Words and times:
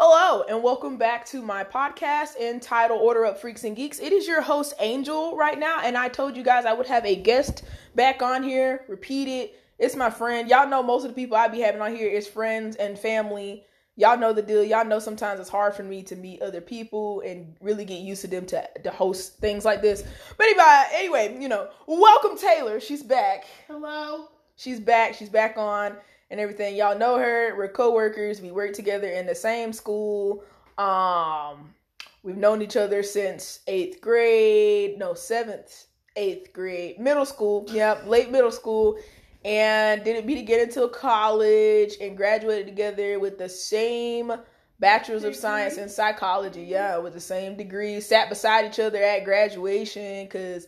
Hello, 0.00 0.42
and 0.48 0.60
welcome 0.60 0.96
back 0.96 1.24
to 1.26 1.40
my 1.40 1.62
podcast 1.62 2.36
entitled 2.36 3.00
Order 3.00 3.26
Up 3.26 3.38
Freaks 3.38 3.62
and 3.62 3.76
Geeks. 3.76 4.00
It 4.00 4.12
is 4.12 4.26
your 4.26 4.40
host, 4.40 4.74
Angel, 4.80 5.36
right 5.36 5.56
now, 5.56 5.82
and 5.84 5.96
I 5.96 6.08
told 6.08 6.36
you 6.36 6.42
guys 6.42 6.64
I 6.64 6.72
would 6.72 6.88
have 6.88 7.06
a 7.06 7.14
guest 7.14 7.62
back 7.94 8.20
on 8.20 8.42
here. 8.42 8.84
Repeat 8.88 9.28
it. 9.28 9.62
It's 9.78 9.94
my 9.94 10.10
friend. 10.10 10.48
Y'all 10.48 10.68
know 10.68 10.82
most 10.82 11.04
of 11.04 11.10
the 11.10 11.14
people 11.14 11.36
I 11.36 11.46
be 11.46 11.60
having 11.60 11.80
on 11.80 11.94
here 11.94 12.08
is 12.10 12.26
friends 12.26 12.74
and 12.74 12.98
family. 12.98 13.66
Y'all 13.94 14.18
know 14.18 14.32
the 14.32 14.42
deal. 14.42 14.64
Y'all 14.64 14.84
know 14.84 14.98
sometimes 14.98 15.38
it's 15.38 15.48
hard 15.48 15.76
for 15.76 15.84
me 15.84 16.02
to 16.02 16.16
meet 16.16 16.42
other 16.42 16.60
people 16.60 17.20
and 17.20 17.54
really 17.60 17.84
get 17.84 18.00
used 18.00 18.22
to 18.22 18.26
them 18.26 18.46
to, 18.46 18.68
to 18.82 18.90
host 18.90 19.38
things 19.38 19.64
like 19.64 19.80
this. 19.80 20.02
But 20.36 20.48
anyway, 20.48 20.82
anyway, 20.92 21.38
you 21.40 21.48
know, 21.48 21.68
welcome 21.86 22.36
Taylor. 22.36 22.80
She's 22.80 23.04
back. 23.04 23.44
Hello. 23.68 24.26
She's 24.56 24.80
back. 24.80 25.14
She's 25.14 25.30
back 25.30 25.56
on 25.56 25.96
and 26.30 26.40
everything. 26.40 26.76
Y'all 26.76 26.98
know 26.98 27.18
her. 27.18 27.54
We're 27.56 27.68
co-workers. 27.68 28.40
We 28.40 28.50
work 28.50 28.72
together 28.72 29.08
in 29.08 29.26
the 29.26 29.34
same 29.34 29.72
school. 29.72 30.44
Um, 30.78 31.74
we've 32.22 32.36
known 32.36 32.62
each 32.62 32.76
other 32.76 33.02
since 33.02 33.60
eighth 33.66 34.00
grade. 34.00 34.98
No, 34.98 35.14
seventh, 35.14 35.86
eighth 36.16 36.52
grade, 36.52 36.98
middle 36.98 37.26
school. 37.26 37.66
Yep, 37.68 38.06
late 38.06 38.30
middle 38.30 38.50
school. 38.50 38.98
And 39.44 40.02
didn't 40.02 40.24
meet 40.24 40.38
again 40.38 40.60
until 40.60 40.88
college 40.88 41.94
and 42.00 42.16
graduated 42.16 42.66
together 42.66 43.18
with 43.18 43.36
the 43.36 43.48
same 43.48 44.32
bachelor's 44.80 45.24
of 45.24 45.36
science 45.36 45.76
in 45.76 45.88
psychology. 45.88 46.62
Yeah, 46.62 46.98
with 46.98 47.12
the 47.12 47.20
same 47.20 47.56
degree. 47.56 48.00
Sat 48.00 48.30
beside 48.30 48.64
each 48.64 48.80
other 48.80 49.02
at 49.02 49.24
graduation. 49.24 50.26
Cause 50.28 50.66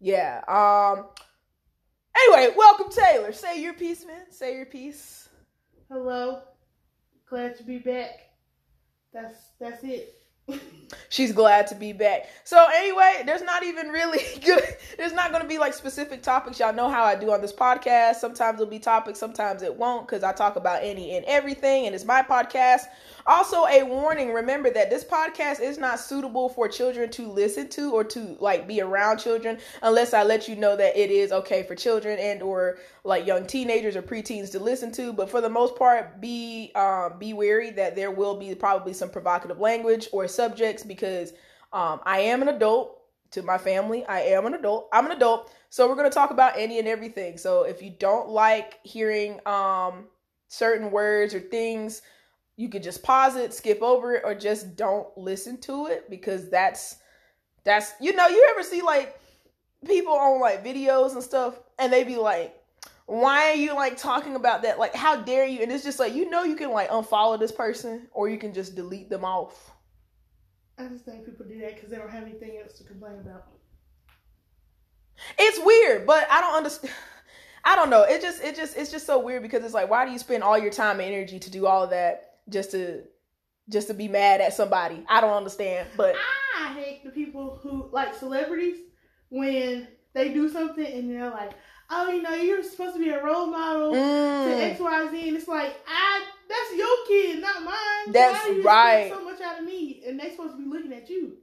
yeah. 0.00 0.42
Um 0.48 1.06
Anyway, 2.24 2.54
welcome 2.56 2.90
Taylor. 2.90 3.32
Say 3.32 3.60
your 3.62 3.74
piece, 3.74 4.06
man. 4.06 4.30
Say 4.30 4.56
your 4.56 4.66
piece. 4.66 5.28
Hello. 5.90 6.42
Glad 7.28 7.56
to 7.56 7.62
be 7.62 7.78
back. 7.78 8.30
That's 9.12 9.50
that's 9.60 9.84
it. 9.84 10.14
She's 11.10 11.32
glad 11.32 11.66
to 11.68 11.74
be 11.74 11.92
back. 11.92 12.28
So 12.44 12.66
anyway, 12.74 13.22
there's 13.26 13.42
not 13.42 13.62
even 13.62 13.88
really 13.88 14.20
good. 14.44 14.62
There's 14.96 15.12
not 15.12 15.30
going 15.30 15.42
to 15.42 15.48
be 15.48 15.58
like 15.58 15.74
specific 15.74 16.22
topics. 16.22 16.58
Y'all 16.58 16.72
know 16.72 16.88
how 16.88 17.04
I 17.04 17.14
do 17.14 17.32
on 17.32 17.40
this 17.40 17.52
podcast. 17.52 18.16
Sometimes 18.16 18.60
it'll 18.60 18.70
be 18.70 18.78
topics, 18.78 19.18
sometimes 19.18 19.62
it 19.62 19.74
won't, 19.76 20.06
because 20.06 20.24
I 20.24 20.32
talk 20.32 20.56
about 20.56 20.82
any 20.82 21.16
and 21.16 21.24
everything, 21.26 21.86
and 21.86 21.94
it's 21.94 22.04
my 22.04 22.22
podcast. 22.22 22.84
Also, 23.28 23.66
a 23.66 23.82
warning: 23.82 24.32
remember 24.32 24.70
that 24.70 24.88
this 24.88 25.04
podcast 25.04 25.60
is 25.60 25.76
not 25.76 26.00
suitable 26.00 26.48
for 26.48 26.66
children 26.66 27.10
to 27.10 27.28
listen 27.30 27.68
to 27.68 27.92
or 27.92 28.02
to 28.02 28.38
like 28.40 28.66
be 28.66 28.80
around 28.80 29.18
children, 29.18 29.58
unless 29.82 30.14
I 30.14 30.22
let 30.22 30.48
you 30.48 30.56
know 30.56 30.74
that 30.76 30.96
it 30.96 31.10
is 31.10 31.30
okay 31.30 31.62
for 31.62 31.74
children 31.74 32.18
and 32.18 32.42
or 32.42 32.78
like 33.04 33.26
young 33.26 33.46
teenagers 33.46 33.96
or 33.96 34.02
preteens 34.02 34.50
to 34.52 34.58
listen 34.58 34.90
to. 34.92 35.12
But 35.12 35.28
for 35.28 35.42
the 35.42 35.50
most 35.50 35.76
part, 35.76 36.22
be 36.22 36.72
um, 36.74 37.18
be 37.18 37.34
wary 37.34 37.70
that 37.72 37.94
there 37.94 38.10
will 38.10 38.34
be 38.34 38.54
probably 38.54 38.94
some 38.94 39.10
provocative 39.10 39.60
language 39.60 40.08
or 40.10 40.26
subjects 40.26 40.82
because 40.82 41.34
um, 41.74 42.00
I 42.04 42.20
am 42.20 42.40
an 42.40 42.48
adult. 42.48 42.94
To 43.32 43.42
my 43.42 43.58
family, 43.58 44.06
I 44.06 44.20
am 44.22 44.46
an 44.46 44.54
adult. 44.54 44.88
I'm 44.90 45.04
an 45.04 45.12
adult, 45.12 45.52
so 45.68 45.86
we're 45.86 45.96
gonna 45.96 46.08
talk 46.08 46.30
about 46.30 46.54
any 46.56 46.78
and 46.78 46.88
everything. 46.88 47.36
So 47.36 47.64
if 47.64 47.82
you 47.82 47.90
don't 47.90 48.30
like 48.30 48.78
hearing 48.84 49.38
um, 49.44 50.06
certain 50.48 50.90
words 50.90 51.34
or 51.34 51.40
things 51.40 52.00
you 52.58 52.68
could 52.68 52.82
just 52.82 53.04
pause 53.04 53.36
it, 53.36 53.54
skip 53.54 53.82
over 53.82 54.16
it, 54.16 54.22
or 54.24 54.34
just 54.34 54.74
don't 54.76 55.16
listen 55.16 55.58
to 55.58 55.86
it 55.86 56.10
because 56.10 56.50
that's 56.50 56.96
that's 57.64 57.92
you 58.00 58.12
know, 58.12 58.26
you 58.26 58.48
ever 58.50 58.64
see 58.64 58.82
like 58.82 59.18
people 59.86 60.12
on 60.12 60.40
like 60.40 60.64
videos 60.64 61.12
and 61.12 61.22
stuff 61.22 61.54
and 61.78 61.92
they 61.92 62.02
be 62.02 62.16
like, 62.16 62.60
Why 63.06 63.50
are 63.50 63.54
you 63.54 63.76
like 63.76 63.96
talking 63.96 64.34
about 64.34 64.62
that? 64.62 64.76
Like, 64.76 64.92
how 64.92 65.22
dare 65.22 65.46
you? 65.46 65.62
And 65.62 65.70
it's 65.70 65.84
just 65.84 66.00
like 66.00 66.14
you 66.14 66.28
know 66.28 66.42
you 66.42 66.56
can 66.56 66.72
like 66.72 66.90
unfollow 66.90 67.38
this 67.38 67.52
person 67.52 68.08
or 68.10 68.28
you 68.28 68.38
can 68.38 68.52
just 68.52 68.74
delete 68.74 69.08
them 69.08 69.24
off. 69.24 69.70
I 70.76 70.88
just 70.88 71.04
think 71.04 71.24
people 71.24 71.46
do 71.46 71.60
that 71.60 71.76
because 71.76 71.90
they 71.90 71.96
don't 71.96 72.10
have 72.10 72.24
anything 72.24 72.58
else 72.60 72.76
to 72.78 72.84
complain 72.84 73.20
about. 73.20 73.46
It's 75.38 75.60
weird, 75.64 76.06
but 76.06 76.26
I 76.28 76.40
don't 76.40 76.54
understand. 76.54 76.92
I 77.64 77.76
don't 77.76 77.90
know. 77.90 78.02
It 78.02 78.22
just, 78.22 78.42
it 78.42 78.56
just, 78.56 78.76
it's 78.78 78.90
just 78.90 79.04
so 79.04 79.18
weird 79.18 79.42
because 79.42 79.62
it's 79.62 79.74
like, 79.74 79.90
why 79.90 80.06
do 80.06 80.12
you 80.12 80.18
spend 80.18 80.42
all 80.42 80.56
your 80.56 80.70
time 80.70 81.00
and 81.00 81.12
energy 81.12 81.38
to 81.40 81.50
do 81.50 81.66
all 81.66 81.82
of 81.82 81.90
that 81.90 82.27
just 82.48 82.70
to 82.72 83.04
just 83.70 83.88
to 83.88 83.94
be 83.94 84.08
mad 84.08 84.40
at 84.40 84.54
somebody. 84.54 85.04
I 85.08 85.20
don't 85.20 85.36
understand, 85.36 85.88
but 85.96 86.14
I 86.58 86.72
hate 86.72 87.04
the 87.04 87.10
people 87.10 87.58
who 87.62 87.88
like 87.92 88.14
celebrities 88.14 88.78
when 89.30 89.88
they 90.14 90.30
do 90.30 90.48
something 90.48 90.86
and 90.86 91.10
they're 91.10 91.30
like, 91.30 91.52
"Oh, 91.90 92.10
you 92.10 92.22
know, 92.22 92.34
you're 92.34 92.62
supposed 92.62 92.94
to 92.94 93.00
be 93.00 93.10
a 93.10 93.22
role 93.22 93.46
model 93.46 93.92
mm. 93.92 94.44
to 94.44 94.64
X, 94.64 94.80
Y, 94.80 95.08
Z," 95.10 95.28
and 95.28 95.36
it's 95.36 95.48
like, 95.48 95.76
"I 95.86 96.24
that's 96.48 96.76
your 96.76 97.06
kid, 97.06 97.40
not 97.40 97.62
mine. 97.62 98.12
That's 98.12 98.46
Why 98.46 98.60
right. 98.64 99.12
So 99.12 99.22
much 99.24 99.40
out 99.40 99.58
of 99.58 99.64
me, 99.64 100.02
and 100.06 100.18
they 100.18 100.30
supposed 100.30 100.52
to 100.52 100.58
be 100.58 100.68
looking 100.68 100.92
at 100.92 101.10
you." 101.10 101.36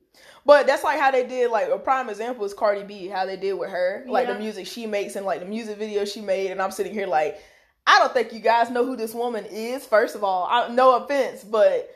But 0.45 0.67
that's 0.67 0.83
like 0.83 0.99
how 0.99 1.11
they 1.11 1.25
did. 1.25 1.51
Like 1.51 1.69
a 1.69 1.77
prime 1.77 2.09
example 2.09 2.45
is 2.45 2.53
Cardi 2.53 2.83
B, 2.83 3.07
how 3.07 3.25
they 3.25 3.37
did 3.37 3.53
with 3.53 3.69
her, 3.69 4.05
like 4.07 4.27
yeah. 4.27 4.33
the 4.33 4.39
music 4.39 4.67
she 4.67 4.87
makes 4.87 5.15
and 5.15 5.25
like 5.25 5.39
the 5.41 5.45
music 5.45 5.77
video 5.77 6.05
she 6.05 6.21
made, 6.21 6.51
and 6.51 6.61
I'm 6.61 6.71
sitting 6.71 6.93
here 6.93 7.07
like 7.07 7.39
I 7.87 7.99
don't 7.99 8.13
think 8.13 8.33
you 8.33 8.39
guys 8.39 8.69
know 8.69 8.85
who 8.85 8.95
this 8.95 9.13
woman 9.13 9.45
is. 9.45 9.85
First 9.85 10.15
of 10.15 10.23
all, 10.23 10.47
I, 10.49 10.69
no 10.69 11.03
offense, 11.03 11.43
but 11.43 11.95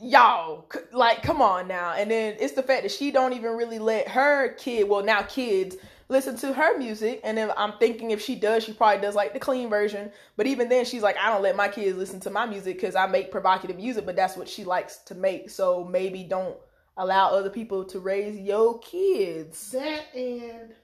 y'all, 0.00 0.68
like, 0.92 1.22
come 1.22 1.40
on 1.40 1.68
now. 1.68 1.92
And 1.92 2.10
then 2.10 2.36
it's 2.40 2.54
the 2.54 2.62
fact 2.62 2.82
that 2.82 2.90
she 2.90 3.10
don't 3.10 3.32
even 3.32 3.52
really 3.52 3.78
let 3.78 4.08
her 4.08 4.54
kid, 4.54 4.88
well, 4.88 5.04
now 5.04 5.22
kids, 5.22 5.76
listen 6.08 6.36
to 6.38 6.52
her 6.52 6.78
music. 6.78 7.20
And 7.22 7.38
then 7.38 7.52
I'm 7.56 7.74
thinking 7.78 8.10
if 8.10 8.20
she 8.20 8.34
does, 8.34 8.64
she 8.64 8.72
probably 8.72 9.00
does 9.00 9.14
like 9.14 9.32
the 9.32 9.40
clean 9.40 9.68
version. 9.68 10.10
But 10.36 10.46
even 10.46 10.68
then, 10.68 10.84
she's 10.84 11.02
like, 11.02 11.16
I 11.16 11.30
don't 11.30 11.42
let 11.42 11.56
my 11.56 11.68
kids 11.68 11.96
listen 11.96 12.20
to 12.20 12.30
my 12.30 12.46
music 12.46 12.76
because 12.76 12.96
I 12.96 13.06
make 13.06 13.30
provocative 13.30 13.76
music, 13.76 14.04
but 14.04 14.16
that's 14.16 14.36
what 14.36 14.48
she 14.48 14.64
likes 14.64 14.98
to 15.04 15.14
make. 15.14 15.50
So 15.50 15.84
maybe 15.84 16.24
don't 16.24 16.56
allow 16.96 17.30
other 17.30 17.50
people 17.50 17.84
to 17.84 18.00
raise 18.00 18.38
your 18.38 18.78
kids. 18.80 19.70
That 19.70 20.06
and 20.14 20.74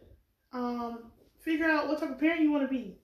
um, 0.52 1.10
figure 1.40 1.68
out 1.68 1.88
what 1.88 2.00
type 2.00 2.10
of 2.10 2.20
parent 2.20 2.40
you 2.42 2.52
want 2.52 2.62
to 2.62 2.68
be. 2.68 2.96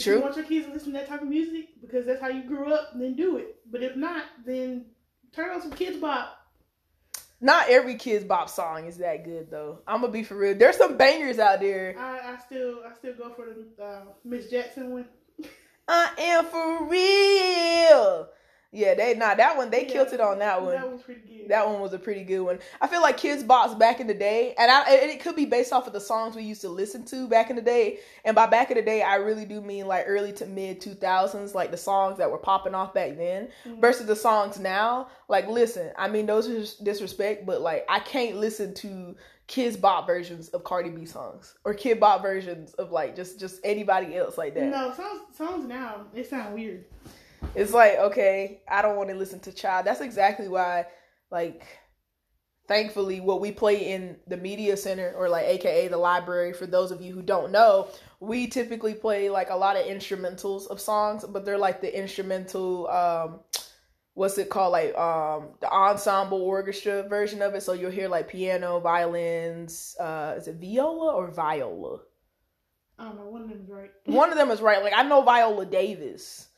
True. 0.00 0.14
If 0.14 0.18
you 0.18 0.24
want 0.24 0.36
your 0.36 0.46
kids 0.46 0.66
to 0.66 0.72
listen 0.72 0.92
to 0.92 0.98
that 0.98 1.08
type 1.08 1.22
of 1.22 1.28
music 1.28 1.80
because 1.80 2.06
that's 2.06 2.20
how 2.20 2.28
you 2.28 2.42
grew 2.42 2.72
up, 2.72 2.90
then 2.94 3.14
do 3.14 3.36
it. 3.36 3.56
But 3.70 3.82
if 3.82 3.96
not, 3.96 4.24
then 4.46 4.86
turn 5.32 5.50
on 5.50 5.60
some 5.60 5.72
Kidz 5.72 6.00
Bop. 6.00 6.36
Not 7.40 7.68
every 7.68 7.94
Kidz 7.94 8.26
Bop 8.26 8.48
song 8.50 8.86
is 8.86 8.98
that 8.98 9.24
good 9.24 9.50
though. 9.50 9.80
I'm 9.86 10.00
gonna 10.00 10.12
be 10.12 10.22
for 10.22 10.36
real. 10.36 10.54
There's 10.54 10.76
some 10.76 10.96
bangers 10.96 11.38
out 11.38 11.60
there. 11.60 11.96
I, 11.98 12.34
I 12.34 12.38
still 12.38 12.80
I 12.86 12.94
still 12.94 13.14
go 13.14 13.32
for 13.34 13.46
the 13.46 13.82
uh, 13.82 14.02
Miss 14.24 14.50
Jackson 14.50 14.90
one. 14.90 15.06
I 15.88 16.10
am 16.18 16.46
for 16.46 16.84
real. 16.88 18.28
Yeah, 18.72 18.94
they 18.94 19.14
not 19.14 19.38
that 19.38 19.56
one. 19.56 19.70
They 19.70 19.84
yeah, 19.84 19.92
killed 19.92 20.12
it 20.12 20.20
on 20.20 20.38
that 20.38 20.62
one. 20.62 20.74
That 20.74 20.92
was 20.92 21.02
pretty 21.02 21.22
good. 21.22 21.48
That 21.48 21.66
one 21.66 21.80
was 21.80 21.92
a 21.92 21.98
pretty 21.98 22.22
good 22.22 22.40
one. 22.40 22.60
I 22.80 22.86
feel 22.86 23.02
like 23.02 23.18
Kidz 23.18 23.44
Bop's 23.44 23.74
back 23.74 23.98
in 23.98 24.06
the 24.06 24.14
day, 24.14 24.54
and 24.56 24.70
I 24.70 24.82
and 24.82 25.10
it 25.10 25.20
could 25.20 25.34
be 25.34 25.44
based 25.44 25.72
off 25.72 25.88
of 25.88 25.92
the 25.92 26.00
songs 26.00 26.36
we 26.36 26.44
used 26.44 26.60
to 26.60 26.68
listen 26.68 27.04
to 27.06 27.26
back 27.26 27.50
in 27.50 27.56
the 27.56 27.62
day. 27.62 27.98
And 28.24 28.36
by 28.36 28.46
back 28.46 28.70
in 28.70 28.76
the 28.76 28.82
day, 28.82 29.02
I 29.02 29.16
really 29.16 29.44
do 29.44 29.60
mean 29.60 29.88
like 29.88 30.04
early 30.06 30.32
to 30.34 30.46
mid 30.46 30.80
two 30.80 30.94
thousands, 30.94 31.52
like 31.52 31.72
the 31.72 31.76
songs 31.76 32.18
that 32.18 32.30
were 32.30 32.38
popping 32.38 32.76
off 32.76 32.94
back 32.94 33.16
then, 33.16 33.48
mm-hmm. 33.66 33.80
versus 33.80 34.06
the 34.06 34.14
songs 34.14 34.60
now. 34.60 35.08
Like, 35.26 35.48
listen, 35.48 35.90
I 35.98 36.06
mean, 36.06 36.26
those 36.26 36.48
are 36.48 36.84
disrespect, 36.84 37.46
but 37.46 37.62
like 37.62 37.84
I 37.88 37.98
can't 37.98 38.36
listen 38.36 38.72
to 38.74 39.16
Kidz 39.48 39.80
Bop 39.80 40.06
versions 40.06 40.48
of 40.50 40.62
Cardi 40.62 40.90
B 40.90 41.06
songs 41.06 41.56
or 41.64 41.74
Kid 41.74 41.98
Bop 41.98 42.22
versions 42.22 42.72
of 42.74 42.92
like 42.92 43.16
just 43.16 43.40
just 43.40 43.60
anybody 43.64 44.16
else 44.16 44.38
like 44.38 44.54
that. 44.54 44.68
No, 44.68 44.94
songs 44.94 45.22
songs 45.36 45.66
now 45.66 46.06
they 46.14 46.22
sound 46.22 46.54
weird 46.54 46.84
it's 47.54 47.72
like 47.72 47.98
okay 47.98 48.60
i 48.68 48.82
don't 48.82 48.96
want 48.96 49.08
to 49.08 49.14
listen 49.14 49.40
to 49.40 49.52
child 49.52 49.86
that's 49.86 50.00
exactly 50.00 50.48
why 50.48 50.86
like 51.30 51.66
thankfully 52.68 53.20
what 53.20 53.40
we 53.40 53.50
play 53.50 53.92
in 53.92 54.16
the 54.28 54.36
media 54.36 54.76
center 54.76 55.12
or 55.16 55.28
like 55.28 55.46
aka 55.46 55.88
the 55.88 55.96
library 55.96 56.52
for 56.52 56.66
those 56.66 56.90
of 56.90 57.00
you 57.00 57.12
who 57.12 57.22
don't 57.22 57.50
know 57.50 57.88
we 58.20 58.46
typically 58.46 58.94
play 58.94 59.28
like 59.28 59.50
a 59.50 59.56
lot 59.56 59.76
of 59.76 59.84
instrumentals 59.86 60.68
of 60.68 60.80
songs 60.80 61.24
but 61.28 61.44
they're 61.44 61.58
like 61.58 61.80
the 61.80 61.98
instrumental 61.98 62.88
um 62.88 63.40
what's 64.14 64.36
it 64.36 64.50
called? 64.50 64.72
Like 64.72 64.94
um 64.96 65.54
the 65.60 65.70
ensemble 65.70 66.42
orchestra 66.42 67.02
version 67.04 67.40
of 67.40 67.54
it. 67.54 67.62
So 67.62 67.72
you'll 67.72 67.90
hear 67.90 68.06
like 68.08 68.28
piano 68.28 68.78
violins 68.78 69.96
uh 69.98 70.34
is 70.36 70.46
it 70.46 70.56
viola 70.56 71.14
or 71.14 71.30
viola? 71.30 72.00
I 72.98 73.04
don't 73.04 73.16
know. 73.16 73.28
One 73.30 73.42
of 73.42 73.48
them 73.48 73.62
is 73.62 73.70
right. 73.70 73.90
One 74.04 74.30
of 74.30 74.36
them 74.36 74.50
is 74.50 74.60
right. 74.60 74.82
Like 74.82 74.92
i 74.94 75.02
know 75.02 75.22
viola 75.22 75.64
davis 75.64 76.48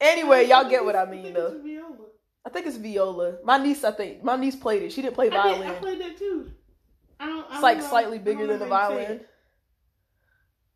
Anyway, 0.00 0.46
y'all 0.46 0.68
get 0.68 0.84
what 0.84 0.96
I 0.96 1.04
mean, 1.04 1.34
though. 1.34 1.60
I 2.44 2.48
think 2.48 2.66
it's 2.66 2.76
viola. 2.76 3.36
My 3.44 3.58
niece, 3.58 3.84
I 3.84 3.90
think 3.90 4.24
my 4.24 4.36
niece 4.36 4.56
played 4.56 4.82
it. 4.82 4.92
She 4.92 5.02
didn't 5.02 5.14
play 5.14 5.28
violin. 5.28 5.62
I, 5.62 5.66
did, 5.68 5.76
I 5.76 5.80
played 5.80 6.00
that 6.00 6.18
too. 6.18 6.50
I 7.18 7.26
don't. 7.26 7.46
I 7.50 7.54
it's 7.54 7.62
like 7.62 7.82
slightly 7.82 8.18
bigger 8.18 8.46
than 8.46 8.58
the 8.58 8.66
violin. 8.66 9.20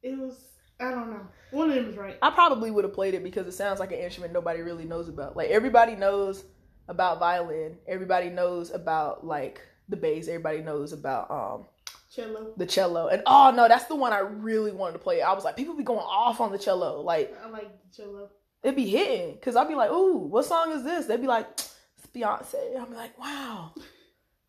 It 0.03 0.19
was. 0.19 0.39
I 0.79 0.91
don't 0.91 1.11
know. 1.11 1.27
One 1.53 1.71
of 1.71 1.77
them 1.77 1.89
is 1.89 1.97
right. 1.97 2.19
I 2.21 2.31
probably 2.31 2.71
would 2.71 2.85
have 2.85 2.93
played 2.93 3.15
it 3.15 3.23
because 3.23 3.47
it 3.47 3.53
sounds 3.53 3.81
like 3.81 3.93
an 3.93 3.99
instrument 3.99 4.33
nobody 4.33 4.61
really 4.61 4.85
knows 4.85 5.09
about. 5.09 5.37
Like 5.37 5.49
everybody 5.51 5.95
knows 5.95 6.45
about 6.89 7.19
violin. 7.19 7.79
Everybody 7.89 8.29
knows 8.29 8.71
about 8.71 9.27
like 9.27 9.63
the 9.89 9.97
bass. 9.97 10.29
Everybody 10.29 10.61
knows 10.61 10.93
about 10.93 11.31
um 11.31 11.67
cello. 12.15 12.53
The 12.59 12.67
cello. 12.67 13.09
And 13.09 13.23
oh 13.25 13.53
no, 13.57 13.69
that's 13.69 13.87
the 13.87 13.95
one 13.95 14.13
I 14.13 14.19
really 14.19 14.73
wanted 14.73 14.95
to 14.95 14.99
play. 14.99 15.23
I 15.23 15.33
was 15.33 15.45
like, 15.45 15.57
people 15.57 15.77
be 15.77 15.85
going 15.85 16.01
off 16.01 16.41
on 16.41 16.53
the 16.53 16.59
cello. 16.59 17.01
Like 17.01 17.35
I 17.43 17.49
like 17.49 17.71
the 17.83 17.97
cello 17.97 18.29
it'd 18.65 18.75
be 18.75 18.89
hitting 18.89 19.35
because 19.35 19.55
I'd 19.55 19.69
be 19.69 19.75
like, 19.75 19.91
"Ooh, 19.91 20.17
what 20.17 20.47
song 20.47 20.73
is 20.73 20.83
this?" 20.83 21.07
They'd 21.07 21.21
be 21.21 21.29
like, 21.29 21.47
"It's 21.53 22.09
Beyonce. 22.15 22.81
I'm 22.81 22.93
like, 22.95 23.17
wow, 23.19 23.73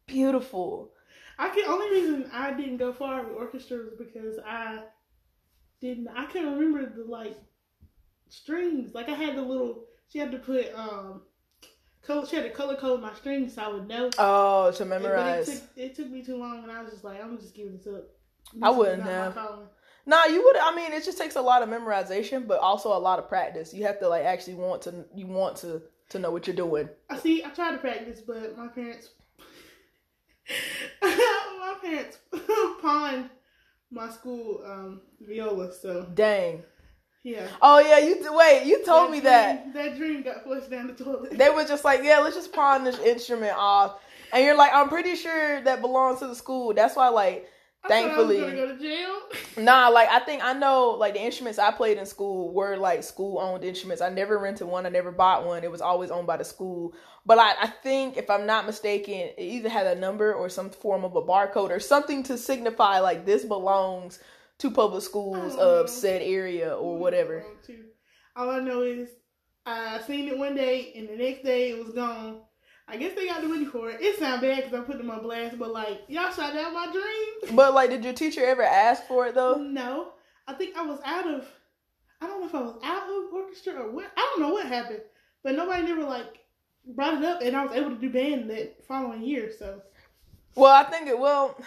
beautiful. 0.08 0.92
I 1.38 1.50
can 1.50 1.66
only 1.68 1.92
reason 1.92 2.30
I 2.34 2.54
didn't 2.54 2.78
go 2.78 2.94
far 2.94 3.24
with 3.24 3.36
orchestra 3.36 3.78
was 3.78 3.94
because 3.98 4.40
I 4.46 4.84
didn't. 5.82 6.08
I 6.08 6.26
can't 6.26 6.58
remember 6.58 6.86
the 6.86 7.04
like 7.04 7.38
strings. 8.30 8.96
Like 8.96 9.10
I 9.10 9.14
had 9.14 9.36
the 9.36 9.42
little. 9.42 9.84
She 10.08 10.20
had 10.20 10.32
to 10.32 10.40
put 10.40 10.74
um. 10.74 11.24
Color, 12.02 12.28
she 12.28 12.36
had 12.36 12.46
to 12.46 12.52
color 12.52 12.76
code 12.76 13.02
my 13.02 13.16
strings 13.16 13.56
so 13.56 13.64
I 13.64 13.68
would 13.70 13.88
know. 13.88 14.12
Oh, 14.20 14.72
to 14.72 14.86
memorize. 14.86 15.50
It 15.50 15.54
took, 15.54 15.64
it 15.76 15.96
took, 15.96 16.10
me 16.12 16.24
too 16.24 16.38
long, 16.38 16.62
and 16.62 16.72
I 16.72 16.84
was 16.84 16.92
just 16.92 17.04
like, 17.04 17.20
I'm 17.20 17.40
just 17.40 17.56
giving 17.56 17.78
this 17.78 17.88
up. 17.88 18.04
This 18.54 18.62
I 18.62 18.70
wouldn't 18.70 19.02
have. 19.02 19.36
Nah, 20.06 20.26
you 20.26 20.44
would. 20.44 20.58
I 20.58 20.76
mean, 20.76 20.92
it 20.92 21.04
just 21.04 21.18
takes 21.18 21.36
a 21.36 21.42
lot 21.42 21.64
of 21.64 21.70
memorization, 21.70 22.48
but 22.48 22.60
also 22.60 22.96
a 22.96 23.00
lot 23.00 23.18
of 23.20 23.28
practice. 23.28 23.74
You 23.74 23.86
have 23.86 24.00
to 24.00 24.08
like 24.08 24.24
actually 24.24 24.56
want 24.56 24.84
to. 24.84 25.06
You 25.16 25.28
want 25.28 25.58
to 25.58 25.82
to 26.10 26.20
know 26.20 26.32
what 26.32 26.48
you're 26.48 26.56
doing. 26.56 26.90
I 27.10 27.18
see. 27.18 27.44
I 27.44 27.50
tried 27.50 27.72
to 27.72 27.78
practice, 27.78 28.22
but 28.22 28.58
my 28.58 28.68
parents, 28.68 29.10
my 31.02 31.76
parents 31.82 32.20
pawned 32.82 33.30
my 33.92 34.10
school 34.10 34.62
um, 34.66 35.02
viola. 35.22 35.74
So 35.74 36.08
dang. 36.14 36.64
Yeah. 37.24 37.48
Oh 37.60 37.80
yeah, 37.80 37.98
you 37.98 38.18
wait. 38.38 38.66
You 38.66 38.86
told 38.86 39.08
that 39.08 39.12
me 39.12 39.20
dream, 39.20 39.24
that. 39.24 39.74
That 39.74 39.98
dream 39.98 40.22
got 40.22 40.44
flushed 40.44 40.70
down 40.70 40.86
the 40.86 40.94
toilet. 40.94 41.36
They 41.36 41.50
were 41.50 41.66
just 41.66 41.84
like, 41.84 42.02
yeah, 42.04 42.20
let's 42.20 42.36
just 42.36 42.54
pawn 42.54 42.84
this 42.84 43.00
instrument 43.00 43.56
off, 43.58 44.00
and 44.32 44.46
you're 44.46 44.56
like, 44.56 44.72
I'm 44.72 44.90
pretty 44.90 45.16
sure 45.16 45.60
that 45.62 45.82
belongs 45.82 46.20
to 46.20 46.28
the 46.28 46.36
school. 46.36 46.72
That's 46.76 46.96
why, 46.96 47.08
like, 47.10 47.50
thankfully. 47.88 48.40
go 48.40 49.20
nah 49.58 49.88
like 49.88 50.10
i 50.10 50.20
think 50.20 50.44
i 50.44 50.54
know 50.54 50.92
like 50.92 51.14
the 51.14 51.22
instruments 51.22 51.60
i 51.60 51.72
played 51.72 51.98
in 51.98 52.06
school 52.06 52.54
were 52.54 52.76
like 52.78 53.04
school 53.04 53.40
owned 53.40 53.64
instruments. 53.64 54.02
I 54.02 54.10
never 54.10 54.38
rented 54.38 54.68
one. 54.68 54.86
I 54.86 54.90
never 54.90 55.12
bought 55.12 55.46
one. 55.46 55.64
It 55.64 55.72
was 55.72 55.82
always 55.82 56.12
owned 56.12 56.28
by 56.28 56.38
the 56.38 56.44
school. 56.44 56.94
But 57.26 57.40
I, 57.40 57.54
I 57.64 57.68
think 57.68 58.18
if 58.18 58.30
i'm 58.30 58.46
not 58.46 58.66
mistaken 58.66 59.14
it 59.14 59.36
either 59.38 59.70
had 59.70 59.88
a 59.88 60.00
number 60.00 60.34
or 60.34 60.50
some 60.50 60.70
form 60.70 61.04
of 61.04 61.16
a 61.16 61.22
barcode 61.22 61.72
or 61.72 61.80
something 61.80 62.24
to 62.24 62.38
signify 62.38 63.00
like 63.00 63.26
this 63.26 63.44
belongs 63.46 64.20
to 64.60 64.72
public 64.72 65.04
schools 65.04 65.56
of 65.56 65.90
said 65.90 66.22
area 66.22 66.76
or 66.76 66.98
whatever. 66.98 67.44
all 68.36 68.50
i 68.50 68.60
know 68.60 68.82
is 68.82 69.10
i 69.66 70.00
seen 70.06 70.28
it 70.28 70.38
one 70.38 70.56
day 70.56 70.94
and 70.96 71.10
the 71.10 71.16
next 71.16 71.44
day 71.44 71.72
it 71.72 71.84
was 71.84 71.94
gone 71.94 72.42
I 72.88 72.98
guess 72.98 73.16
they 73.16 73.26
got 73.26 73.42
the 73.42 73.48
money 73.48 73.66
for 73.66 73.90
it. 73.90 74.00
It 74.00 74.20
sounds 74.20 74.42
bad 74.42 74.58
because 74.58 74.74
I 74.74 74.84
put 74.84 74.98
them 74.98 75.10
on 75.10 75.24
blast, 75.24 75.58
but 75.58 75.72
like 75.72 76.02
y'all 76.08 76.32
shot 76.32 76.54
down 76.54 76.74
my 76.74 76.92
dream. 76.92 77.56
But 77.56 77.74
like, 77.74 77.90
did 77.90 78.04
your 78.04 78.14
teacher 78.14 78.46
ever 78.46 78.62
ask 78.62 79.08
for 79.08 79.28
it 79.28 79.36
though? 79.36 79.56
No, 79.56 80.14
I 80.48 80.54
think 80.54 80.78
I 80.78 80.86
was 80.86 81.00
out 81.04 81.28
of. 81.28 81.48
I 82.22 82.28
don't 82.28 82.42
know 82.42 82.48
if 82.48 82.56
I 82.56 82.62
was 82.62 82.78
out 82.84 83.10
of 83.10 83.34
orchestra 83.34 83.74
or 83.74 83.92
what. 83.92 84.12
I 84.16 84.22
don't 84.32 84.42
know 84.42 84.54
what 84.54 84.68
happened, 84.68 85.02
but 85.44 85.56
nobody 85.56 85.84
never 85.84 86.04
like 86.04 86.40
brought 86.96 87.18
it 87.18 87.26
up, 87.26 87.42
and 87.42 87.56
I 87.56 87.66
was 87.66 87.76
able 87.76 87.90
to 87.90 87.96
do 87.96 88.10
band 88.10 88.50
that 88.52 88.86
following 88.88 89.24
year. 89.24 89.52
So. 89.58 89.82
Well, 90.56 90.74
I 90.74 90.84
think 90.90 91.08
it 91.08 91.18
well. 91.18 91.58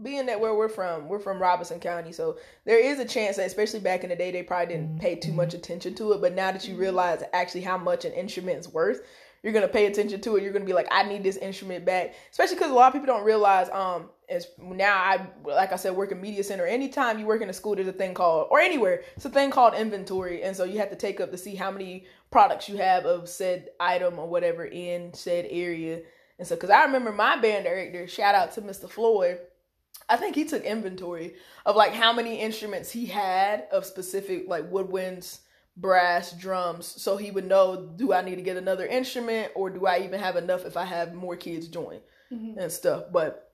Being 0.00 0.26
that 0.26 0.38
where 0.38 0.54
we're 0.54 0.68
from, 0.68 1.08
we're 1.08 1.18
from 1.18 1.42
Robeson 1.42 1.80
County, 1.80 2.12
so 2.12 2.38
there 2.64 2.78
is 2.78 3.00
a 3.00 3.04
chance 3.04 3.36
that, 3.36 3.46
especially 3.46 3.80
back 3.80 4.04
in 4.04 4.10
the 4.10 4.14
day, 4.14 4.30
they 4.30 4.44
probably 4.44 4.72
didn't 4.72 5.00
pay 5.00 5.16
too 5.16 5.32
much 5.32 5.54
attention 5.54 5.92
to 5.96 6.12
it. 6.12 6.20
But 6.20 6.34
now 6.34 6.52
that 6.52 6.68
you 6.68 6.76
realize 6.76 7.24
actually 7.32 7.62
how 7.62 7.78
much 7.78 8.04
an 8.04 8.12
instrument's 8.12 8.68
worth, 8.68 9.00
you're 9.48 9.54
gonna 9.54 9.72
pay 9.72 9.86
attention 9.86 10.20
to 10.20 10.36
it. 10.36 10.42
You're 10.42 10.52
gonna 10.52 10.66
be 10.66 10.74
like, 10.74 10.88
I 10.90 11.04
need 11.04 11.22
this 11.22 11.38
instrument 11.38 11.86
back, 11.86 12.14
especially 12.30 12.56
because 12.56 12.70
a 12.70 12.74
lot 12.74 12.88
of 12.88 12.92
people 12.92 13.06
don't 13.06 13.24
realize. 13.24 13.70
Um, 13.70 14.10
as 14.28 14.46
now 14.60 14.94
I 14.94 15.26
like 15.42 15.72
I 15.72 15.76
said, 15.76 15.96
work 15.96 16.12
in 16.12 16.20
media 16.20 16.44
center. 16.44 16.66
Anytime 16.66 17.18
you 17.18 17.24
work 17.24 17.40
in 17.40 17.48
a 17.48 17.52
school, 17.54 17.74
there's 17.74 17.88
a 17.88 17.92
thing 17.92 18.12
called 18.12 18.48
or 18.50 18.60
anywhere, 18.60 19.04
it's 19.16 19.24
a 19.24 19.30
thing 19.30 19.50
called 19.50 19.72
inventory, 19.72 20.42
and 20.42 20.54
so 20.54 20.64
you 20.64 20.78
have 20.80 20.90
to 20.90 20.96
take 20.96 21.18
up 21.18 21.30
to 21.30 21.38
see 21.38 21.54
how 21.54 21.70
many 21.70 22.04
products 22.30 22.68
you 22.68 22.76
have 22.76 23.06
of 23.06 23.26
said 23.26 23.70
item 23.80 24.18
or 24.18 24.28
whatever 24.28 24.66
in 24.66 25.14
said 25.14 25.46
area. 25.48 26.02
And 26.38 26.46
so, 26.46 26.54
because 26.54 26.68
I 26.68 26.84
remember 26.84 27.10
my 27.10 27.40
band 27.40 27.64
director, 27.64 28.06
shout 28.06 28.34
out 28.34 28.52
to 28.52 28.60
Mr. 28.60 28.88
Floyd. 28.88 29.38
I 30.10 30.16
think 30.16 30.34
he 30.34 30.44
took 30.44 30.62
inventory 30.62 31.36
of 31.64 31.74
like 31.74 31.94
how 31.94 32.12
many 32.12 32.38
instruments 32.38 32.90
he 32.90 33.06
had 33.06 33.66
of 33.72 33.86
specific 33.86 34.44
like 34.46 34.70
woodwinds 34.70 35.40
brass, 35.80 36.32
drums, 36.32 36.86
so 36.86 37.16
he 37.16 37.30
would 37.30 37.46
know 37.46 37.92
do 37.96 38.12
I 38.12 38.22
need 38.22 38.36
to 38.36 38.42
get 38.42 38.56
another 38.56 38.86
instrument 38.86 39.52
or 39.54 39.70
do 39.70 39.86
I 39.86 40.00
even 40.00 40.20
have 40.20 40.36
enough 40.36 40.64
if 40.64 40.76
I 40.76 40.84
have 40.84 41.14
more 41.14 41.36
kids 41.36 41.68
join 41.68 42.00
mm-hmm. 42.32 42.58
and 42.58 42.70
stuff. 42.70 43.04
But 43.12 43.50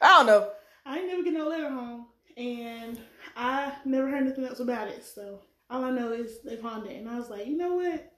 I 0.00 0.08
don't 0.08 0.26
know. 0.26 0.50
I 0.86 0.98
ain't 0.98 1.08
never 1.08 1.22
get 1.22 1.34
no 1.34 1.48
letter 1.48 1.70
home, 1.70 2.06
and 2.36 2.98
I 3.36 3.74
never 3.84 4.08
heard 4.08 4.22
anything 4.22 4.46
else 4.46 4.60
about 4.60 4.88
it. 4.88 5.04
So 5.04 5.42
all 5.68 5.84
I 5.84 5.90
know 5.90 6.12
is 6.12 6.42
they 6.42 6.56
pawned 6.56 6.86
it, 6.86 6.96
and 6.96 7.08
I 7.08 7.18
was 7.18 7.28
like, 7.28 7.46
you 7.46 7.56
know 7.56 7.74
what? 7.74 8.12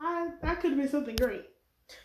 I 0.00 0.30
I 0.42 0.54
could 0.54 0.70
have 0.70 0.80
been 0.80 0.88
something 0.88 1.16
great. 1.16 1.44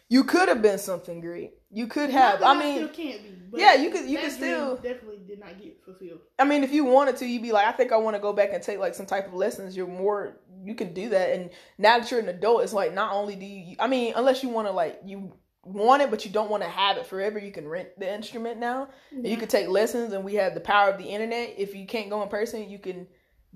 You 0.09 0.23
could 0.23 0.49
have 0.49 0.61
been 0.61 0.77
something 0.77 1.21
great. 1.21 1.53
You 1.73 1.87
could 1.87 2.09
have. 2.09 2.43
I 2.43 2.57
mean, 2.57 2.75
still 2.75 2.87
can't 2.89 3.23
be. 3.23 3.59
yeah, 3.59 3.75
you 3.75 3.89
could. 3.91 4.09
You 4.09 4.19
could 4.19 4.31
still 4.31 4.75
definitely 4.75 5.19
did 5.25 5.39
not 5.39 5.59
get 5.59 5.83
fulfilled. 5.85 6.19
I 6.37 6.43
mean, 6.43 6.63
if 6.63 6.71
you 6.73 6.83
wanted 6.83 7.17
to, 7.17 7.25
you'd 7.25 7.41
be 7.41 7.51
like, 7.51 7.65
I 7.65 7.71
think 7.71 7.91
I 7.91 7.97
want 7.97 8.15
to 8.15 8.21
go 8.21 8.33
back 8.33 8.49
and 8.53 8.61
take 8.61 8.79
like 8.79 8.93
some 8.93 9.05
type 9.05 9.27
of 9.27 9.33
lessons. 9.33 9.75
You're 9.75 9.87
more. 9.87 10.37
You 10.63 10.75
can 10.75 10.93
do 10.93 11.09
that, 11.09 11.33
and 11.33 11.49
now 11.77 11.97
that 11.97 12.11
you're 12.11 12.19
an 12.19 12.29
adult, 12.29 12.63
it's 12.63 12.73
like 12.73 12.93
not 12.93 13.13
only 13.13 13.35
do 13.35 13.45
you. 13.45 13.75
I 13.79 13.87
mean, 13.87 14.13
unless 14.15 14.43
you 14.43 14.49
want 14.49 14.67
to 14.67 14.71
like 14.71 14.99
you 15.05 15.33
want 15.63 16.01
it, 16.01 16.11
but 16.11 16.25
you 16.25 16.31
don't 16.31 16.49
want 16.49 16.63
to 16.63 16.69
have 16.69 16.97
it 16.97 17.05
forever. 17.07 17.39
You 17.39 17.51
can 17.51 17.67
rent 17.67 17.89
the 17.97 18.13
instrument 18.13 18.59
now. 18.59 18.89
Yeah. 19.11 19.29
you 19.29 19.37
can 19.37 19.47
take 19.47 19.67
lessons, 19.69 20.13
and 20.13 20.23
we 20.23 20.35
have 20.35 20.53
the 20.53 20.59
power 20.59 20.89
of 20.89 20.97
the 20.97 21.05
internet. 21.05 21.55
If 21.57 21.73
you 21.73 21.85
can't 21.85 22.09
go 22.09 22.21
in 22.21 22.29
person, 22.29 22.69
you 22.69 22.79
can 22.79 23.07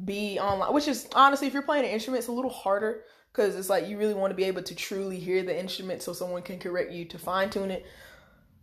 be 0.03 0.39
online. 0.39 0.73
Which 0.73 0.87
is 0.87 1.07
honestly, 1.13 1.47
if 1.47 1.53
you're 1.53 1.63
playing 1.63 1.85
an 1.85 1.91
instrument, 1.91 2.19
it's 2.19 2.27
a 2.29 2.31
little 2.31 2.51
harder 2.51 3.03
because 3.35 3.55
it's 3.55 3.69
like 3.69 3.87
you 3.87 3.97
really 3.97 4.13
want 4.13 4.31
to 4.31 4.35
be 4.35 4.45
able 4.45 4.63
to 4.63 4.75
truly 4.75 5.19
hear 5.19 5.43
the 5.43 5.57
instrument 5.57 6.01
so 6.01 6.13
someone 6.13 6.41
can 6.41 6.57
correct 6.57 6.91
you 6.91 7.05
to 7.05 7.17
fine 7.17 7.49
tune 7.49 7.71
it. 7.71 7.85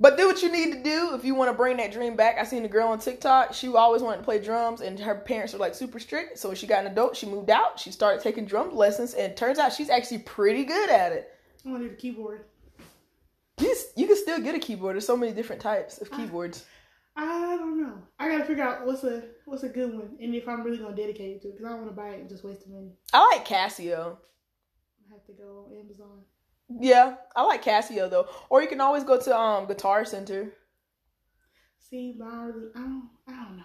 But 0.01 0.17
do 0.17 0.27
what 0.27 0.43
you 0.43 0.51
need 0.51 0.73
to 0.73 0.83
do 0.83 1.15
if 1.15 1.25
you 1.25 1.35
want 1.35 1.51
to 1.51 1.57
bring 1.57 1.77
that 1.77 1.93
dream 1.93 2.17
back. 2.17 2.37
I 2.39 2.45
seen 2.45 2.65
a 2.65 2.69
girl 2.69 2.89
on 2.89 2.99
TikTok. 2.99 3.55
She 3.55 3.69
always 3.69 4.03
wanted 4.03 4.19
to 4.19 4.23
play 4.25 4.43
drums, 4.43 4.81
and 4.81 4.99
her 4.99 5.15
parents 5.15 5.53
were 5.53 5.61
like 5.61 5.75
super 5.75 6.01
strict. 6.01 6.39
So 6.39 6.49
when 6.49 6.57
she 6.57 6.67
got 6.67 6.85
an 6.85 6.91
adult, 6.91 7.17
she 7.17 7.27
moved 7.27 7.51
out. 7.51 7.79
She 7.79 7.93
started 7.93 8.21
taking 8.21 8.47
drum 8.47 8.75
lessons, 8.75 9.15
and 9.15 9.37
turns 9.37 9.59
out 9.59 9.73
she's 9.73 9.91
actually 9.91 10.19
pretty 10.21 10.65
good 10.65 10.91
at 10.91 11.13
it. 11.13 11.31
I 11.65 11.71
want 11.71 11.85
a 11.85 11.91
keyboard. 11.91 12.47
You, 13.61 13.77
you 13.95 14.07
can 14.09 14.17
still 14.17 14.41
get 14.41 14.57
a 14.57 14.59
keyboard. 14.59 14.95
There's 14.95 15.07
so 15.07 15.17
many 15.17 15.33
different 15.33 15.63
types 15.63 15.99
of 15.99 16.11
keyboards. 16.11 16.65
I, 17.15 17.25
I 17.25 17.57
don't 17.59 17.81
know. 17.81 17.95
I 18.19 18.29
gotta 18.29 18.45
figure 18.45 18.65
out 18.65 18.85
what's 18.85 19.05
a 19.05 19.23
what's 19.45 19.63
a 19.63 19.69
good 19.69 19.93
one, 19.93 20.17
and 20.21 20.35
if 20.35 20.49
I'm 20.49 20.65
really 20.65 20.79
gonna 20.79 20.97
dedicate 20.97 21.37
it 21.37 21.43
to, 21.43 21.49
it, 21.49 21.53
because 21.53 21.67
I 21.67 21.69
don't 21.69 21.83
want 21.83 21.95
to 21.95 21.97
buy 21.97 22.09
it 22.09 22.21
and 22.21 22.29
just 22.29 22.43
waste 22.43 22.65
the 22.65 22.73
money. 22.73 22.91
I 23.13 23.37
like 23.37 23.47
Casio 23.47 24.17
have 25.12 25.26
to 25.26 25.32
go 25.32 25.67
on 25.67 25.79
Amazon. 25.79 26.23
Yeah, 26.81 27.16
I 27.37 27.42
like 27.42 27.64
Casio 27.64 28.09
though. 28.09 28.28
Or 28.49 28.62
you 28.62 28.69
can 28.69 28.81
always 28.81 29.04
go 29.04 29.21
to 29.21 29.37
um 29.37 29.66
Guitar 29.66 30.04
Center. 30.04 30.52
See, 31.78 32.14
but 32.19 32.26
I, 32.26 32.45
really, 32.45 32.71
I 32.75 32.81
don't, 32.81 33.09
I 33.28 33.33
don't 33.33 33.57
know. 33.57 33.62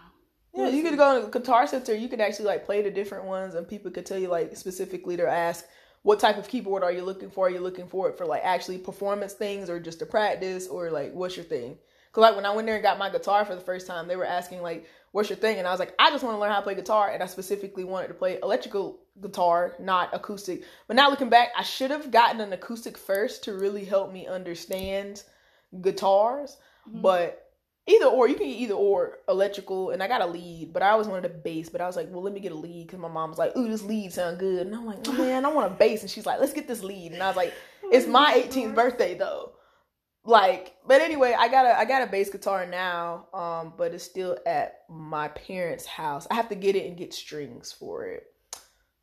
Yeah, 0.54 0.70
you 0.70 0.84
could 0.84 0.98
go 0.98 1.22
to 1.22 1.27
Guitar 1.27 1.68
Center. 1.68 1.96
You 1.96 2.10
could 2.10 2.20
actually 2.20 2.46
like 2.46 2.66
play 2.66 2.82
the 2.82 2.92
different 2.92 3.25
ones, 3.25 3.56
and 3.56 3.68
people 3.68 3.92
could 3.92 4.06
tell 4.06 4.18
you 4.18 4.27
like 4.27 4.58
specifically 4.58 5.16
to 5.18 5.27
ask 5.27 5.66
what 6.04 6.20
type 6.20 6.38
of 6.38 6.48
keyboard 6.48 6.84
are 6.84 6.92
you 6.92 7.04
looking 7.04 7.30
for? 7.30 7.48
Are 7.48 7.50
you 7.50 7.60
looking 7.60 7.88
for 7.88 8.10
it 8.10 8.18
for 8.18 8.25
like 8.25 8.42
actually 8.44 8.80
performance 8.80 9.34
things, 9.34 9.70
or 9.70 9.80
just 9.80 10.00
to 10.00 10.06
practice, 10.06 10.68
or 10.68 10.89
like 10.92 11.13
what's 11.13 11.36
your 11.36 11.46
thing? 11.46 11.77
Cause 12.12 12.22
like 12.24 12.36
when 12.36 12.46
I 12.46 12.56
went 12.56 12.66
there 12.66 12.75
and 12.75 12.84
got 12.84 12.98
my 12.98 13.10
guitar 13.12 13.46
for 13.46 13.54
the 13.54 13.62
first 13.62 13.86
time, 13.86 14.08
they 14.08 14.16
were 14.16 14.25
asking 14.25 14.62
like, 14.62 14.88
"What's 15.12 15.30
your 15.30 15.38
thing?" 15.38 15.58
And 15.58 15.68
I 15.68 15.72
was 15.72 15.80
like, 15.80 15.94
"I 16.00 16.12
just 16.12 16.24
want 16.24 16.36
to 16.36 16.40
learn 16.40 16.52
how 16.52 16.58
to 16.58 16.64
play 16.64 16.76
guitar," 16.76 17.10
and 17.10 17.22
I 17.22 17.26
specifically 17.26 17.84
wanted 17.84 18.10
to 18.10 18.14
play 18.14 18.40
electrical 18.42 19.00
guitar, 19.22 19.76
not 19.80 20.14
acoustic. 20.14 20.64
But 20.88 20.96
now 20.96 21.10
looking 21.10 21.30
back, 21.30 21.50
I 21.58 21.64
should 21.64 21.92
have 21.92 22.12
gotten 22.12 22.42
an 22.42 22.54
acoustic 22.54 22.98
first 22.98 23.44
to 23.46 23.54
really 23.54 23.86
help 23.86 24.12
me 24.12 24.28
understand 24.28 25.24
guitars. 25.82 26.58
Mm-hmm. 26.88 27.02
But 27.02 27.48
either 27.88 28.06
or, 28.06 28.28
you 28.28 28.36
can 28.36 28.48
get 28.48 28.58
either 28.58 28.74
or 28.74 29.20
electrical, 29.28 29.92
and 29.92 30.04
I 30.04 30.08
got 30.08 30.22
a 30.22 30.26
lead, 30.26 30.74
but 30.74 30.84
I 30.84 30.90
always 30.90 31.08
wanted 31.08 31.26
a 31.26 31.34
bass. 31.34 31.70
But 31.70 31.82
I 31.82 31.88
was 31.88 31.96
like, 31.96 32.08
well, 32.12 32.22
let 32.22 32.34
me 32.34 32.40
get 32.40 32.52
a 32.52 32.56
lead 32.56 32.88
because 32.88 33.00
my 33.00 33.08
mom 33.08 33.30
was 33.30 33.40
like, 33.40 33.56
ooh, 33.58 33.68
this 33.68 33.84
lead 33.84 34.14
sound 34.14 34.40
good, 34.40 34.68
and 34.68 34.76
I'm 34.76 34.86
like, 34.86 35.00
oh, 35.08 35.14
man, 35.14 35.46
I 35.46 35.50
want 35.50 35.72
a 35.72 35.76
bass, 35.76 36.02
and 36.02 36.12
she's 36.12 36.26
like, 36.26 36.40
let's 36.40 36.54
get 36.54 36.68
this 36.68 36.84
lead, 36.84 37.14
and 37.14 37.24
I 37.24 37.28
was 37.28 37.38
like, 37.38 37.54
it's 37.84 38.08
my 38.08 38.34
18th 38.34 38.76
birthday 38.76 39.16
though. 39.16 39.54
Like, 40.27 40.75
but 40.86 41.00
anyway, 41.00 41.34
I 41.39 41.48
got 41.48 41.65
a 41.65 41.79
I 41.79 41.86
got 41.86 42.03
a 42.03 42.12
bass 42.12 42.29
guitar 42.29 42.65
now, 42.65 43.27
um, 43.34 43.72
but 43.77 43.93
it's 43.93 44.03
still 44.03 44.38
at 44.46 44.81
my 44.89 45.29
parents' 45.29 45.86
house. 45.86 46.27
I 46.29 46.36
have 46.36 46.50
to 46.50 46.55
get 46.55 46.75
it 46.75 46.86
and 46.86 46.98
get 46.98 47.13
strings 47.13 47.72
for 47.72 48.05
it 48.07 48.24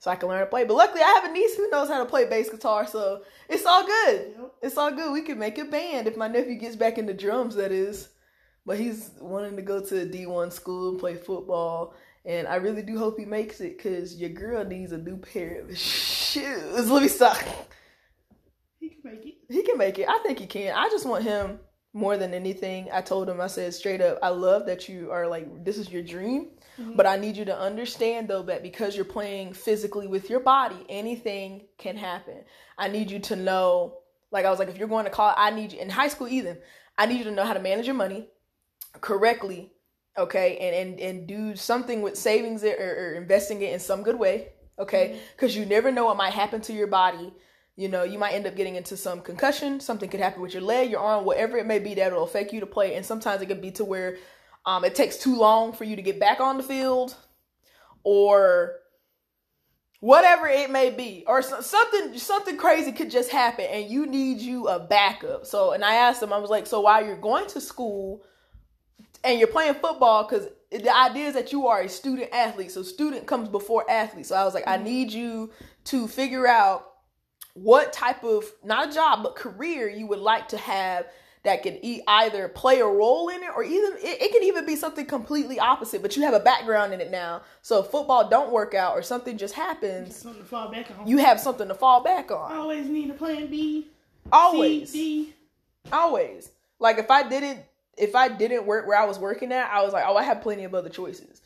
so 0.01 0.11
I 0.11 0.17
can 0.17 0.29
learn 0.29 0.41
to 0.41 0.47
play. 0.47 0.65
But 0.65 0.75
luckily, 0.75 1.01
I 1.01 1.19
have 1.23 1.25
a 1.25 1.33
niece 1.33 1.57
who 1.57 1.71
knows 1.71 1.89
how 1.89 1.99
to 1.99 2.05
play 2.05 2.27
bass 2.27 2.51
guitar, 2.51 2.87
so 2.87 3.23
it's 3.49 3.65
all 3.65 3.87
good. 3.87 4.35
It's 4.61 4.77
all 4.77 4.93
good. 4.93 5.15
We 5.15 5.23
can 5.23 5.39
make 5.39 5.57
a 5.57 5.65
band 5.65 6.09
if 6.09 6.19
my 6.19 6.29
nephew 6.29 6.57
gets 6.57 6.77
back 6.77 6.99
into 6.99 7.15
drums. 7.15 7.55
That 7.55 7.73
is, 7.73 8.11
but 8.67 8.79
he's 8.79 9.11
wanting 9.19 9.57
to 9.57 9.63
go 9.63 9.81
to 9.83 10.03
a 10.03 10.05
D 10.05 10.27
one 10.27 10.51
school 10.51 10.91
and 10.91 11.01
play 11.01 11.15
football, 11.15 11.95
and 12.27 12.47
I 12.47 12.57
really 12.57 12.83
do 12.83 12.99
hope 12.99 13.19
he 13.19 13.25
makes 13.25 13.63
it 13.63 13.79
because 13.79 14.15
your 14.21 14.29
girl 14.29 14.63
needs 14.63 14.93
a 14.93 14.99
new 14.99 15.17
pair 15.17 15.63
of 15.63 15.75
shoes. 15.79 16.91
Let 16.91 17.03
me 17.03 17.09
stop. 17.09 17.39
He 18.79 18.91
can 18.91 19.01
make 19.05 19.25
it. 19.25 19.34
He 19.49 19.63
can 19.63 19.79
make 19.79 19.99
it. 19.99 20.09
I 20.09 20.19
think 20.25 20.39
he 20.39 20.47
can. 20.47 20.75
I 20.77 20.89
just 20.89 21.07
want 21.07 21.25
him 21.25 21.59
more 21.93 22.17
than 22.17 22.35
anything. 22.35 22.89
I 22.93 23.01
told 23.01 23.29
him. 23.29 23.41
I 23.41 23.47
said 23.47 23.73
straight 23.75 24.01
up, 24.01 24.19
I 24.23 24.29
love 24.29 24.67
that 24.67 24.89
you 24.89 25.11
are 25.11 25.27
like 25.29 25.65
this 25.65 25.79
is 25.79 25.91
your 25.91 26.03
dream 26.03 26.51
Mm-hmm. 26.81 26.97
But 26.97 27.07
I 27.07 27.17
need 27.17 27.37
you 27.37 27.45
to 27.45 27.59
understand 27.59 28.29
though 28.29 28.43
that 28.43 28.63
because 28.63 28.97
you're 28.97 29.05
playing 29.05 29.53
physically 29.53 30.07
with 30.07 30.29
your 30.29 30.41
body, 30.41 30.85
anything 30.89 31.67
can 31.79 31.97
happen. 31.97 32.45
I 32.77 32.89
need 32.89 33.11
you 33.11 33.21
to 33.21 33.37
know 33.37 33.99
Like 34.33 34.45
I 34.45 34.51
was 34.51 34.59
like, 34.59 34.69
if 34.69 34.79
you're 34.79 34.89
going 34.89 35.05
to 35.05 35.11
college, 35.11 35.37
I 35.39 35.51
need 35.51 35.73
you 35.73 35.81
in 35.81 35.89
high 35.89 36.09
school 36.09 36.29
even. 36.29 36.59
I 36.99 37.07
need 37.07 37.19
you 37.19 37.25
to 37.25 37.31
know 37.31 37.45
how 37.45 37.55
to 37.55 37.61
manage 37.61 37.87
your 37.87 37.95
money 37.95 38.29
correctly, 39.01 39.73
okay, 40.19 40.57
and 40.59 40.75
and 40.75 41.01
and 41.01 41.29
do 41.29 41.57
something 41.57 42.03
with 42.03 42.17
savings 42.17 42.63
it 42.63 42.81
or, 42.81 42.91
or 42.91 43.15
investing 43.15 43.63
it 43.63 43.73
in 43.73 43.81
some 43.81 44.03
good 44.03 44.19
way, 44.19 44.49
okay, 44.79 45.21
because 45.37 45.53
mm-hmm. 45.53 45.63
you 45.63 45.69
never 45.69 45.93
know 45.93 46.05
what 46.07 46.17
might 46.17 46.33
happen 46.33 46.61
to 46.63 46.73
your 46.73 46.87
body. 46.87 47.33
You 47.77 47.89
know, 47.89 48.05
you 48.05 48.19
might 48.19 48.35
end 48.35 48.47
up 48.47 48.57
getting 48.57 48.77
into 48.77 48.97
some 48.97 49.21
concussion. 49.21 49.81
Something 49.81 50.09
could 50.09 50.21
happen 50.21 50.41
with 50.41 50.53
your 50.53 50.63
leg, 50.63 50.91
your 50.91 51.01
arm, 51.01 51.25
whatever 51.25 51.57
it 51.57 51.67
may 51.67 51.81
be 51.81 51.95
that 51.95 52.13
will 52.13 52.23
affect 52.23 52.53
you 52.53 52.61
to 52.61 52.67
play. 52.67 52.95
And 52.95 53.05
sometimes 53.05 53.43
it 53.43 53.47
could 53.47 53.61
be 53.61 53.73
to 53.73 53.85
where 53.85 54.19
um, 54.65 54.85
it 54.85 54.95
takes 54.95 55.17
too 55.17 55.37
long 55.37 55.73
for 55.73 55.85
you 55.85 55.97
to 55.97 56.03
get 56.03 56.21
back 56.21 56.41
on 56.41 56.57
the 56.57 56.63
field, 56.63 57.17
or 58.05 58.77
whatever 60.05 60.47
it 60.47 60.71
may 60.71 60.91
be 60.91 61.25
or 61.27 61.41
something 61.41 62.19
something 62.19 62.59
crazy 62.59 62.93
could 62.93 63.11
just 63.11 63.31
happen 63.31 63.65
and 63.71 63.91
you 63.91 64.05
need 64.05 64.39
you 64.39 64.69
a 64.69 64.79
backup 64.79 65.47
so 65.47 65.73
and 65.73 65.83
i 65.83 65.95
asked 65.95 66.23
him 66.23 66.31
i 66.31 66.37
was 66.37 66.51
like 66.51 66.67
so 66.67 66.79
while 66.83 67.03
you're 67.03 67.17
going 67.17 67.47
to 67.47 67.59
school 67.59 68.23
and 69.25 69.39
you're 69.39 69.49
playing 69.49 69.73
football 69.73 70.29
because 70.29 70.47
the 70.71 70.95
idea 70.95 71.27
is 71.27 71.33
that 71.33 71.53
you 71.53 71.69
are 71.69 71.81
a 71.81 71.89
student 71.89 72.31
athlete 72.35 72.71
so 72.71 72.83
student 72.83 73.27
comes 73.27 73.49
before 73.49 73.91
athlete 73.91 74.27
so 74.27 74.37
i 74.37 74.45
was 74.45 74.53
like 74.53 74.65
i 74.67 74.77
need 74.77 75.11
you 75.11 75.51
to 75.85 76.07
figure 76.07 76.47
out 76.47 76.94
what 77.55 77.93
type 77.93 78.23
of 78.25 78.45
not 78.63 78.91
a 78.91 78.93
job 78.93 79.23
but 79.23 79.37
career 79.37 79.89
you 79.89 80.07
would 80.07 80.19
like 80.19 80.49
to 80.49 80.59
have 80.59 81.07
that 81.45 81.63
can 81.63 81.79
e- 81.85 82.01
either 82.09 82.49
play 82.49 82.81
a 82.81 82.87
role 82.87 83.29
in 83.29 83.43
it 83.43 83.51
or 83.55 83.63
even 83.63 83.93
it, 83.99 84.23
it 84.23 84.33
can 84.33 84.43
even 84.43 84.67
be 84.67 84.75
something 84.75 85.07
completely 85.07 85.59
opposite 85.61 86.03
but 86.03 86.17
you 86.17 86.23
have 86.23 86.35
a 86.35 86.41
background 86.41 86.93
in 86.93 87.01
it 87.01 87.11
now. 87.11 87.43
So 87.63 87.81
if 87.81 87.91
football 87.91 88.29
don't 88.29 88.51
work 88.51 88.75
out 88.75 88.97
or 88.97 89.03
something 89.03 89.39
just 89.39 89.55
happens 89.55 90.17
something 90.17 90.43
to 90.43 90.49
fall 90.49 90.71
back 90.71 90.87
on. 90.99 91.07
you 91.07 91.19
have 91.19 91.39
something 91.39 91.69
to 91.69 91.75
fall 91.75 92.03
back 92.03 92.31
on. 92.31 92.51
I 92.51 92.57
always 92.57 92.87
need 92.89 93.11
a 93.11 93.15
plan 93.15 93.47
b 93.47 93.89
always. 94.33 94.91
C, 94.91 95.27
D. 95.27 95.35
always. 95.93 96.51
Like 96.81 96.99
if 96.99 97.11
i 97.11 97.29
didn't 97.29 97.61
if 97.97 98.17
i 98.17 98.29
didn't 98.29 98.67
work 98.67 98.87
where 98.87 98.99
i 98.99 99.05
was 99.05 99.19
working 99.19 99.53
at 99.53 99.71
i 99.71 99.83
was 99.85 99.93
like 99.93 100.05
oh 100.07 100.17
i 100.17 100.25
have 100.25 100.41
plenty 100.41 100.65
of 100.65 100.75
other 100.75 100.89
choices 100.89 101.41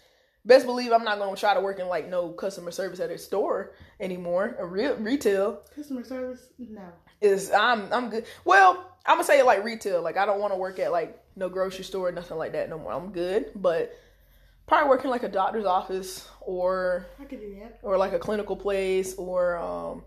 best 0.45 0.67
believe 0.67 0.93
i'm 0.93 1.05
not 1.05 1.19
going 1.19 1.35
to 1.35 1.41
try 1.41 1.55
to 1.55 1.61
work 1.61 1.79
in 1.79 1.89
like 1.89 2.09
no 2.09 2.31
customer 2.31 2.71
service 2.71 3.01
at 3.01 3.11
a 3.11 3.19
store 3.19 3.75
anymore 4.01 4.57
a 4.59 4.67
real 4.67 4.95
retail 4.97 5.61
customer 5.75 6.05
service 6.05 6.49
no 6.59 6.83
is 7.21 7.51
i'm 7.53 7.93
i'm 7.93 8.09
good 8.11 8.25
well 8.45 8.89
I'm 9.09 9.15
gonna 9.15 9.25
say 9.25 9.43
like 9.43 9.65
retail. 9.65 10.03
Like 10.03 10.19
I 10.19 10.27
don't 10.27 10.39
want 10.39 10.53
to 10.53 10.59
work 10.59 10.79
at 10.79 10.93
like 10.93 11.19
no 11.35 11.49
grocery 11.49 11.83
store, 11.85 12.13
nothing 12.13 12.37
like 12.37 12.53
that 12.53 12.69
no 12.69 12.79
more. 12.79 12.93
I'm 12.93 13.11
good, 13.11 13.51
but 13.57 13.97
probably 14.67 14.91
working 14.91 15.11
like 15.11 15.23
a 15.23 15.31
doctor's 15.31 15.65
office 15.65 16.29
or 16.43 17.07
I 17.19 17.25
could 17.25 17.41
do 17.41 17.57
that. 17.61 17.79
or 17.83 17.97
like 17.97 18.13
a 18.13 18.19
clinical 18.19 18.55
place 18.55 19.15
or 19.15 19.57
um 19.57 20.05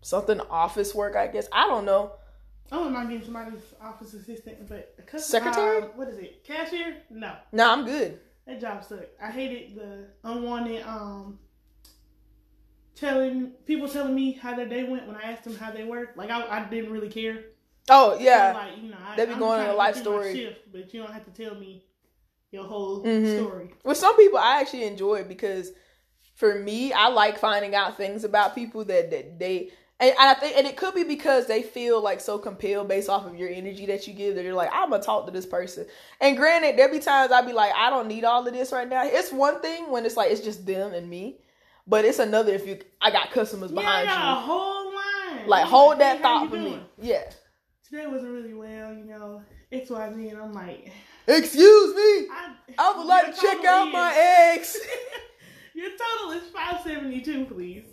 something 0.00 0.40
office 0.40 0.94
work. 0.94 1.16
I 1.16 1.26
guess 1.26 1.48
I 1.52 1.66
don't 1.66 1.84
know. 1.84 2.12
I 2.72 2.76
don't 2.76 2.92
mind 2.92 3.08
being 3.08 3.24
somebody's 3.24 3.62
office 3.82 4.14
assistant, 4.14 4.68
but 4.68 4.94
a 4.98 5.18
secretary. 5.18 5.82
Uh, 5.82 5.86
what 5.96 6.08
is 6.08 6.18
it? 6.18 6.44
Cashier? 6.44 6.98
No. 7.10 7.34
No, 7.52 7.70
I'm 7.70 7.84
good. 7.84 8.20
That 8.46 8.60
job 8.60 8.84
sucked. 8.84 9.20
I 9.22 9.30
hated 9.30 9.76
the 9.76 10.06
unwanted 10.24 10.86
um 10.86 11.38
telling 12.94 13.52
people 13.66 13.88
telling 13.88 14.14
me 14.14 14.32
how 14.32 14.54
their 14.54 14.68
day 14.68 14.84
went 14.84 15.06
when 15.06 15.16
I 15.16 15.22
asked 15.22 15.44
them 15.44 15.56
how 15.56 15.70
they 15.70 15.84
were. 15.84 16.10
Like 16.16 16.30
I, 16.30 16.58
I 16.58 16.64
didn't 16.64 16.92
really 16.92 17.08
care. 17.08 17.44
Oh 17.88 18.16
yeah, 18.20 18.52
so 18.52 18.58
like 18.58 18.76
you 18.82 18.90
know, 18.90 18.96
I, 19.04 19.16
they 19.16 19.26
be 19.26 19.34
going 19.34 19.60
on 19.60 19.66
a 19.66 19.74
life 19.74 19.96
story, 19.96 20.34
shift, 20.34 20.60
but 20.70 20.92
you 20.92 21.02
don't 21.02 21.12
have 21.12 21.24
to 21.24 21.30
tell 21.30 21.58
me 21.58 21.84
your 22.52 22.64
whole 22.64 23.02
mm-hmm. 23.02 23.44
story. 23.44 23.74
With 23.84 23.96
some 23.96 24.16
people, 24.16 24.38
I 24.38 24.60
actually 24.60 24.84
enjoy 24.84 25.16
it 25.16 25.28
because 25.28 25.72
for 26.34 26.54
me, 26.54 26.92
I 26.92 27.08
like 27.08 27.38
finding 27.38 27.74
out 27.74 27.96
things 27.96 28.24
about 28.24 28.54
people 28.54 28.84
that 28.84 29.10
that 29.10 29.38
they. 29.38 29.70
And 30.00 30.14
I 30.18 30.32
think, 30.32 30.56
and 30.56 30.66
it 30.66 30.78
could 30.78 30.94
be 30.94 31.04
because 31.04 31.46
they 31.46 31.62
feel 31.62 32.00
like 32.00 32.20
so 32.20 32.38
compelled 32.38 32.88
based 32.88 33.10
off 33.10 33.26
of 33.26 33.36
your 33.36 33.50
energy 33.50 33.84
that 33.86 34.08
you 34.08 34.14
give 34.14 34.34
that 34.34 34.44
you're 34.44 34.54
like, 34.54 34.70
I'm 34.72 34.88
gonna 34.88 35.02
talk 35.02 35.26
to 35.26 35.30
this 35.30 35.44
person. 35.44 35.86
And 36.22 36.38
granted, 36.38 36.78
there 36.78 36.90
be 36.90 37.00
times 37.00 37.30
I'd 37.30 37.44
be 37.46 37.52
like, 37.52 37.72
I 37.76 37.90
don't 37.90 38.08
need 38.08 38.24
all 38.24 38.46
of 38.46 38.52
this 38.54 38.72
right 38.72 38.88
now. 38.88 39.02
It's 39.04 39.30
one 39.30 39.60
thing 39.60 39.90
when 39.90 40.06
it's 40.06 40.16
like 40.16 40.30
it's 40.30 40.40
just 40.40 40.64
them 40.64 40.94
and 40.94 41.08
me. 41.08 41.40
But 41.86 42.06
it's 42.06 42.18
another 42.18 42.54
if 42.54 42.66
you 42.66 42.78
I 43.02 43.10
got 43.10 43.30
customers 43.30 43.72
behind 43.72 44.08
yeah, 44.08 44.32
you. 44.32 44.38
a 44.38 44.40
whole 44.40 44.94
line. 44.94 45.46
Like 45.46 45.66
hold 45.66 45.98
that 45.98 46.16
hey, 46.16 46.22
thought 46.22 46.48
for 46.48 46.56
doing? 46.56 46.72
me. 46.72 46.82
Yeah. 46.98 47.24
Today 47.86 48.06
wasn't 48.06 48.32
really 48.32 48.54
well, 48.54 48.94
you 48.94 49.04
know. 49.04 49.42
X 49.72 49.90
Y 49.90 50.12
Z, 50.14 50.28
and 50.28 50.40
I'm 50.40 50.52
like, 50.52 50.90
excuse 51.26 51.94
me. 51.94 52.28
I, 52.30 52.54
I 52.78 52.96
would 52.96 53.06
like 53.06 53.34
to 53.34 53.40
check 53.40 53.64
out 53.64 53.88
is, 53.88 53.92
my 53.92 54.14
eggs. 54.54 54.78
your 55.74 55.90
total 55.90 56.32
is 56.32 56.48
five 56.48 56.80
seventy 56.82 57.20
two, 57.20 57.44
please. 57.44 57.84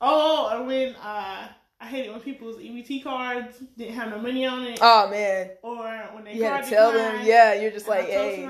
Oh, 0.00 0.50
and 0.52 0.66
when 0.66 0.94
uh. 0.96 1.48
I 1.78 1.84
hate 1.88 2.06
it 2.06 2.10
when 2.10 2.20
people's 2.20 2.56
EBT 2.56 3.04
cards 3.04 3.58
didn't 3.76 3.96
have 3.96 4.08
no 4.08 4.18
money 4.18 4.46
on 4.46 4.64
it. 4.64 4.78
Oh 4.80 5.10
man! 5.10 5.50
Or 5.62 5.84
when 6.14 6.24
they 6.24 6.32
you 6.32 6.44
had 6.44 6.64
to 6.64 6.70
tell 6.70 6.90
them, 6.90 7.20
yeah, 7.22 7.52
you're 7.52 7.70
just 7.70 7.86
like, 7.86 8.06
hey. 8.06 8.48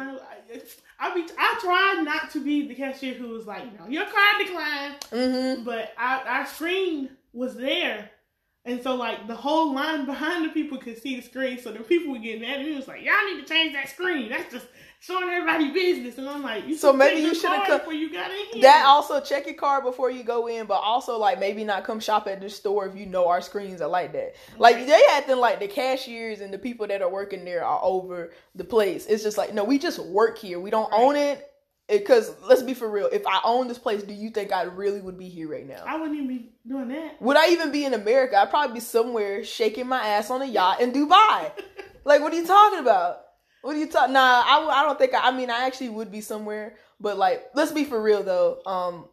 I 0.98 1.14
be 1.14 1.26
I 1.38 1.58
try 1.60 2.02
not 2.02 2.30
to 2.32 2.42
be 2.42 2.66
the 2.66 2.74
cashier 2.74 3.14
who 3.14 3.28
was 3.28 3.46
like, 3.46 3.64
you 3.64 3.78
know, 3.78 3.86
your 3.88 4.04
card 4.04 4.46
declined. 4.46 5.00
Mm-hmm. 5.10 5.64
But 5.64 5.92
our, 5.98 6.20
our 6.20 6.46
screen 6.46 7.10
was 7.32 7.54
there. 7.56 8.10
And 8.64 8.82
so 8.82 8.94
like 8.94 9.26
the 9.28 9.36
whole 9.36 9.74
line 9.74 10.06
behind 10.06 10.44
the 10.44 10.48
people 10.48 10.78
could 10.78 11.00
see 11.00 11.16
the 11.16 11.22
screen. 11.22 11.58
So 11.58 11.70
the 11.70 11.80
people 11.80 12.12
were 12.12 12.18
getting 12.18 12.42
mad 12.42 12.60
and 12.60 12.68
he 12.68 12.74
was 12.74 12.88
like, 12.88 13.04
Y'all 13.04 13.14
need 13.26 13.46
to 13.46 13.48
change 13.48 13.74
that 13.74 13.90
screen. 13.90 14.30
That's 14.30 14.52
just 14.52 14.66
showing 15.00 15.28
everybody 15.28 15.72
business. 15.72 16.18
And 16.18 16.28
I'm 16.28 16.42
like, 16.42 16.66
you 16.66 16.76
so 16.76 16.92
maybe 16.92 17.20
you 17.20 17.34
should 17.34 17.50
have 17.50 17.66
come 17.66 17.78
before 17.78 17.92
you 17.92 18.12
got 18.12 18.30
in 18.30 18.46
here. 18.52 18.62
That 18.62 18.84
also 18.86 19.20
check 19.20 19.46
your 19.46 19.54
card 19.54 19.84
before 19.84 20.10
you 20.10 20.22
go 20.22 20.46
in, 20.46 20.66
but 20.66 20.80
also 20.80 21.18
like 21.18 21.38
maybe 21.38 21.64
not 21.64 21.84
come 21.84 22.00
shop 22.00 22.26
at 22.26 22.40
the 22.40 22.50
store 22.50 22.86
if 22.86 22.96
you 22.96 23.06
know 23.06 23.28
our 23.28 23.40
screens 23.40 23.80
are 23.80 23.88
like 23.88 24.12
that. 24.12 24.34
Like 24.58 24.76
right. 24.76 24.86
they 24.86 25.02
acting 25.12 25.38
like 25.38 25.60
the 25.60 25.68
cashiers 25.68 26.40
and 26.40 26.52
the 26.52 26.58
people 26.58 26.86
that 26.86 27.02
are 27.02 27.10
working 27.10 27.44
there 27.44 27.64
are 27.64 27.80
over 27.82 28.32
the 28.54 28.64
place. 28.64 29.06
It's 29.06 29.22
just 29.22 29.38
like 29.38 29.54
no, 29.54 29.64
we 29.64 29.78
just 29.78 29.98
work 29.98 30.38
here. 30.38 30.58
We 30.60 30.70
don't 30.70 30.90
right. 30.90 31.00
own 31.00 31.16
it. 31.16 31.50
Because 31.88 32.32
let's 32.48 32.64
be 32.64 32.74
for 32.74 32.90
real, 32.90 33.08
if 33.12 33.24
I 33.28 33.40
own 33.44 33.68
this 33.68 33.78
place, 33.78 34.02
do 34.02 34.12
you 34.12 34.30
think 34.30 34.50
I 34.52 34.62
really 34.62 35.00
would 35.00 35.16
be 35.16 35.28
here 35.28 35.48
right 35.48 35.64
now? 35.64 35.84
I 35.86 35.96
wouldn't 35.96 36.16
even 36.16 36.26
be 36.26 36.50
doing 36.66 36.88
that. 36.88 37.22
Would 37.22 37.36
I 37.36 37.50
even 37.50 37.70
be 37.70 37.84
in 37.84 37.94
America? 37.94 38.36
I'd 38.36 38.50
probably 38.50 38.74
be 38.74 38.80
somewhere 38.80 39.44
shaking 39.44 39.86
my 39.86 40.04
ass 40.04 40.28
on 40.28 40.42
a 40.42 40.46
yacht 40.46 40.80
in 40.80 40.90
Dubai. 40.90 41.52
like, 42.04 42.22
what 42.22 42.32
are 42.32 42.36
you 42.36 42.44
talking 42.44 42.80
about? 42.80 43.25
What 43.62 43.76
are 43.76 43.78
you 43.78 43.88
talking? 43.88 44.12
Nah, 44.14 44.42
I, 44.46 44.80
I 44.80 44.82
don't 44.84 44.98
think. 44.98 45.14
I, 45.14 45.28
I 45.28 45.30
mean, 45.32 45.50
I 45.50 45.66
actually 45.66 45.88
would 45.88 46.12
be 46.12 46.20
somewhere, 46.20 46.76
but 47.00 47.18
like, 47.18 47.50
let's 47.54 47.72
be 47.72 47.84
for 47.84 48.00
real 48.00 48.22
though. 48.22 48.60
Um, 48.64 49.06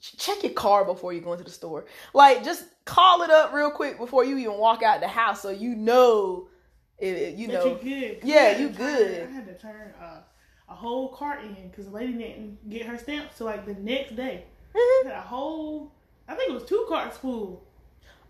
check 0.00 0.42
your 0.42 0.52
car 0.52 0.84
before 0.84 1.12
you 1.12 1.20
go 1.20 1.32
into 1.32 1.44
the 1.44 1.50
store. 1.50 1.86
Like, 2.12 2.44
just 2.44 2.64
call 2.84 3.22
it 3.22 3.30
up 3.30 3.52
real 3.52 3.70
quick 3.70 3.98
before 3.98 4.24
you 4.24 4.36
even 4.38 4.58
walk 4.58 4.82
out 4.82 5.00
the 5.00 5.08
house, 5.08 5.40
so 5.40 5.50
you 5.50 5.74
know, 5.74 6.48
it, 6.98 7.34
you 7.34 7.48
know, 7.48 7.76
good. 7.76 8.18
Yeah, 8.22 8.58
you 8.58 8.68
good. 8.68 9.28
I 9.28 9.32
had 9.32 9.46
to 9.46 9.58
turn 9.58 9.94
uh, 10.00 10.20
a 10.68 10.74
whole 10.74 11.08
cart 11.08 11.42
in 11.42 11.68
because 11.68 11.86
the 11.86 11.92
lady 11.92 12.14
didn't 12.14 12.68
get 12.68 12.86
her 12.86 12.98
stamp. 12.98 13.30
So 13.34 13.44
like 13.44 13.66
the 13.66 13.74
next 13.74 14.16
day, 14.16 14.44
mm-hmm. 14.74 15.08
had 15.08 15.16
a 15.16 15.22
whole. 15.22 15.92
I 16.28 16.34
think 16.34 16.50
it 16.50 16.54
was 16.54 16.64
two 16.64 16.84
carts 16.88 17.16
full. 17.16 17.64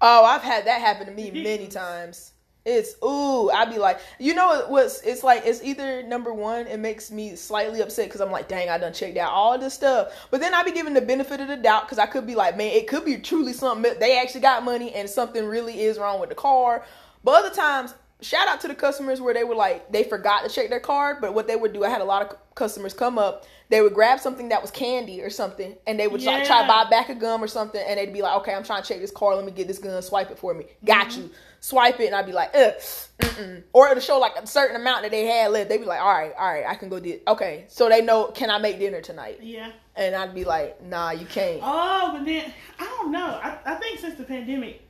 Oh, 0.01 0.25
I've 0.25 0.43
had 0.43 0.67
that 0.67 0.81
happen 0.81 1.07
to 1.07 1.13
me 1.13 1.31
many 1.31 1.69
times. 1.69 2.33
It's 2.67 2.97
ooh, 3.03 3.49
I'd 3.49 3.71
be 3.71 3.79
like, 3.79 4.01
you 4.19 4.35
know 4.35 4.65
what's 4.67 5.01
it's 5.03 5.23
like 5.23 5.43
it's 5.47 5.63
either 5.63 6.03
number 6.03 6.35
one, 6.35 6.67
it 6.67 6.79
makes 6.79 7.13
me 7.13 7.37
slightly 7.37 7.81
upset 7.81 8.07
because 8.07 8.21
I'm 8.21 8.33
like, 8.33 8.49
dang, 8.49 8.69
I 8.69 8.77
done 8.77 8.93
checked 8.93 9.17
out 9.17 9.31
all 9.31 9.57
this 9.57 9.73
stuff. 9.73 10.13
But 10.33 10.41
then 10.41 10.53
I 10.53 10.65
be 10.65 10.73
giving 10.73 10.93
the 10.93 11.01
benefit 11.01 11.41
of 11.41 11.47
the 11.47 11.57
doubt 11.57 11.85
because 11.85 12.01
I 12.01 12.07
could 12.07 12.27
be 12.27 12.35
like, 12.35 12.57
man, 12.57 12.73
it 12.73 12.89
could 12.89 13.05
be 13.05 13.19
truly 13.19 13.53
something 13.53 13.95
they 14.01 14.21
actually 14.21 14.41
got 14.41 14.65
money 14.65 14.93
and 14.93 15.09
something 15.09 15.47
really 15.47 15.81
is 15.81 15.97
wrong 15.97 16.19
with 16.19 16.29
the 16.29 16.35
car. 16.35 16.85
But 17.23 17.45
other 17.45 17.55
times, 17.55 17.95
shout 18.21 18.49
out 18.49 18.61
to 18.63 18.69
the 18.69 18.75
customers 18.75 19.21
where 19.21 19.35
they 19.35 19.45
were 19.45 19.55
like 19.55 19.93
they 19.93 20.03
forgot 20.03 20.43
to 20.43 20.49
check 20.49 20.69
their 20.69 20.81
card, 20.81 21.19
but 21.21 21.35
what 21.35 21.47
they 21.47 21.57
would 21.57 21.73
do, 21.73 21.85
I 21.85 21.89
had 21.89 22.01
a 22.01 22.05
lot 22.05 22.23
of 22.23 22.37
customers 22.55 22.95
come 22.95 23.19
up, 23.19 23.45
they 23.69 23.81
would 23.81 23.95
grab 23.95 24.21
something 24.21 24.49
that 24.49 24.63
was 24.63 24.71
candy 24.71 25.23
or 25.23 25.31
something, 25.31 25.77
and 25.87 26.01
they 26.01 26.09
would 26.09 26.21
yeah. 26.21 26.39
try, 26.39 26.47
try 26.47 26.63
to 26.63 26.69
buy 26.69 26.85
a 26.87 26.91
back 26.91 27.11
of 27.11 27.19
gum 27.19 27.43
or 27.43 27.49
something, 27.49 27.83
and 27.87 27.99
they'd 27.99 28.13
be 28.13 28.23
like, 28.23 28.37
okay, 28.39 28.55
I'm 28.55 28.65
trying 28.65 28.83
to 28.83 28.89
check 28.89 29.01
this 29.01 29.11
card, 29.11 29.37
let 29.37 29.45
me 29.45 29.53
get 29.53 29.69
this 29.69 29.79
gun, 29.79 30.01
swipe 30.03 30.31
it 30.31 30.39
for 30.39 30.55
me, 30.55 30.65
got 30.85 31.09
mm-hmm. 31.09 31.23
you 31.23 31.31
swipe 31.61 32.01
it 32.01 32.07
and 32.07 32.15
I'd 32.15 32.27
be 32.27 32.33
like, 32.33 32.51
ugh, 32.55 32.75
mm-mm. 33.19 33.63
or 33.73 33.89
it'll 33.89 34.01
show 34.01 34.19
like 34.19 34.37
a 34.37 34.47
certain 34.47 34.77
amount 34.77 35.03
that 35.03 35.11
they 35.11 35.27
had 35.27 35.51
left. 35.51 35.69
They'd 35.69 35.79
be 35.79 35.85
like, 35.85 36.01
all 36.01 36.13
right, 36.13 36.33
all 36.39 36.53
right, 36.53 36.65
I 36.67 36.75
can 36.75 36.89
go 36.89 37.01
do 37.01 37.19
Okay, 37.27 37.65
so 37.69 37.89
they 37.89 38.03
know, 38.03 38.27
can 38.27 38.51
I 38.51 38.59
make 38.59 38.79
dinner 38.79 39.01
tonight? 39.01 39.41
Yeah. 39.43 39.73
And 39.97 40.15
I'd 40.15 40.35
be 40.35 40.45
like, 40.45 40.83
nah, 40.83 41.11
you 41.11 41.27
can't. 41.27 41.61
Oh, 41.63 42.11
but 42.13 42.25
then 42.25 42.53
I 42.79 42.85
don't 42.85 43.11
know. 43.11 43.41
I, 43.43 43.59
I 43.65 43.75
think 43.77 43.99
since 43.99 44.17
the 44.17 44.25
pandemic, 44.25 44.83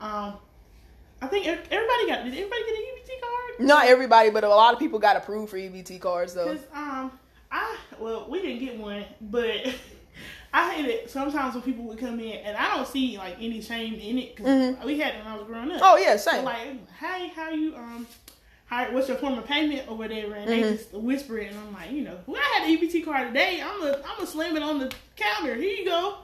um, 0.00 0.34
I 1.20 1.26
think 1.26 1.46
everybody 1.46 2.06
got. 2.06 2.24
Did 2.24 2.34
everybody 2.34 2.62
get 2.64 2.74
an 2.74 2.84
EBT 2.84 3.20
card? 3.20 3.66
Not 3.66 3.86
everybody, 3.86 4.30
but 4.30 4.44
a 4.44 4.48
lot 4.48 4.72
of 4.72 4.78
people 4.78 4.98
got 4.98 5.16
approved 5.16 5.50
for 5.50 5.56
EBT 5.56 6.00
cards 6.00 6.32
though. 6.34 6.54
Cause 6.54 6.64
um, 6.72 7.12
I 7.50 7.76
well, 7.98 8.26
we 8.28 8.40
didn't 8.40 8.60
get 8.60 8.78
one, 8.78 9.04
but 9.20 9.74
I 10.52 10.72
hate 10.72 10.86
it 10.86 11.10
sometimes 11.10 11.54
when 11.54 11.62
people 11.62 11.84
would 11.84 11.98
come 11.98 12.18
in 12.20 12.38
and 12.38 12.56
I 12.56 12.76
don't 12.76 12.88
see 12.88 13.18
like 13.18 13.36
any 13.40 13.60
shame 13.60 13.94
in 13.94 14.18
it 14.18 14.36
because 14.36 14.50
mm-hmm. 14.50 14.86
we 14.86 14.98
had 14.98 15.14
it 15.14 15.24
when 15.24 15.26
I 15.26 15.36
was 15.36 15.46
growing 15.46 15.70
up. 15.72 15.80
Oh 15.82 15.96
yeah, 15.96 16.16
same. 16.16 16.36
So, 16.36 16.42
like, 16.42 16.88
hey, 16.98 17.28
how 17.28 17.50
you 17.50 17.76
um, 17.76 18.06
how 18.66 18.90
what's 18.92 19.08
your 19.08 19.18
form 19.18 19.38
of 19.38 19.46
payment 19.46 19.88
or 19.88 19.96
whatever, 19.96 20.34
and 20.34 20.48
mm-hmm. 20.48 20.62
they 20.62 20.76
just 20.76 20.92
whisper 20.92 21.38
it, 21.38 21.50
and 21.50 21.58
I'm 21.58 21.72
like, 21.74 21.90
you 21.90 22.02
know, 22.02 22.18
well, 22.26 22.40
I 22.40 22.60
had 22.60 22.68
an 22.68 22.76
EBT 22.76 23.04
card 23.04 23.28
today. 23.28 23.62
I'm 23.62 23.82
a 23.82 24.02
I'm 24.06 24.22
a 24.22 24.26
slam 24.26 24.56
it 24.56 24.62
on 24.62 24.78
the 24.78 24.92
counter. 25.16 25.54
Here 25.54 25.74
you 25.74 25.84
go. 25.84 26.16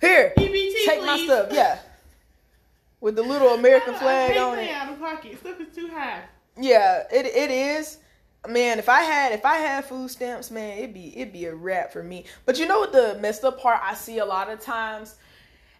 Here, 0.00 0.32
EBT, 0.36 0.72
take 0.86 1.00
please. 1.00 1.06
my 1.06 1.24
stuff. 1.24 1.48
Yeah. 1.52 1.78
with 3.00 3.16
the 3.16 3.22
little 3.22 3.48
American 3.54 3.94
flag 3.94 4.36
I 4.36 4.42
on 4.42 4.58
it. 4.58 4.70
out 4.70 4.92
of 4.92 4.98
pocket. 4.98 5.38
Stuff 5.40 5.60
is 5.60 5.74
too 5.74 5.88
high. 5.88 6.22
Yeah, 6.58 7.04
it 7.10 7.24
it 7.24 7.50
is. 7.50 7.98
Man, 8.48 8.78
if 8.78 8.88
I 8.88 9.02
had 9.02 9.32
if 9.32 9.44
I 9.44 9.56
had 9.56 9.84
food 9.84 10.10
stamps, 10.10 10.50
man, 10.50 10.78
it'd 10.78 10.94
be 10.94 11.16
it'd 11.18 11.32
be 11.32 11.44
a 11.44 11.54
wrap 11.54 11.92
for 11.92 12.02
me. 12.02 12.24
But 12.46 12.58
you 12.58 12.66
know 12.66 12.80
what 12.80 12.92
the 12.92 13.18
messed 13.20 13.44
up 13.44 13.60
part 13.60 13.80
I 13.82 13.94
see 13.94 14.18
a 14.18 14.24
lot 14.24 14.48
of 14.50 14.60
times, 14.60 15.16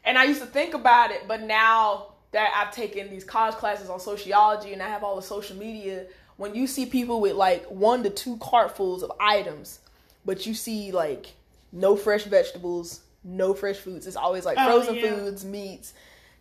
and 0.04 0.18
I 0.18 0.24
used 0.24 0.40
to 0.42 0.46
think 0.46 0.74
about 0.74 1.10
it, 1.10 1.22
but 1.26 1.40
now 1.42 2.08
that 2.32 2.52
I've 2.54 2.72
taken 2.74 3.08
these 3.10 3.24
college 3.24 3.54
classes 3.56 3.88
on 3.88 3.98
sociology 3.98 4.72
and 4.72 4.82
I 4.82 4.88
have 4.88 5.02
all 5.02 5.16
the 5.16 5.22
social 5.22 5.56
media, 5.56 6.04
when 6.36 6.54
you 6.54 6.66
see 6.66 6.86
people 6.86 7.20
with 7.20 7.32
like 7.34 7.64
one 7.66 8.02
to 8.04 8.10
two 8.10 8.36
cartfuls 8.36 9.02
of 9.02 9.10
items, 9.18 9.80
but 10.24 10.46
you 10.46 10.52
see 10.54 10.92
like 10.92 11.32
no 11.72 11.96
fresh 11.96 12.24
vegetables, 12.24 13.00
no 13.24 13.54
fresh 13.54 13.78
foods, 13.78 14.06
it's 14.06 14.16
always 14.16 14.44
like 14.44 14.58
Oh, 14.60 14.66
frozen 14.66 14.96
yeah. 14.96 15.14
foods, 15.16 15.44
meats. 15.44 15.94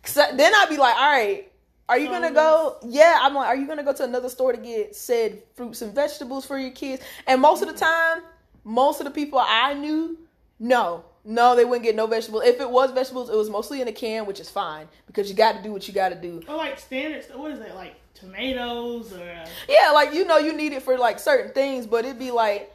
Cause 0.04 0.14
then 0.14 0.52
I'd 0.54 0.68
be 0.68 0.76
like, 0.76 0.94
all 0.94 1.10
right, 1.10 1.49
are 1.90 1.98
you 1.98 2.08
gonna 2.08 2.30
go? 2.30 2.76
Yeah, 2.86 3.18
I'm 3.20 3.34
like, 3.34 3.48
are 3.48 3.56
you 3.56 3.66
gonna 3.66 3.82
go 3.82 3.92
to 3.92 4.04
another 4.04 4.28
store 4.28 4.52
to 4.52 4.58
get 4.58 4.94
said 4.94 5.42
fruits 5.54 5.82
and 5.82 5.92
vegetables 5.94 6.46
for 6.46 6.56
your 6.56 6.70
kids? 6.70 7.02
And 7.26 7.42
most 7.42 7.62
of 7.62 7.68
the 7.68 7.74
time, 7.74 8.22
most 8.62 9.00
of 9.00 9.04
the 9.04 9.10
people 9.10 9.40
I 9.44 9.74
knew, 9.74 10.16
no, 10.60 11.04
no, 11.24 11.56
they 11.56 11.64
wouldn't 11.64 11.84
get 11.84 11.96
no 11.96 12.06
vegetables. 12.06 12.44
If 12.44 12.60
it 12.60 12.70
was 12.70 12.92
vegetables, 12.92 13.28
it 13.28 13.36
was 13.36 13.50
mostly 13.50 13.80
in 13.80 13.88
a 13.88 13.92
can, 13.92 14.24
which 14.24 14.38
is 14.38 14.48
fine 14.48 14.88
because 15.06 15.28
you 15.28 15.34
got 15.34 15.56
to 15.56 15.62
do 15.62 15.72
what 15.72 15.88
you 15.88 15.92
got 15.92 16.10
to 16.10 16.14
do. 16.14 16.42
Or 16.48 16.56
like 16.56 16.78
standard. 16.78 17.24
What 17.34 17.50
is 17.50 17.60
it? 17.60 17.74
Like 17.74 17.96
tomatoes 18.14 19.12
or 19.12 19.28
uh, 19.28 19.48
Yeah, 19.68 19.90
like 19.92 20.14
you 20.14 20.24
know, 20.24 20.38
you 20.38 20.52
need 20.52 20.72
it 20.72 20.82
for 20.82 20.96
like 20.96 21.18
certain 21.18 21.52
things, 21.52 21.86
but 21.86 22.04
it'd 22.04 22.18
be 22.18 22.30
like. 22.30 22.72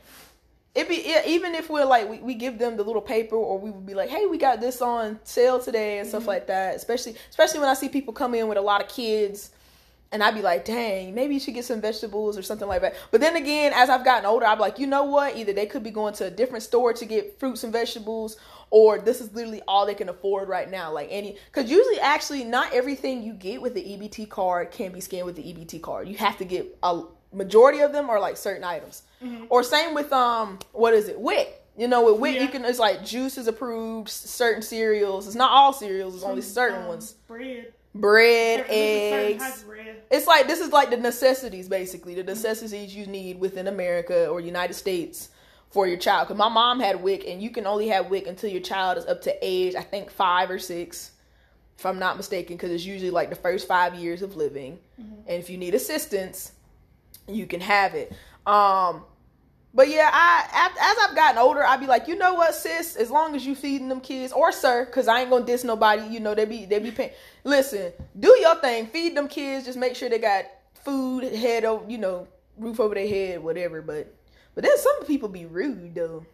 It'd 0.76 0.90
be 0.90 1.10
even 1.26 1.56
if 1.56 1.70
we're 1.70 1.86
like 1.86 2.10
we, 2.10 2.20
we 2.20 2.34
give 2.34 2.60
them 2.60 2.76
the 2.76 2.84
little 2.84 3.02
paper 3.02 3.36
or 3.36 3.58
we 3.58 3.72
would 3.72 3.86
be 3.86 3.94
like 3.94 4.10
hey 4.10 4.26
we 4.26 4.38
got 4.38 4.60
this 4.60 4.82
on 4.82 5.20
sale 5.24 5.60
today 5.60 6.00
and 6.00 6.08
stuff 6.08 6.22
mm-hmm. 6.22 6.30
like 6.30 6.48
that 6.48 6.76
especially 6.76 7.16
especially 7.30 7.62
when 7.62 7.70
I 7.70 7.74
see 7.76 7.88
people 7.88 8.14
come 8.14 8.36
in 8.36 8.50
with 8.50 8.58
a 8.58 8.62
lot 8.62 8.82
of 8.82 8.90
kids 8.90 9.52
and 10.12 10.24
I'd 10.24 10.34
be 10.34 10.42
like, 10.42 10.64
dang, 10.64 11.14
maybe 11.14 11.34
you 11.34 11.40
should 11.40 11.56
get 11.56 11.66
some 11.66 11.82
vegetables 11.82 12.38
or 12.38 12.42
something 12.42 12.68
like 12.68 12.82
that. 12.82 12.96
But 13.12 13.22
then 13.22 13.36
again, 13.36 13.74
as 13.76 13.90
I've 13.90 14.06
gotten 14.06 14.26
older, 14.26 14.46
I'm 14.46 14.60
like, 14.60 14.80
you 14.80 14.88
know 14.88 15.04
what? 15.04 15.36
Either 15.36 15.52
they 15.52 15.66
could 15.66 15.84
be 15.84 15.92
going 15.92 16.14
to 16.16 16.28
a 16.28 16.30
different 16.30 16.64
store 16.64 16.94
to 16.94 17.06
get 17.06 17.38
fruits 17.40 17.64
and 17.66 17.74
vegetables, 17.74 18.38
or 18.70 19.00
this 19.00 19.20
is 19.20 19.34
literally 19.34 19.62
all 19.68 19.86
they 19.86 19.94
can 19.94 20.08
afford 20.08 20.48
right 20.48 20.72
now. 20.72 20.92
Like 20.92 21.10
any, 21.12 21.38
because 21.52 21.70
usually, 21.70 22.00
actually, 22.00 22.44
not 22.46 22.72
everything 22.74 23.24
you 23.24 23.34
get 23.34 23.62
with 23.62 23.74
the 23.74 23.84
EBT 23.84 24.30
card 24.30 24.72
can 24.72 24.94
be 24.94 25.02
scanned 25.02 25.26
with 25.26 25.36
the 25.36 25.44
EBT 25.44 25.82
card. 25.82 26.08
You 26.08 26.18
have 26.18 26.38
to 26.38 26.46
get 26.46 26.78
a 26.82 27.04
majority 27.34 27.82
of 27.82 27.92
them 27.92 28.10
are 28.10 28.20
like 28.20 28.38
certain 28.38 28.64
items, 28.64 29.04
or 29.50 29.64
same 29.64 29.94
with 29.94 30.12
um, 30.14 30.60
what 30.72 30.94
is 30.94 31.08
it, 31.08 31.20
WIC. 31.20 31.62
You 31.78 31.88
know, 31.90 32.06
with 32.12 32.20
WIC, 32.22 32.42
you 32.42 32.48
can 32.48 32.64
it's 32.64 32.80
like 32.80 33.04
juice 33.04 33.38
is 33.38 33.48
approved, 33.48 34.10
certain 34.10 34.62
cereals. 34.62 35.28
It's 35.28 35.36
not 35.36 35.52
all 35.52 35.74
cereals; 35.74 36.16
it's 36.16 36.24
only 36.24 36.42
certain 36.42 36.84
um, 36.84 36.88
ones. 36.88 37.14
Bread. 37.28 37.74
Bread, 37.94 38.60
Certain- 38.68 38.76
eggs. 38.76 39.64
bread. 39.64 40.02
It's 40.12 40.28
like 40.28 40.48
this 40.48 40.60
is 40.60 40.72
like 40.74 40.90
the 40.90 40.98
necessities 40.98 41.70
basically, 41.70 42.14
the 42.14 42.24
necessities 42.24 42.94
you 42.94 43.06
need 43.06 43.40
within 43.40 43.68
America 43.68 44.28
or 44.28 44.42
United 44.42 44.74
States 44.74 45.30
for 45.70 45.88
your 45.88 45.98
child. 45.98 46.28
Because 46.28 46.38
my 46.38 46.50
mom 46.50 46.80
had 46.82 47.02
WIC, 47.02 47.26
and 47.26 47.42
you 47.42 47.50
can 47.50 47.66
only 47.66 47.88
have 47.88 48.10
WIC 48.10 48.28
until 48.28 48.50
your 48.50 48.62
child 48.62 48.98
is 48.98 49.06
up 49.06 49.22
to 49.24 49.36
age, 49.42 49.76
I 49.76 49.82
think 49.82 50.12
five 50.12 50.50
or 50.50 50.60
six, 50.60 51.12
if 51.78 51.86
I'm 51.86 51.98
not 52.00 52.18
mistaken, 52.18 52.58
because 52.58 52.72
it's 52.72 52.86
usually 52.86 53.12
like 53.12 53.30
the 53.30 53.36
first 53.38 53.66
five 53.68 53.96
years 53.96 54.22
of 54.22 54.36
living. 54.36 54.78
And 54.98 55.24
if 55.28 55.50
you 55.50 55.58
need 55.58 55.74
assistance, 55.74 56.52
you 57.30 57.46
can 57.48 57.62
have 57.62 57.96
it. 57.96 58.12
Um, 58.46 59.04
but 59.76 59.90
yeah, 59.90 60.10
I 60.12 60.72
as, 60.80 61.10
I've 61.10 61.16
gotten 61.16 61.38
older, 61.38 61.62
I'd 61.62 61.82
be 61.82 61.86
like, 61.86 62.08
you 62.08 62.16
know 62.16 62.34
what, 62.36 62.56
sis? 62.56 62.96
As 62.96 63.12
long 63.12 63.36
as 63.36 63.46
you 63.46 63.56
feeding 63.56 63.90
them 63.90 64.00
kids, 64.00 64.32
or 64.32 64.54
sir, 64.54 64.86
because 64.86 65.10
I 65.10 65.22
ain't 65.22 65.30
gonna 65.30 65.46
diss 65.46 65.66
nobody. 65.66 66.08
You 66.08 66.22
know, 66.22 66.34
they 66.34 66.46
be 66.46 66.66
they 66.66 66.80
be 66.80 66.92
paying. 66.92 67.12
Listen, 67.44 67.92
do 68.18 68.30
your 68.40 68.56
thing. 68.56 68.88
Feed 68.88 69.18
them 69.18 69.28
kids. 69.28 69.66
Just 69.66 69.78
make 69.78 69.96
sure 69.96 70.10
they 70.10 70.20
got 70.20 70.46
food, 70.86 71.24
head 71.24 71.66
over, 71.66 71.90
you 71.90 71.98
know, 71.98 72.28
roof 72.58 72.80
over 72.80 72.96
their 72.96 73.08
head, 73.08 73.44
whatever. 73.44 73.82
But 73.82 74.16
but 74.54 74.64
then 74.64 74.78
some 74.78 75.06
people 75.06 75.28
be 75.28 75.46
rude 75.46 75.96
though. 75.96 76.26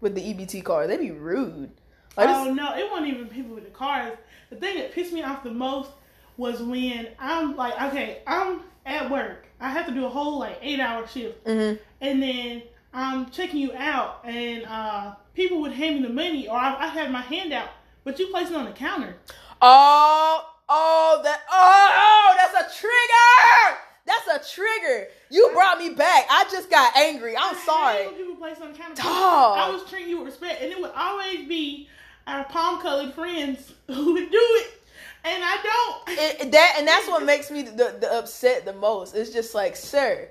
With 0.00 0.16
the 0.16 0.20
EBT 0.20 0.64
card, 0.64 0.90
they 0.90 0.96
be 0.96 1.12
rude. 1.12 1.70
Like, 2.16 2.28
oh 2.28 2.52
no, 2.52 2.76
it 2.76 2.90
wasn't 2.90 3.08
even 3.08 3.28
people 3.28 3.54
with 3.54 3.64
the 3.64 3.70
cars. 3.70 4.16
The 4.50 4.56
thing 4.56 4.78
that 4.78 4.92
pissed 4.92 5.12
me 5.12 5.22
off 5.22 5.44
the 5.44 5.52
most 5.52 5.90
was 6.36 6.60
when 6.60 7.08
I'm 7.18 7.56
like, 7.56 7.80
okay, 7.80 8.22
I'm 8.26 8.60
at 8.84 9.10
work. 9.10 9.43
I 9.64 9.70
have 9.70 9.86
to 9.86 9.92
do 9.92 10.04
a 10.04 10.08
whole 10.08 10.38
like 10.38 10.58
eight 10.62 10.80
hour 10.80 11.06
shift, 11.06 11.44
Mhm. 11.44 11.78
and 12.00 12.22
then 12.22 12.62
I'm 12.92 13.30
checking 13.30 13.58
you 13.60 13.72
out, 13.74 14.20
and 14.24 14.64
uh, 14.66 15.14
people 15.34 15.60
would 15.62 15.72
hand 15.72 15.96
me 15.96 16.06
the 16.06 16.12
money, 16.12 16.46
or 16.48 16.56
I, 16.56 16.76
I 16.84 16.86
had 16.88 17.10
my 17.10 17.22
hand 17.22 17.52
out, 17.52 17.68
but 18.04 18.18
you 18.18 18.28
place 18.28 18.50
it 18.50 18.56
on 18.56 18.66
the 18.66 18.72
counter. 18.72 19.16
Oh, 19.62 20.44
oh, 20.68 21.20
that, 21.24 21.40
oh, 21.50 22.34
that's 22.36 22.54
a 22.76 22.80
trigger. 22.80 23.78
That's 24.06 24.28
a 24.50 24.54
trigger. 24.54 25.08
You 25.30 25.50
brought 25.54 25.78
me 25.78 25.90
back. 25.94 26.26
I 26.30 26.44
just 26.50 26.68
got 26.70 26.94
angry. 26.96 27.34
I'm 27.36 27.54
I 27.56 27.58
sorry. 27.64 28.08
people 28.16 28.36
place 28.36 28.60
on 28.60 28.72
the 28.72 28.78
counter. 28.78 29.02
Dog. 29.02 29.58
I 29.58 29.70
was 29.70 29.88
treating 29.88 30.10
you 30.10 30.18
with 30.18 30.26
respect, 30.26 30.60
and 30.62 30.70
it 30.70 30.78
would 30.80 30.92
always 30.94 31.48
be 31.48 31.88
our 32.26 32.44
palm 32.44 32.80
colored 32.82 33.14
friends 33.14 33.72
who 33.88 34.12
would 34.12 34.30
do 34.30 34.38
it, 34.60 34.82
and 35.24 35.42
I 35.44 35.56
don't. 35.62 36.18
It- 36.18 36.52
that 36.52 36.74
and 36.78 36.86
that's 36.88 37.06
what 37.08 37.24
makes 37.24 37.50
me 37.50 37.62
the, 37.62 37.96
the 38.00 38.12
upset 38.18 38.64
the 38.64 38.72
most. 38.74 39.14
It's 39.14 39.30
just 39.30 39.54
like, 39.54 39.76
sir, 39.76 40.28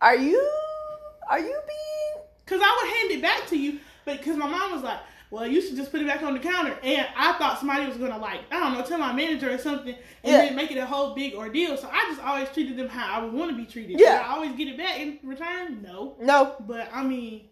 are 0.00 0.16
you 0.16 0.38
are 1.30 1.38
you 1.38 1.46
being 1.66 2.24
Cause 2.44 2.60
I 2.62 2.80
would 2.82 2.92
hand 2.96 3.10
it 3.12 3.22
back 3.22 3.46
to 3.48 3.56
you, 3.56 3.78
but 4.04 4.18
because 4.18 4.36
my 4.36 4.46
mom 4.48 4.72
was 4.72 4.82
like, 4.82 4.98
"Well, 5.30 5.46
you 5.46 5.62
should 5.62 5.76
just 5.76 5.90
put 5.92 6.02
it 6.02 6.06
back 6.06 6.22
on 6.22 6.34
the 6.34 6.40
counter," 6.40 6.76
and 6.82 7.06
I 7.16 7.32
thought 7.34 7.58
somebody 7.60 7.86
was 7.86 7.96
gonna 7.96 8.18
like, 8.18 8.40
I 8.50 8.58
don't 8.60 8.74
know, 8.74 8.84
tell 8.84 8.98
my 8.98 9.12
manager 9.12 9.50
or 9.54 9.56
something, 9.58 9.94
and 9.94 10.32
Yeah. 10.32 10.38
then 10.46 10.56
make 10.56 10.70
it 10.70 10.76
a 10.76 10.84
whole 10.84 11.14
big 11.14 11.34
ordeal. 11.34 11.76
So 11.78 11.88
I 11.90 12.04
just 12.10 12.20
always 12.20 12.48
treated 12.50 12.76
them 12.76 12.88
how 12.88 13.20
I 13.20 13.24
would 13.24 13.32
want 13.32 13.50
to 13.52 13.56
be 13.56 13.64
treated. 13.64 13.98
Yeah. 14.00 14.18
Did 14.18 14.26
I 14.26 14.28
always 14.34 14.52
get 14.52 14.68
it 14.68 14.76
back 14.76 14.98
in 15.00 15.18
return? 15.22 15.82
No, 15.82 16.14
no? 16.20 16.56
but 16.66 16.90
I 16.92 17.04
mean, 17.04 17.42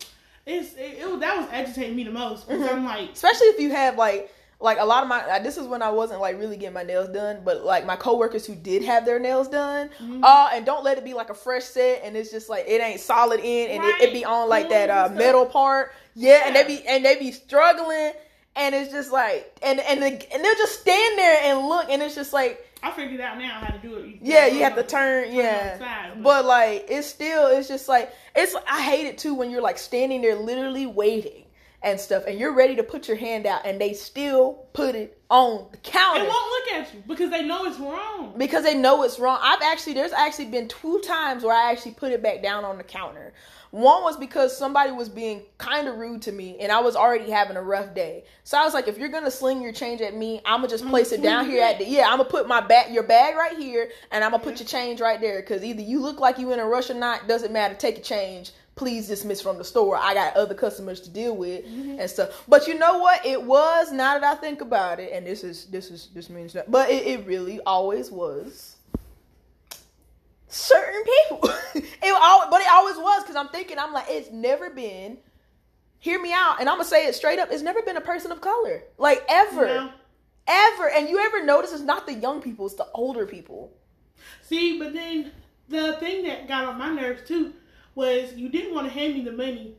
it's 0.44 0.74
it, 0.74 0.98
it 1.00 1.08
was- 1.10 1.20
that 1.20 1.36
was 1.38 1.48
agitating 1.50 1.94
me 1.96 2.04
the 2.04 2.10
most 2.10 2.46
because 2.48 2.62
Mm-hmm. 2.62 2.74
I'm 2.78 2.84
like, 2.84 3.12
Especially 3.12 3.46
if 3.46 3.60
you 3.60 3.70
have 3.70 3.96
like 3.96 4.30
like 4.60 4.78
a 4.78 4.84
lot 4.84 5.02
of 5.02 5.08
my 5.08 5.38
this 5.40 5.56
is 5.56 5.66
when 5.66 5.80
I 5.82 5.90
wasn't 5.90 6.20
like 6.20 6.38
really 6.38 6.56
getting 6.56 6.74
my 6.74 6.82
nails 6.82 7.08
done, 7.08 7.40
but 7.44 7.64
like 7.64 7.86
my 7.86 7.96
coworkers 7.96 8.44
who 8.46 8.54
did 8.54 8.84
have 8.84 9.06
their 9.06 9.18
nails 9.18 9.48
done, 9.48 9.88
Mm-hmm. 10.00 10.22
uh, 10.22 10.50
and 10.52 10.66
don't 10.66 10.84
let 10.84 10.98
it 10.98 11.04
be 11.04 11.14
like 11.14 11.30
a 11.30 11.34
fresh 11.34 11.64
set 11.64 12.02
and 12.04 12.16
it's 12.16 12.30
just 12.30 12.48
like 12.50 12.64
it 12.68 12.80
ain't 12.80 13.00
solid 13.00 13.40
in 13.40 13.70
and 13.70 13.82
it, 13.84 14.00
it 14.08 14.12
be 14.12 14.24
on 14.24 14.48
like 14.48 14.68
that 14.68 14.90
uh, 14.90 15.08
metal 15.14 15.46
part, 15.46 15.92
yeah, 16.14 16.42
and 16.46 16.54
they 16.54 16.64
be 16.64 16.86
and 16.86 17.04
they 17.04 17.18
be 17.18 17.32
struggling, 17.32 18.12
and 18.56 18.74
it's 18.74 18.92
just 18.92 19.10
like 19.12 19.50
and 19.62 19.80
and 19.80 20.02
the, 20.02 20.06
and 20.32 20.44
they'll 20.44 20.54
just 20.56 20.80
stand 20.80 21.18
there 21.18 21.38
and 21.44 21.66
look, 21.66 21.88
and 21.88 22.02
it's 22.02 22.14
just 22.14 22.32
like 22.32 22.66
I 22.82 22.90
figured 22.92 23.20
out 23.20 23.36
now 23.38 23.60
how 23.60 23.74
to 23.74 23.78
do 23.78 23.94
it. 23.96 24.16
yeah, 24.22 24.46
you 24.46 24.62
have 24.62 24.74
to 24.74 24.80
on- 24.82 24.86
turn, 24.86 25.32
yeah. 25.34 25.78
side, 25.78 26.22
But 26.22 26.46
like, 26.46 26.86
it's 26.88 27.06
still, 27.06 27.48
it's 27.48 27.68
just 27.68 27.90
like, 27.90 28.10
it's. 28.34 28.56
I 28.66 28.80
hate 28.80 29.06
it 29.06 29.18
too 29.18 29.34
when 29.34 29.50
you're 29.50 29.60
like 29.60 29.76
standing 29.76 30.22
there, 30.22 30.34
literally 30.34 30.86
waiting 30.86 31.44
and 31.82 31.98
stuff, 31.98 32.24
and 32.26 32.38
you're 32.38 32.54
ready 32.54 32.76
to 32.76 32.82
put 32.82 33.08
your 33.08 33.16
hand 33.16 33.46
out, 33.46 33.64
and 33.64 33.80
they 33.80 33.94
still 33.94 34.66
put 34.72 34.94
it 34.94 35.18
on 35.30 35.66
the 35.70 35.78
counter 35.78 36.22
they 36.22 36.28
won't 36.28 36.50
look 36.50 36.74
at 36.74 36.94
you 36.94 37.02
because 37.06 37.30
they 37.30 37.44
know 37.44 37.64
it's 37.64 37.78
wrong. 37.78 38.34
because 38.36 38.64
they 38.64 38.76
know 38.76 39.02
it's 39.04 39.18
wrong. 39.18 39.38
I've 39.40 39.62
actually, 39.62 39.94
there's 39.94 40.12
actually 40.12 40.46
been 40.46 40.68
two 40.68 41.00
times 41.00 41.44
where 41.44 41.54
I 41.54 41.70
actually 41.70 41.92
put 41.92 42.12
it 42.12 42.22
back 42.22 42.42
down 42.42 42.64
on 42.64 42.78
the 42.78 42.84
counter. 42.84 43.32
One 43.70 44.02
was 44.02 44.16
because 44.16 44.56
somebody 44.58 44.90
was 44.90 45.08
being 45.08 45.42
kind 45.56 45.86
of 45.86 45.96
rude 45.96 46.22
to 46.22 46.32
me, 46.32 46.56
and 46.58 46.72
I 46.72 46.80
was 46.80 46.96
already 46.96 47.30
having 47.30 47.56
a 47.56 47.62
rough 47.62 47.94
day. 47.94 48.24
So 48.42 48.58
I 48.58 48.64
was 48.64 48.74
like, 48.74 48.88
if 48.88 48.98
you're 48.98 49.08
gonna 49.08 49.30
sling 49.30 49.62
your 49.62 49.72
change 49.72 50.00
at 50.00 50.12
me, 50.14 50.40
I'm 50.44 50.58
gonna 50.58 50.68
just 50.68 50.84
place 50.86 51.12
it 51.12 51.22
down 51.22 51.48
here 51.48 51.62
at 51.62 51.78
the 51.78 51.86
yeah. 51.86 52.08
I'm 52.10 52.18
gonna 52.18 52.28
put 52.28 52.48
my 52.48 52.60
bag, 52.60 52.92
your 52.92 53.04
bag 53.04 53.36
right 53.36 53.56
here, 53.56 53.90
and 54.10 54.24
I'm 54.24 54.32
gonna 54.32 54.42
put 54.42 54.58
your 54.58 54.66
change 54.66 55.00
right 55.00 55.20
there. 55.20 55.40
Because 55.40 55.62
either 55.62 55.82
you 55.82 56.00
look 56.00 56.18
like 56.18 56.38
you 56.38 56.52
in 56.52 56.58
a 56.58 56.66
rush 56.66 56.90
or 56.90 56.94
not, 56.94 57.28
doesn't 57.28 57.52
matter. 57.52 57.74
Take 57.74 57.98
a 57.98 58.02
change. 58.02 58.50
Please 58.80 59.08
dismiss 59.08 59.42
from 59.42 59.58
the 59.58 59.64
store. 59.64 59.98
I 59.98 60.14
got 60.14 60.34
other 60.38 60.54
customers 60.54 61.02
to 61.02 61.10
deal 61.10 61.36
with 61.36 61.66
mm-hmm. 61.66 62.00
and 62.00 62.08
stuff. 62.08 62.44
But 62.48 62.66
you 62.66 62.78
know 62.78 62.98
what? 62.98 63.26
It 63.26 63.42
was 63.42 63.92
now 63.92 64.18
that 64.18 64.24
I 64.24 64.40
think 64.40 64.62
about 64.62 64.98
it, 64.98 65.12
and 65.12 65.26
this 65.26 65.44
is 65.44 65.66
this 65.66 65.90
is 65.90 66.08
this 66.14 66.30
means 66.30 66.54
that, 66.54 66.70
but 66.70 66.88
it, 66.88 67.06
it 67.06 67.26
really 67.26 67.60
always 67.66 68.10
was 68.10 68.76
certain 70.48 71.04
people. 71.04 71.40
it 71.74 72.14
always, 72.22 72.48
but 72.50 72.62
it 72.62 72.68
always 72.70 72.96
was 72.96 73.22
because 73.22 73.36
I'm 73.36 73.48
thinking 73.48 73.78
I'm 73.78 73.92
like 73.92 74.06
it's 74.08 74.30
never 74.30 74.70
been. 74.70 75.18
Hear 75.98 76.18
me 76.18 76.32
out, 76.32 76.56
and 76.58 76.66
I'm 76.66 76.76
gonna 76.76 76.88
say 76.88 77.06
it 77.06 77.14
straight 77.14 77.38
up. 77.38 77.50
It's 77.52 77.62
never 77.62 77.82
been 77.82 77.98
a 77.98 78.00
person 78.00 78.32
of 78.32 78.40
color, 78.40 78.82
like 78.96 79.22
ever, 79.28 79.66
No. 79.66 79.90
ever. 80.46 80.88
And 80.88 81.06
you 81.06 81.18
ever 81.18 81.44
notice 81.44 81.74
it's 81.74 81.82
not 81.82 82.06
the 82.06 82.14
young 82.14 82.40
people, 82.40 82.64
it's 82.64 82.76
the 82.76 82.88
older 82.94 83.26
people. 83.26 83.74
See, 84.40 84.78
but 84.78 84.94
then 84.94 85.32
the 85.68 85.98
thing 85.98 86.24
that 86.24 86.48
got 86.48 86.64
on 86.64 86.78
my 86.78 86.88
nerves 86.88 87.28
too 87.28 87.52
was 87.94 88.35
you 88.35 88.48
didn't 88.48 88.74
want 88.74 88.87
to 88.87 88.92
hand 88.92 89.14
me 89.14 89.22
the 89.22 89.33
money, 89.33 89.74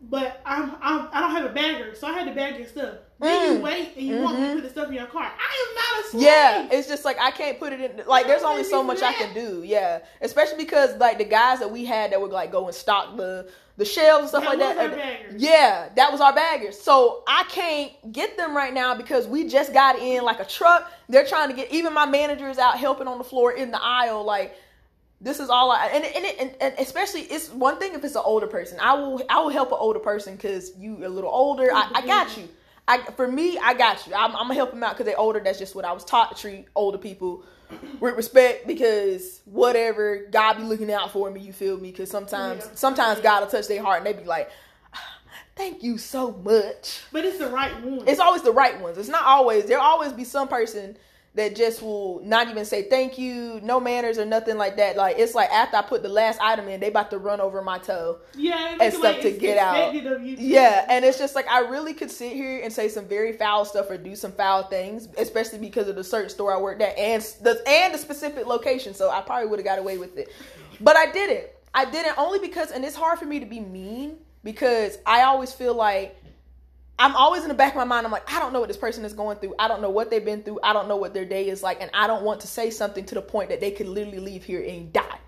but 0.00 0.40
I'm, 0.44 0.72
I'm 0.80 1.08
I 1.12 1.20
don't 1.20 1.30
have 1.30 1.44
a 1.44 1.54
bagger, 1.54 1.94
so 1.94 2.06
I 2.08 2.12
had 2.12 2.26
to 2.26 2.34
bag 2.34 2.56
your 2.58 2.66
stuff. 2.66 2.94
Then 3.20 3.52
you 3.52 3.58
Mm. 3.60 3.62
wait 3.62 3.92
and 3.96 4.06
you 4.06 4.16
want 4.18 4.40
me 4.40 4.48
to 4.48 4.54
put 4.54 4.62
the 4.64 4.70
stuff 4.70 4.88
in 4.88 4.94
your 4.94 5.06
car. 5.06 5.22
I 5.22 5.68
am 5.68 5.74
not 5.76 6.04
a 6.04 6.10
slave. 6.10 6.22
Yeah, 6.24 6.68
it's 6.72 6.88
just 6.88 7.04
like 7.04 7.18
I 7.20 7.30
can't 7.30 7.58
put 7.60 7.72
it 7.72 7.80
in. 7.80 8.04
Like, 8.06 8.26
there's 8.26 8.42
only 8.42 8.64
so 8.64 8.82
much 8.82 9.00
I 9.00 9.12
can 9.12 9.32
do. 9.32 9.62
Yeah, 9.64 10.00
especially 10.20 10.56
because 10.58 10.96
like 10.98 11.18
the 11.18 11.24
guys 11.24 11.60
that 11.60 11.70
we 11.70 11.84
had 11.84 12.10
that 12.12 12.20
would 12.20 12.32
like 12.32 12.50
go 12.50 12.66
and 12.66 12.74
stock 12.74 13.16
the 13.16 13.48
the 13.76 13.84
shelves 13.84 14.22
and 14.22 14.28
stuff 14.28 14.44
That 14.58 14.76
like 14.76 14.90
that. 14.92 15.30
uh. 15.30 15.34
Yeah, 15.36 15.88
that 15.94 16.10
was 16.10 16.20
our 16.20 16.34
baggers. 16.34 16.78
So 16.80 17.22
I 17.28 17.44
can't 17.48 18.12
get 18.12 18.36
them 18.36 18.56
right 18.56 18.74
now 18.74 18.94
because 18.96 19.26
we 19.28 19.46
just 19.48 19.72
got 19.72 19.98
in 20.00 20.24
like 20.24 20.40
a 20.40 20.44
truck. 20.44 20.90
They're 21.08 21.24
trying 21.26 21.48
to 21.48 21.54
get 21.54 21.70
even 21.72 21.94
my 21.94 22.06
manager 22.06 22.48
is 22.50 22.58
out 22.58 22.76
helping 22.76 23.06
on 23.06 23.18
the 23.18 23.24
floor 23.24 23.52
in 23.52 23.70
the 23.70 23.80
aisle. 23.80 24.24
Like 24.24 24.56
this 25.22 25.38
is 25.40 25.48
all 25.48 25.70
I 25.70 25.86
and 25.86 26.04
and, 26.04 26.26
and, 26.40 26.56
and 26.60 26.74
especially 26.78 27.22
it's 27.22 27.48
one 27.50 27.78
thing 27.78 27.94
if 27.94 28.04
it's 28.04 28.16
an 28.16 28.22
older 28.24 28.46
person. 28.48 28.78
I 28.80 28.94
will 28.94 29.22
I 29.30 29.40
will 29.40 29.50
help 29.50 29.70
an 29.70 29.78
older 29.80 30.00
person 30.00 30.34
because 30.36 30.72
you 30.76 31.06
a 31.06 31.08
little 31.08 31.30
older. 31.30 31.68
I, 31.72 31.90
I 31.94 32.06
got 32.06 32.36
you. 32.36 32.48
I 32.88 32.98
for 33.12 33.28
me 33.30 33.56
I 33.58 33.74
got 33.74 34.04
you. 34.06 34.14
I'm, 34.14 34.32
I'm 34.32 34.42
gonna 34.42 34.54
help 34.54 34.72
them 34.72 34.82
out 34.82 34.94
because 34.94 35.06
they're 35.06 35.18
older. 35.18 35.38
That's 35.40 35.58
just 35.60 35.74
what 35.76 35.84
I 35.84 35.92
was 35.92 36.04
taught 36.04 36.34
to 36.34 36.40
treat 36.42 36.66
older 36.74 36.98
people 36.98 37.44
with 38.00 38.16
respect 38.16 38.66
because 38.66 39.40
whatever 39.44 40.26
God 40.30 40.54
be 40.54 40.64
looking 40.64 40.92
out 40.92 41.12
for 41.12 41.30
me. 41.30 41.40
You 41.40 41.52
feel 41.52 41.78
me? 41.78 41.92
Because 41.92 42.10
sometimes 42.10 42.64
Yeah. 42.66 42.74
sometimes 42.74 43.20
God 43.20 43.40
will 43.44 43.50
touch 43.50 43.68
their 43.68 43.80
heart 43.82 43.98
and 43.98 44.06
they 44.06 44.12
be 44.12 44.24
like, 44.24 44.50
ah, 44.92 45.18
"Thank 45.54 45.84
you 45.84 45.98
so 45.98 46.32
much." 46.32 47.02
But 47.12 47.24
it's 47.24 47.38
the 47.38 47.46
right 47.48 47.72
one. 47.80 48.08
It's 48.08 48.20
always 48.20 48.42
the 48.42 48.52
right 48.52 48.80
ones. 48.80 48.98
It's 48.98 49.08
not 49.08 49.22
always. 49.22 49.66
There'll 49.66 49.84
always 49.84 50.12
be 50.12 50.24
some 50.24 50.48
person 50.48 50.96
that 51.34 51.56
just 51.56 51.80
will 51.80 52.20
not 52.24 52.48
even 52.48 52.64
say 52.64 52.82
thank 52.82 53.16
you, 53.16 53.58
no 53.62 53.80
manners 53.80 54.18
or 54.18 54.26
nothing 54.26 54.58
like 54.58 54.76
that. 54.76 54.96
Like 54.96 55.18
it's 55.18 55.34
like 55.34 55.50
after 55.50 55.76
I 55.78 55.82
put 55.82 56.02
the 56.02 56.08
last 56.10 56.38
item 56.42 56.68
in, 56.68 56.78
they 56.80 56.88
about 56.88 57.10
to 57.12 57.18
run 57.18 57.40
over 57.40 57.62
my 57.62 57.78
toe. 57.78 58.18
yeah, 58.36 58.76
and 58.78 58.92
stuff 58.92 59.20
to 59.20 59.30
get 59.30 59.56
out. 59.56 59.74
expected 59.76 60.12
of 60.12 60.22
you 60.22 60.36
to- 60.36 60.42
Yeah, 60.42 60.84
and 60.90 61.04
it's 61.04 61.18
just 61.18 61.34
like 61.34 61.48
I 61.48 61.60
really 61.60 61.94
could 61.94 62.10
sit 62.10 62.32
here 62.32 62.60
and 62.62 62.70
say 62.72 62.88
some 62.90 63.06
very 63.06 63.32
foul 63.32 63.64
stuff 63.64 63.88
or 63.90 63.96
do 63.96 64.14
some 64.14 64.32
foul 64.32 64.64
things, 64.64 65.08
especially 65.16 65.58
because 65.58 65.88
of 65.88 65.96
the 65.96 66.04
certain 66.04 66.28
store 66.28 66.54
I 66.54 66.60
worked 66.60 66.82
at 66.82 66.98
and 66.98 67.22
the 67.42 67.62
and 67.66 67.94
the 67.94 67.98
specific 67.98 68.46
location. 68.46 68.92
So 68.92 69.10
I 69.10 69.22
probably 69.22 69.48
would 69.48 69.58
have 69.58 69.66
got 69.66 69.78
away 69.78 69.96
with 69.98 70.18
it, 70.18 70.30
but 70.80 70.96
I 70.96 71.10
didn't. 71.12 71.46
I 71.74 71.86
didn't 71.86 72.18
only 72.18 72.38
because, 72.40 72.70
and 72.70 72.84
it's 72.84 72.94
hard 72.96 73.18
for 73.18 73.24
me 73.24 73.40
to 73.40 73.46
be 73.46 73.58
mean 73.58 74.18
because 74.44 74.98
I 75.06 75.22
always 75.22 75.50
feel 75.52 75.72
like 75.74 76.21
I'm 77.02 77.16
always 77.16 77.42
in 77.42 77.48
the 77.48 77.54
back 77.54 77.72
of 77.72 77.76
my 77.76 77.84
mind. 77.84 78.06
I'm 78.06 78.12
like, 78.12 78.32
I 78.32 78.38
don't 78.38 78.52
know 78.52 78.60
what 78.60 78.68
this 78.68 78.76
person 78.76 79.04
is 79.04 79.12
going 79.12 79.38
through. 79.38 79.56
I 79.58 79.66
don't 79.66 79.82
know 79.82 79.90
what 79.90 80.08
they've 80.08 80.24
been 80.24 80.44
through. 80.44 80.60
I 80.62 80.72
don't 80.72 80.86
know 80.86 80.96
what 80.96 81.12
their 81.12 81.24
day 81.24 81.48
is 81.48 81.60
like, 81.60 81.80
and 81.80 81.90
I 81.92 82.06
don't 82.06 82.22
want 82.22 82.42
to 82.42 82.46
say 82.46 82.70
something 82.70 83.04
to 83.06 83.16
the 83.16 83.22
point 83.22 83.48
that 83.48 83.60
they 83.60 83.72
could 83.72 83.88
literally 83.88 84.20
leave 84.20 84.44
here 84.44 84.62
and 84.62 84.92
die. 84.92 85.18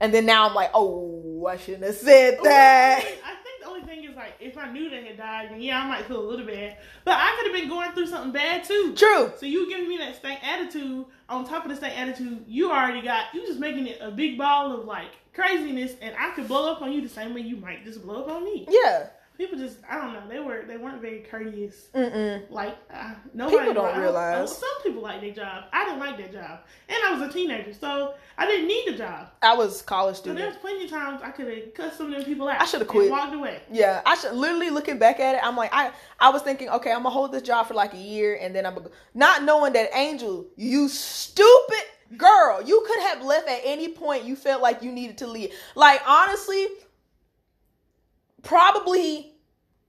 And 0.00 0.14
then 0.14 0.24
now 0.24 0.48
I'm 0.48 0.54
like, 0.54 0.70
oh, 0.72 1.46
I 1.46 1.58
shouldn't 1.58 1.84
have 1.84 1.96
said 1.96 2.38
that. 2.42 3.00
I 3.00 3.34
think 3.44 3.60
the 3.60 3.68
only 3.68 3.82
thing 3.82 4.04
is 4.04 4.16
like 4.16 4.36
if 4.40 4.56
I 4.56 4.72
knew 4.72 4.88
they 4.88 5.04
had 5.04 5.18
died, 5.18 5.50
then 5.50 5.60
yeah, 5.60 5.82
I 5.82 5.86
might 5.86 6.06
feel 6.06 6.18
a 6.18 6.26
little 6.26 6.46
bad. 6.46 6.78
But 7.04 7.18
I 7.18 7.36
could 7.36 7.52
have 7.52 7.60
been 7.60 7.68
going 7.68 7.92
through 7.92 8.06
something 8.06 8.32
bad 8.32 8.64
too. 8.64 8.94
True. 8.96 9.30
So 9.36 9.44
you 9.44 9.68
giving 9.68 9.86
me 9.86 9.98
that 9.98 10.16
stank 10.16 10.42
attitude 10.42 11.04
on 11.28 11.46
top 11.46 11.64
of 11.64 11.70
the 11.70 11.76
stank 11.76 11.98
attitude 11.98 12.42
you 12.46 12.70
already 12.70 13.02
got. 13.02 13.34
You 13.34 13.46
just 13.46 13.60
making 13.60 13.86
it 13.86 13.98
a 14.00 14.10
big 14.10 14.38
ball 14.38 14.72
of 14.72 14.86
like 14.86 15.10
craziness, 15.34 15.92
and 16.00 16.14
I 16.18 16.30
could 16.30 16.48
blow 16.48 16.72
up 16.72 16.80
on 16.80 16.90
you 16.90 17.02
the 17.02 17.08
same 17.10 17.34
way 17.34 17.42
you 17.42 17.56
might 17.56 17.84
just 17.84 18.02
blow 18.02 18.22
up 18.22 18.30
on 18.30 18.44
me. 18.44 18.66
Yeah. 18.70 19.08
People 19.38 19.56
just 19.56 19.78
I 19.88 19.98
don't 19.98 20.12
know. 20.12 20.22
They 20.28 20.40
were 20.40 20.64
they 20.66 20.76
weren't 20.76 21.00
very 21.00 21.20
courteous. 21.20 21.90
Mm-mm. 21.94 22.50
Like 22.50 22.76
uh, 22.92 23.14
nobody. 23.32 23.68
People 23.68 23.74
don't 23.84 23.96
realize. 23.96 24.58
some 24.58 24.68
people 24.82 25.00
like 25.00 25.20
their 25.20 25.30
job. 25.30 25.66
I 25.72 25.84
didn't 25.84 26.00
like 26.00 26.18
that 26.18 26.32
job, 26.32 26.58
and 26.88 26.98
I 27.06 27.14
was 27.14 27.30
a 27.30 27.32
teenager, 27.32 27.72
so 27.72 28.14
I 28.36 28.46
didn't 28.46 28.66
need 28.66 28.88
a 28.88 28.98
job. 28.98 29.28
I 29.40 29.54
was 29.54 29.80
college 29.80 30.16
student. 30.16 30.40
So 30.40 30.44
there's 30.44 30.56
plenty 30.56 30.86
of 30.86 30.90
times 30.90 31.20
I 31.22 31.30
could 31.30 31.46
have 31.46 31.72
cut 31.72 31.94
some 31.94 32.06
of 32.06 32.14
them 32.14 32.24
people 32.24 32.48
out. 32.48 32.60
I 32.60 32.64
shoulda 32.64 32.84
and 32.84 32.90
quit. 32.90 33.12
walked 33.12 33.32
away. 33.32 33.62
Yeah, 33.70 34.02
I 34.04 34.16
should 34.16 34.32
literally 34.34 34.70
looking 34.70 34.98
back 34.98 35.20
at 35.20 35.36
it. 35.36 35.40
I'm 35.44 35.56
like, 35.56 35.70
I 35.72 35.92
I 36.18 36.30
was 36.30 36.42
thinking, 36.42 36.68
okay, 36.70 36.90
I'm 36.90 37.04
gonna 37.04 37.10
hold 37.10 37.30
this 37.30 37.42
job 37.42 37.68
for 37.68 37.74
like 37.74 37.94
a 37.94 37.98
year, 37.98 38.36
and 38.42 38.52
then 38.52 38.66
I'm 38.66 38.74
gonna, 38.74 38.90
not 39.14 39.44
knowing 39.44 39.72
that 39.74 39.90
Angel, 39.94 40.46
you 40.56 40.88
stupid 40.88 41.84
girl, 42.16 42.62
you 42.62 42.82
could 42.88 43.00
have 43.00 43.22
left 43.22 43.48
at 43.48 43.60
any 43.64 43.88
point 43.88 44.24
you 44.24 44.34
felt 44.34 44.62
like 44.62 44.82
you 44.82 44.90
needed 44.90 45.18
to 45.18 45.26
leave. 45.26 45.52
Like 45.74 46.00
honestly, 46.08 46.66
probably 48.42 49.32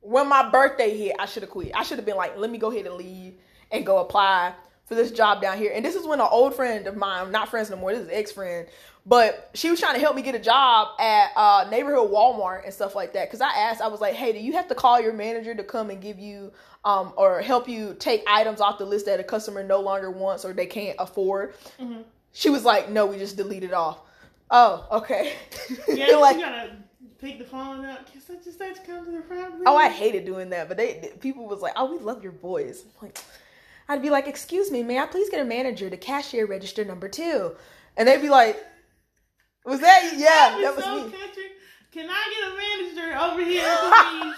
when 0.01 0.27
my 0.27 0.49
birthday 0.49 0.97
hit, 0.97 1.15
I 1.19 1.25
should 1.25 1.43
have 1.43 1.49
quit. 1.49 1.71
I 1.75 1.83
should 1.83 1.97
have 1.97 2.05
been 2.05 2.15
like, 2.17 2.37
let 2.37 2.49
me 2.49 2.57
go 2.57 2.71
ahead 2.71 2.85
and 2.85 2.95
leave 2.95 3.35
and 3.71 3.85
go 3.85 3.99
apply 3.99 4.53
for 4.85 4.95
this 4.95 5.11
job 5.11 5.41
down 5.41 5.57
here. 5.57 5.71
And 5.73 5.83
this 5.85 5.95
is 5.95 6.05
when 6.05 6.19
an 6.19 6.27
old 6.29 6.55
friend 6.55 6.87
of 6.87 6.95
mine, 6.95 7.31
not 7.31 7.49
friends 7.49 7.69
no 7.69 7.75
more, 7.75 7.91
this 7.93 8.01
is 8.01 8.09
ex 8.11 8.31
friend, 8.31 8.67
but 9.05 9.49
she 9.53 9.69
was 9.69 9.79
trying 9.79 9.93
to 9.95 9.99
help 9.99 10.15
me 10.15 10.21
get 10.21 10.35
a 10.35 10.39
job 10.39 10.99
at 10.99 11.31
uh, 11.35 11.67
neighborhood 11.69 12.09
Walmart 12.11 12.63
and 12.63 12.73
stuff 12.73 12.95
like 12.95 13.13
that. 13.13 13.27
Because 13.27 13.41
I 13.41 13.49
asked, 13.49 13.81
I 13.81 13.87
was 13.87 14.01
like, 14.01 14.15
hey, 14.15 14.31
do 14.31 14.39
you 14.39 14.53
have 14.53 14.67
to 14.69 14.75
call 14.75 14.99
your 14.99 15.13
manager 15.13 15.53
to 15.53 15.63
come 15.63 15.89
and 15.89 16.01
give 16.01 16.17
you 16.17 16.51
um, 16.85 17.13
or 17.17 17.41
help 17.41 17.67
you 17.67 17.95
take 17.99 18.23
items 18.27 18.61
off 18.61 18.77
the 18.77 18.85
list 18.85 19.05
that 19.05 19.19
a 19.19 19.23
customer 19.23 19.63
no 19.63 19.79
longer 19.79 20.09
wants 20.09 20.43
or 20.45 20.53
they 20.53 20.65
can't 20.65 20.95
afford? 20.97 21.53
Mhm. 21.79 22.03
She 22.31 22.49
was 22.49 22.63
like, 22.63 22.89
no, 22.89 23.05
we 23.05 23.17
just 23.17 23.37
delete 23.37 23.63
it 23.63 23.73
off. 23.73 23.99
Oh, 24.51 24.87
okay. 24.91 25.33
Yeah, 25.87 26.15
like, 26.17 26.37
you 26.37 26.43
gotta 26.43 26.71
pick 27.19 27.39
the 27.39 27.45
phone 27.45 27.85
up. 27.85 28.11
Can 28.11 28.21
such 28.21 28.45
and 28.45 28.55
such 28.55 28.85
come 28.85 29.05
to 29.05 29.11
the 29.11 29.21
front? 29.21 29.57
Please? 29.57 29.63
Oh, 29.67 29.75
I 29.75 29.89
hated 29.89 30.25
doing 30.25 30.49
that, 30.49 30.67
but 30.67 30.77
they, 30.77 31.11
people 31.19 31.47
was 31.47 31.61
like, 31.61 31.73
"Oh, 31.75 31.91
we 31.91 31.99
love 31.99 32.23
your 32.23 32.31
voice." 32.31 32.83
I'm 32.83 33.07
like, 33.07 33.19
I'd 33.87 34.01
be 34.01 34.09
like, 34.09 34.27
"Excuse 34.27 34.71
me, 34.71 34.83
may 34.83 34.99
I 34.99 35.05
please 35.05 35.29
get 35.29 35.39
a 35.39 35.45
manager 35.45 35.89
to 35.89 35.97
cashier 35.97 36.45
register 36.45 36.85
number 36.85 37.07
two? 37.07 37.55
And 37.97 38.07
they'd 38.07 38.21
be 38.21 38.29
like, 38.29 38.57
"Was 39.65 39.79
that 39.81 40.13
yeah? 40.15 40.61
That 40.61 40.75
was 40.75 40.85
so 40.85 40.95
me." 40.95 41.11
country. 41.11 41.43
Can 41.91 42.07
I 42.07 42.23
get 42.29 42.51
a 42.51 42.55
manager 42.55 43.17
over 43.17 43.43
here, 43.43 43.63
please? 43.65 44.35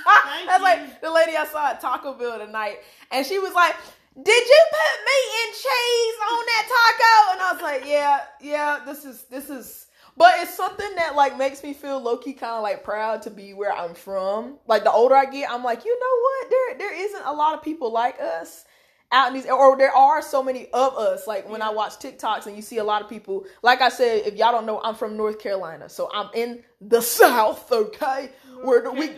That's 0.48 0.58
you. 0.60 0.64
like 0.64 1.02
the 1.02 1.12
lady 1.12 1.36
I 1.36 1.46
saw 1.46 1.72
at 1.72 1.82
Taco 1.82 2.14
Bell 2.14 2.40
tonight, 2.40 2.80
and 3.12 3.26
she 3.26 3.40
was 3.40 3.54
like, 3.54 3.76
"Did 4.16 4.48
you 4.48 4.66
put 4.72 5.06
meat 5.06 5.32
and 5.46 5.54
cheese 5.56 6.18
on 6.32 6.46
that 6.46 6.66
taco?" 6.72 7.32
And 7.34 7.42
I 7.42 7.54
was 7.54 7.62
like, 7.62 7.86
"Yeah, 7.86 8.22
yeah. 8.42 8.80
This 8.86 9.06
is 9.06 9.24
this 9.24 9.50
is." 9.50 9.88
But 10.18 10.34
it's 10.40 10.56
something 10.56 10.96
that 10.96 11.16
like 11.16 11.38
makes 11.38 11.64
me 11.64 11.74
feel 11.74 12.00
low 12.00 12.18
key 12.18 12.34
kind 12.34 12.54
of 12.54 12.64
like 12.64 12.84
proud 12.84 13.22
to 13.24 13.30
be 13.30 13.54
where 13.54 13.74
I'm 13.74 13.96
from. 13.96 14.58
Like 14.68 14.84
the 14.84 14.92
older 14.92 15.16
I 15.16 15.26
get, 15.26 15.50
I'm 15.50 15.64
like, 15.64 15.86
you 15.86 16.00
know 16.00 16.22
what? 16.22 16.50
There 16.50 16.78
there 16.90 17.06
isn't 17.06 17.24
a 17.26 17.34
lot 17.34 17.56
of 17.56 17.64
people 17.64 17.92
like 17.92 18.20
us 18.20 18.66
out 19.12 19.28
in 19.30 19.34
these, 19.34 19.46
or 19.48 19.78
there 19.78 19.96
are 19.96 20.22
so 20.22 20.44
many 20.44 20.68
of 20.74 20.98
us. 20.98 21.28
Like 21.28 21.50
when 21.50 21.62
I 21.62 21.70
watch 21.70 21.94
TikToks 21.94 22.48
and 22.48 22.56
you 22.56 22.62
see 22.62 22.78
a 22.78 22.84
lot 22.84 23.02
of 23.02 23.10
people. 23.10 23.46
Like 23.62 23.82
I 23.82 23.90
said, 23.90 24.24
if 24.26 24.36
y'all 24.36 24.52
don't 24.52 24.66
know, 24.66 24.82
I'm 24.84 24.96
from 24.96 25.18
North 25.18 25.40
Carolina, 25.40 25.90
so 25.90 26.10
I'm 26.14 26.30
in 26.34 26.64
the 26.82 27.02
South. 27.22 27.72
Okay, 27.72 28.32
where 28.64 28.82
the, 28.82 28.92
we. 28.92 29.10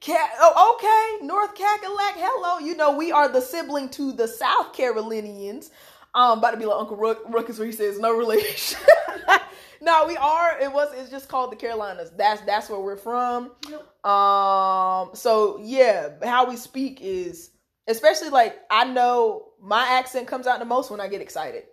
Cat. 0.00 0.30
Oh, 0.40 0.76
okay. 0.76 1.26
North 1.26 1.54
Cackalack. 1.54 2.14
Hello. 2.16 2.58
You 2.58 2.76
know 2.76 2.96
we 2.96 3.12
are 3.12 3.28
the 3.28 3.40
sibling 3.40 3.88
to 3.90 4.12
the 4.12 4.28
South 4.28 4.72
Carolinians. 4.72 5.70
i'm 6.14 6.38
about 6.38 6.52
to 6.52 6.56
be 6.56 6.66
like 6.66 6.78
Uncle 6.78 6.96
Ruck, 6.96 7.22
Ruckus 7.28 7.58
where 7.58 7.66
he 7.66 7.72
says 7.72 7.98
no 7.98 8.16
relation. 8.16 8.78
no, 9.80 10.04
we 10.06 10.16
are. 10.16 10.58
It 10.60 10.72
was. 10.72 10.92
It's 10.94 11.10
just 11.10 11.28
called 11.28 11.52
the 11.52 11.56
Carolinas. 11.56 12.10
That's 12.16 12.40
that's 12.42 12.68
where 12.68 12.80
we're 12.80 12.96
from. 12.96 13.52
Yep. 13.68 14.06
Um. 14.06 15.10
So 15.14 15.58
yeah, 15.62 16.10
how 16.22 16.48
we 16.48 16.56
speak 16.56 17.00
is 17.00 17.50
especially 17.86 18.30
like 18.30 18.56
I 18.70 18.84
know 18.84 19.48
my 19.60 19.86
accent 19.86 20.28
comes 20.28 20.46
out 20.46 20.58
the 20.58 20.64
most 20.64 20.90
when 20.90 21.00
I 21.00 21.08
get 21.08 21.20
excited 21.20 21.64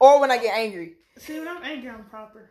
or 0.00 0.20
when 0.20 0.30
I 0.30 0.38
get 0.38 0.56
angry. 0.56 0.96
See, 1.18 1.38
when 1.38 1.48
I'm 1.48 1.62
angry, 1.62 1.90
I'm 1.90 2.04
proper. 2.04 2.50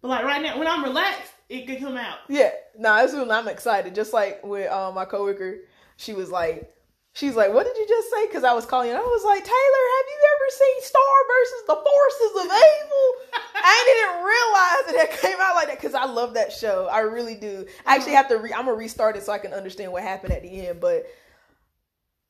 But 0.00 0.08
like 0.08 0.24
right 0.24 0.42
now, 0.42 0.58
when 0.58 0.68
I'm 0.68 0.84
relaxed, 0.84 1.32
it 1.48 1.66
can 1.66 1.80
come 1.80 1.96
out. 1.96 2.18
Yeah, 2.28 2.50
no, 2.78 2.90
nah, 2.90 3.02
it's 3.02 3.12
when 3.12 3.30
I'm 3.30 3.48
excited. 3.48 3.94
Just 3.94 4.12
like 4.12 4.44
with 4.44 4.70
um, 4.70 4.94
my 4.94 5.04
coworker, 5.04 5.58
she 5.96 6.12
was 6.12 6.30
like, 6.30 6.72
she's 7.16 7.34
like, 7.34 7.52
"What 7.52 7.66
did 7.66 7.76
you 7.76 7.88
just 7.88 8.10
say?" 8.10 8.26
Because 8.26 8.44
I 8.44 8.52
was 8.52 8.66
calling, 8.66 8.90
and 8.90 8.98
I 8.98 9.02
was 9.02 9.24
like, 9.24 9.42
"Taylor, 9.42 9.84
have 9.96 10.06
you 10.12 10.20
ever 10.36 10.48
seen 10.50 10.82
Star 10.82 11.16
versus 11.32 11.62
the 11.66 11.76
Forces 11.76 12.32
of 12.36 12.46
Evil?" 12.46 13.08
I 13.56 13.78
didn't 13.88 14.22
realize 14.22 14.84
that 14.86 15.08
it 15.08 15.20
came 15.20 15.40
out 15.40 15.56
like 15.56 15.68
that 15.68 15.80
because 15.80 15.94
I 15.94 16.04
love 16.04 16.34
that 16.34 16.52
show. 16.52 16.86
I 16.86 17.00
really 17.00 17.34
do. 17.34 17.66
I 17.84 17.96
actually 17.96 18.12
have 18.12 18.28
to. 18.28 18.36
Re- 18.36 18.52
I'm 18.52 18.66
gonna 18.66 18.76
restart 18.76 19.16
it 19.16 19.24
so 19.24 19.32
I 19.32 19.38
can 19.38 19.52
understand 19.52 19.92
what 19.92 20.02
happened 20.02 20.34
at 20.34 20.42
the 20.42 20.68
end. 20.68 20.80
But 20.80 21.06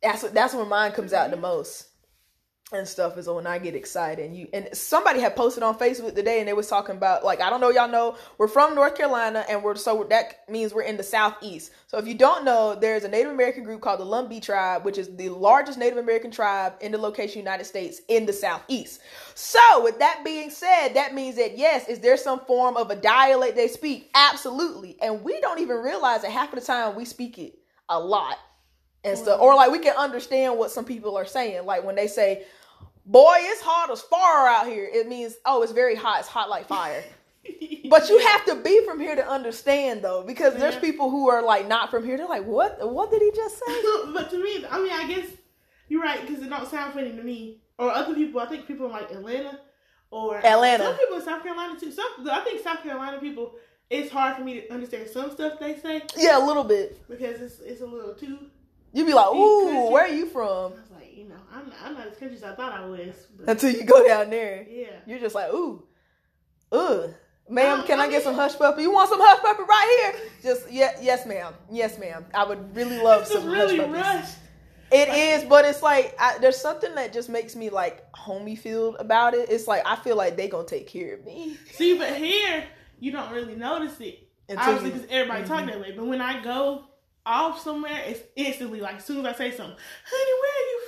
that's 0.02 0.22
what 0.22 0.32
that's 0.32 0.54
when 0.54 0.68
mine 0.68 0.92
comes 0.92 1.12
out 1.12 1.30
the 1.30 1.36
most 1.36 1.88
and 2.72 2.86
stuff 2.86 3.16
is 3.16 3.28
when 3.28 3.46
I 3.46 3.58
get 3.58 3.76
excited. 3.76 4.24
And 4.24 4.36
you 4.36 4.48
and 4.52 4.68
somebody 4.72 5.20
had 5.20 5.36
posted 5.36 5.62
on 5.62 5.78
Facebook 5.78 6.16
today, 6.16 6.40
and 6.40 6.48
they 6.48 6.52
was 6.52 6.66
talking 6.66 6.96
about 6.96 7.24
like 7.24 7.40
I 7.40 7.48
don't 7.48 7.60
know, 7.60 7.70
y'all 7.70 7.88
know 7.88 8.16
we're 8.38 8.48
from 8.48 8.74
North 8.74 8.96
Carolina, 8.96 9.44
and 9.48 9.62
we're 9.62 9.76
so 9.76 10.04
that 10.10 10.48
means 10.48 10.74
we're 10.74 10.82
in 10.82 10.96
the 10.96 11.02
southeast. 11.04 11.70
So 11.86 11.98
if 11.98 12.08
you 12.08 12.14
don't 12.14 12.44
know, 12.44 12.74
there's 12.74 13.04
a 13.04 13.08
Native 13.08 13.30
American 13.30 13.62
group 13.62 13.82
called 13.82 14.00
the 14.00 14.04
Lumbee 14.04 14.42
tribe, 14.42 14.84
which 14.84 14.98
is 14.98 15.14
the 15.14 15.28
largest 15.28 15.78
Native 15.78 15.98
American 15.98 16.32
tribe 16.32 16.74
in 16.80 16.90
the 16.90 16.98
location 16.98 17.38
United 17.38 17.64
States 17.64 18.00
in 18.08 18.26
the 18.26 18.32
southeast. 18.32 19.00
So 19.34 19.84
with 19.84 20.00
that 20.00 20.22
being 20.24 20.50
said, 20.50 20.94
that 20.94 21.14
means 21.14 21.36
that 21.36 21.56
yes, 21.56 21.88
is 21.88 22.00
there 22.00 22.16
some 22.16 22.40
form 22.40 22.76
of 22.76 22.90
a 22.90 22.96
dialect 22.96 23.54
they 23.54 23.68
speak? 23.68 24.10
Absolutely, 24.14 24.96
and 25.00 25.22
we 25.22 25.40
don't 25.40 25.60
even 25.60 25.76
realize 25.76 26.22
that 26.22 26.32
half 26.32 26.52
of 26.52 26.58
the 26.58 26.66
time 26.66 26.96
we 26.96 27.04
speak 27.04 27.38
it 27.38 27.60
a 27.88 28.00
lot 28.00 28.38
and 29.06 29.18
stuff. 29.18 29.40
Or 29.40 29.54
like 29.54 29.70
we 29.70 29.78
can 29.78 29.96
understand 29.96 30.58
what 30.58 30.70
some 30.70 30.84
people 30.84 31.16
are 31.16 31.24
saying. 31.26 31.64
Like 31.64 31.84
when 31.84 31.94
they 31.94 32.06
say, 32.06 32.44
Boy, 33.04 33.34
it's 33.38 33.60
hot 33.62 33.88
as 33.90 34.00
fire 34.02 34.48
out 34.48 34.66
here, 34.66 34.88
it 34.92 35.06
means, 35.08 35.36
oh, 35.44 35.62
it's 35.62 35.70
very 35.70 35.94
hot, 35.94 36.20
it's 36.20 36.28
hot 36.28 36.48
like 36.50 36.66
fire. 36.66 37.02
But 37.88 38.08
you 38.08 38.18
have 38.18 38.44
to 38.46 38.56
be 38.56 38.84
from 38.84 38.98
here 38.98 39.14
to 39.14 39.24
understand 39.28 40.02
though, 40.02 40.24
because 40.26 40.54
there's 40.56 40.74
Yeah. 40.74 40.80
people 40.80 41.08
who 41.10 41.28
are 41.30 41.40
like 41.42 41.68
not 41.68 41.88
from 41.92 42.04
here. 42.04 42.16
They're 42.16 42.26
like, 42.26 42.44
What 42.44 42.92
what 42.92 43.10
did 43.12 43.22
he 43.22 43.30
just 43.30 43.54
say? 43.64 43.82
but 44.12 44.28
to 44.30 44.42
me, 44.42 44.66
I 44.68 44.80
mean, 44.80 44.92
I 44.92 45.06
guess 45.06 45.28
you're 45.88 46.02
right 46.02 46.20
because 46.26 46.42
it 46.42 46.50
don't 46.50 46.68
sound 46.68 46.94
funny 46.94 47.12
to 47.12 47.22
me 47.22 47.60
or 47.78 47.92
other 47.92 48.12
people. 48.14 48.40
I 48.40 48.46
think 48.46 48.66
people 48.66 48.86
in 48.86 48.92
like 48.92 49.12
Atlanta 49.12 49.60
or 50.10 50.44
Atlanta. 50.44 50.82
Some 50.84 50.96
people 50.98 51.16
in 51.18 51.22
South 51.24 51.42
Carolina 51.44 51.78
too. 51.78 51.92
Some 51.92 52.28
I 52.28 52.40
think 52.40 52.64
South 52.64 52.82
Carolina 52.82 53.20
people 53.20 53.54
it's 53.88 54.10
hard 54.10 54.36
for 54.36 54.42
me 54.42 54.60
to 54.62 54.72
understand 54.74 55.08
some 55.08 55.30
stuff 55.30 55.60
they 55.60 55.78
say 55.78 56.02
Yeah, 56.16 56.42
a 56.42 56.44
little 56.44 56.64
bit. 56.64 57.08
because 57.08 57.40
it's 57.40 57.60
it's 57.60 57.80
a 57.82 57.86
little 57.86 58.14
too. 58.14 58.38
You'd 58.96 59.06
be 59.06 59.12
like, 59.12 59.26
ooh, 59.34 59.90
where 59.90 60.04
are 60.04 60.08
you 60.08 60.24
from? 60.26 60.72
I 60.72 60.76
was 60.76 60.90
like, 60.94 61.14
you 61.14 61.24
know, 61.28 61.34
I'm 61.52 61.70
I'm 61.84 61.92
not 61.94 62.06
as 62.06 62.16
country 62.16 62.36
as 62.36 62.42
I 62.44 62.54
thought 62.54 62.72
I 62.72 62.86
was. 62.86 63.26
But 63.38 63.50
Until 63.50 63.70
you 63.70 63.84
go 63.84 64.06
down 64.06 64.30
there. 64.30 64.66
yeah. 64.68 64.86
You're 65.06 65.18
just 65.18 65.34
like, 65.34 65.52
ooh, 65.52 65.82
ugh. 66.72 67.12
Ma'am, 67.48 67.80
Um, 67.80 67.86
can 67.86 68.00
I, 68.00 68.04
I 68.04 68.10
get 68.10 68.24
some 68.24 68.34
hush 68.34 68.56
puppy? 68.56 68.82
You 68.82 68.92
want 68.92 69.08
some 69.10 69.20
hush 69.22 69.38
puppy 69.40 69.62
right 69.62 70.12
here? 70.14 70.28
Just 70.42 70.70
yeah, 70.72 70.96
yes, 71.00 71.26
ma'am. 71.26 71.52
Yes, 71.70 71.98
ma'am. 71.98 72.24
I 72.34 72.44
would 72.44 72.74
really 72.74 72.98
love 73.00 73.20
This 73.28 73.32
is 73.36 73.42
some 73.42 73.50
really 73.52 73.76
hush 73.76 73.86
puppies. 73.86 74.02
rushed. 74.24 74.34
It 74.90 75.08
is, 75.10 75.44
but 75.48 75.64
it's 75.66 75.82
like 75.82 76.16
I, 76.18 76.38
there's 76.38 76.56
something 76.56 76.94
that 76.94 77.12
just 77.12 77.28
makes 77.28 77.54
me 77.54 77.68
like 77.70 78.02
homey 78.14 78.56
feel 78.56 78.96
about 78.96 79.34
it. 79.34 79.50
It's 79.50 79.66
like 79.68 79.82
I 79.84 79.96
feel 79.96 80.16
like 80.16 80.36
they 80.38 80.48
gonna 80.48 80.66
take 80.66 80.86
care 80.88 81.14
of 81.16 81.24
me. 81.26 81.58
See, 81.72 81.98
but 81.98 82.16
here 82.16 82.64
you 82.98 83.12
don't 83.12 83.30
really 83.30 83.56
notice 83.56 84.00
it. 84.00 84.26
Until 84.48 84.64
Obviously, 84.74 84.90
because 84.92 85.06
everybody 85.10 85.42
Mhm. 85.44 85.48
talk 85.48 85.66
that 85.66 85.80
way. 85.80 85.92
But 85.94 86.06
when 86.06 86.20
I 86.22 86.42
go 86.42 86.84
off 87.26 87.60
somewhere, 87.60 88.00
it's 88.06 88.20
instantly 88.36 88.80
like 88.80 88.96
as 88.96 89.04
soon 89.04 89.18
as 89.18 89.34
I 89.34 89.36
say 89.36 89.50
something, 89.50 89.76
honey, 90.06 90.32
where 90.40 90.52
are 90.54 90.70
you 90.70 90.80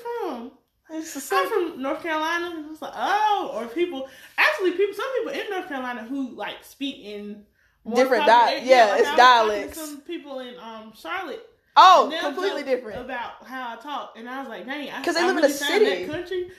from? 0.49 0.51
I'm 0.91 1.49
from 1.75 1.83
North 1.83 2.03
Carolina. 2.03 2.67
It's 2.73 2.81
like, 2.81 2.95
oh, 2.95 3.51
or 3.55 3.67
people. 3.67 4.09
Actually, 4.39 4.71
people. 4.73 4.95
Some 4.95 5.07
people 5.19 5.33
in 5.33 5.51
North 5.51 5.69
Carolina 5.69 6.03
who 6.05 6.31
like 6.35 6.65
speak 6.65 7.05
in 7.05 7.45
more 7.85 7.97
Different 7.97 8.25
popular- 8.25 8.61
di- 8.61 8.67
yeah, 8.67 8.85
like, 8.87 9.01
it's 9.01 9.09
I 9.09 9.11
was 9.13 9.19
talking 9.19 9.51
to 9.51 9.57
dialects. 9.57 9.79
Some 9.81 10.01
people 10.03 10.39
in 10.41 10.55
um 10.59 10.93
Charlotte. 10.97 11.48
Oh, 11.81 12.13
completely 12.21 12.65
different. 12.65 13.01
about 13.01 13.45
how 13.47 13.75
I 13.75 13.77
talk, 13.77 14.15
and 14.17 14.29
I 14.29 14.41
was 14.41 14.49
like, 14.49 14.67
dang, 14.67 14.91
'Cause 15.05 15.15
they 15.15 15.23
I 15.23 15.27
live 15.27 15.37
in 15.37 15.45
really 15.45 15.55
a 15.55 15.57
city. 15.57 15.85
That 15.85 16.13
country. 16.13 16.51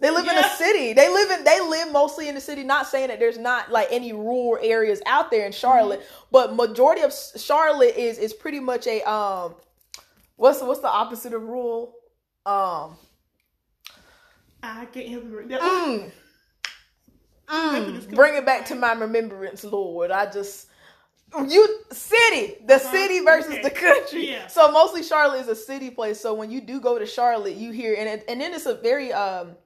They 0.00 0.10
live 0.10 0.26
in 0.28 0.34
Yeah. 0.34 0.40
a 0.40 0.56
city. 0.56 0.92
They 0.92 1.08
live 1.08 1.30
in 1.30 1.44
they 1.44 1.60
live 1.60 1.92
mostly 1.92 2.28
in 2.28 2.34
the 2.34 2.40
city. 2.40 2.64
Not 2.64 2.86
saying 2.86 3.08
that 3.08 3.18
there's 3.18 3.38
not 3.38 3.70
like 3.70 3.88
any 3.90 4.12
rural 4.12 4.58
areas 4.60 5.00
out 5.06 5.30
there 5.30 5.46
in 5.46 5.52
Charlotte, 5.52 6.00
Mm-hmm. 6.00 6.24
but 6.32 6.54
majority 6.54 7.02
of 7.02 7.14
Charlotte 7.36 7.96
is 7.96 8.18
is 8.18 8.32
pretty 8.34 8.60
much 8.60 8.86
a 8.86 9.02
um 9.08 9.54
what's 10.36 10.60
what's 10.62 10.80
the 10.80 10.88
opposite 10.88 11.32
of 11.34 11.42
rural? 11.42 11.94
Um 12.46 12.96
I 14.62 14.86
can't. 14.86 15.48
That 15.48 15.60
mm, 15.60 16.10
mm, 17.48 18.14
bring 18.14 18.34
it 18.36 18.44
back 18.46 18.66
to 18.66 18.74
my 18.74 18.92
remembrance, 18.92 19.64
Lord. 19.64 20.10
I 20.10 20.30
just 20.30 20.68
you 21.48 21.78
city, 21.92 22.56
the 22.66 22.74
Uh-huh. 22.74 22.78
city 22.78 23.20
versus 23.20 23.52
Okay. 23.54 23.62
the 23.62 23.70
country. 23.70 24.30
Yeah. 24.30 24.46
So 24.48 24.70
mostly 24.72 25.02
Charlotte 25.02 25.40
is 25.40 25.48
a 25.48 25.56
city 25.56 25.90
place. 25.90 26.20
So 26.20 26.34
when 26.34 26.50
you 26.50 26.60
do 26.60 26.80
go 26.80 26.98
to 26.98 27.06
Charlotte, 27.06 27.54
you 27.56 27.72
hear 27.72 27.94
and 27.98 28.08
it, 28.08 28.24
and 28.28 28.40
then 28.40 28.54
it's 28.54 28.66
a 28.66 28.74
very 28.74 29.12
um 29.12 29.56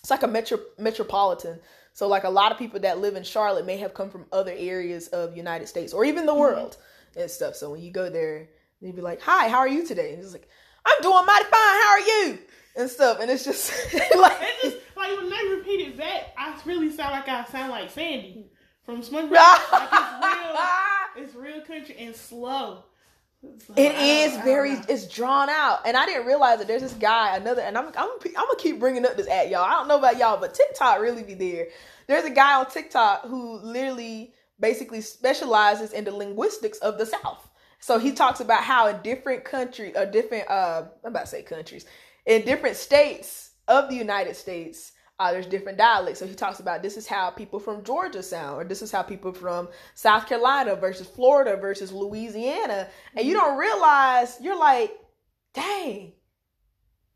it's 0.00 0.10
like 0.10 0.22
a 0.22 0.28
metro 0.28 0.58
metropolitan. 0.78 1.60
So 1.92 2.08
like 2.08 2.24
a 2.24 2.30
lot 2.30 2.52
of 2.52 2.58
people 2.58 2.80
that 2.80 2.98
live 2.98 3.16
in 3.16 3.24
Charlotte 3.24 3.66
may 3.66 3.78
have 3.78 3.94
come 3.94 4.10
from 4.10 4.26
other 4.32 4.52
areas 4.56 5.08
of 5.08 5.36
United 5.36 5.68
States 5.68 5.92
or 5.92 6.04
even 6.04 6.26
the 6.26 6.34
Mm-hmm. 6.34 6.40
world 6.40 6.76
and 7.16 7.30
stuff. 7.30 7.56
So 7.56 7.70
when 7.72 7.82
you 7.82 7.90
go 7.92 8.10
there, 8.10 8.48
they'd 8.82 8.94
be 8.96 9.02
like, 9.02 9.20
"Hi, 9.22 9.48
how 9.48 9.58
are 9.58 9.68
you 9.68 9.86
today?" 9.86 10.12
And 10.14 10.22
it's 10.22 10.32
like, 10.32 10.48
"I'm 10.84 11.02
doing 11.02 11.26
mighty 11.26 11.44
fine. 11.44 11.52
How 11.52 11.90
are 11.90 12.00
you?" 12.00 12.38
and 12.76 12.90
stuff. 12.90 13.18
And 13.20 13.30
it's 13.30 13.44
just 13.44 13.72
like 14.16 14.36
It 14.40 14.62
just 14.62 14.76
like 14.96 15.16
when 15.16 15.30
they 15.30 15.56
repeat 15.56 15.80
it 15.88 15.96
back, 15.96 16.34
I 16.38 16.60
really 16.66 16.90
sound 16.92 17.12
like 17.12 17.28
I 17.28 17.44
sound 17.46 17.70
like 17.70 17.90
Sandy 17.90 18.46
from 18.86 19.02
SpongeBob. 19.02 19.30
like 19.72 19.88
it's 19.92 20.14
real, 20.24 21.24
it's 21.24 21.34
real 21.34 21.60
country 21.62 21.96
and 21.98 22.16
slow. 22.16 22.84
It 23.76 23.92
I 23.94 24.02
is 24.02 24.36
I 24.38 24.44
very, 24.44 24.72
it's 24.88 25.06
drawn 25.08 25.50
out, 25.50 25.80
and 25.86 25.96
I 25.96 26.06
didn't 26.06 26.26
realize 26.26 26.58
that 26.58 26.66
there's 26.66 26.82
this 26.82 26.94
guy, 26.94 27.36
another, 27.36 27.60
and 27.60 27.76
I'm, 27.76 27.86
I'm, 27.88 28.10
I'm 28.24 28.32
gonna 28.32 28.56
keep 28.58 28.80
bringing 28.80 29.04
up 29.04 29.16
this 29.16 29.28
at 29.28 29.50
y'all. 29.50 29.62
I 29.62 29.72
don't 29.72 29.88
know 29.88 29.98
about 29.98 30.16
y'all, 30.16 30.40
but 30.40 30.54
TikTok 30.54 31.00
really 31.00 31.22
be 31.22 31.34
there. 31.34 31.68
There's 32.06 32.24
a 32.24 32.30
guy 32.30 32.58
on 32.58 32.70
TikTok 32.70 33.26
who 33.26 33.60
literally, 33.60 34.32
basically 34.58 35.02
specializes 35.02 35.92
in 35.92 36.04
the 36.04 36.12
linguistics 36.12 36.78
of 36.78 36.98
the 36.98 37.06
South. 37.06 37.48
So 37.78 37.98
he 37.98 38.12
talks 38.12 38.40
about 38.40 38.64
how 38.64 38.88
in 38.88 39.00
different 39.02 39.44
country, 39.44 39.96
or 39.96 40.06
different, 40.06 40.48
uh, 40.50 40.84
I'm 41.04 41.10
about 41.10 41.20
to 41.22 41.26
say 41.26 41.42
countries, 41.42 41.84
in 42.24 42.42
different 42.44 42.76
states 42.76 43.50
of 43.68 43.88
the 43.88 43.96
United 43.96 44.34
States, 44.34 44.92
uh, 45.18 45.32
there's 45.32 45.46
different 45.46 45.78
dialects. 45.78 46.18
So 46.20 46.26
he 46.26 46.34
talks 46.34 46.60
about 46.60 46.82
this 46.82 46.96
is 46.96 47.06
how 47.06 47.30
people 47.30 47.58
from 47.58 47.82
Georgia 47.84 48.22
sound, 48.22 48.60
or 48.60 48.64
this 48.64 48.82
is 48.82 48.90
how 48.92 49.02
people 49.02 49.32
from 49.32 49.68
South 49.94 50.26
Carolina 50.28 50.76
versus 50.76 51.06
Florida 51.06 51.56
versus 51.56 51.90
Louisiana. 51.92 52.88
And 53.14 53.26
you 53.26 53.34
don't 53.34 53.56
realize 53.58 54.36
you're 54.40 54.58
like, 54.58 54.92
dang, 55.54 56.12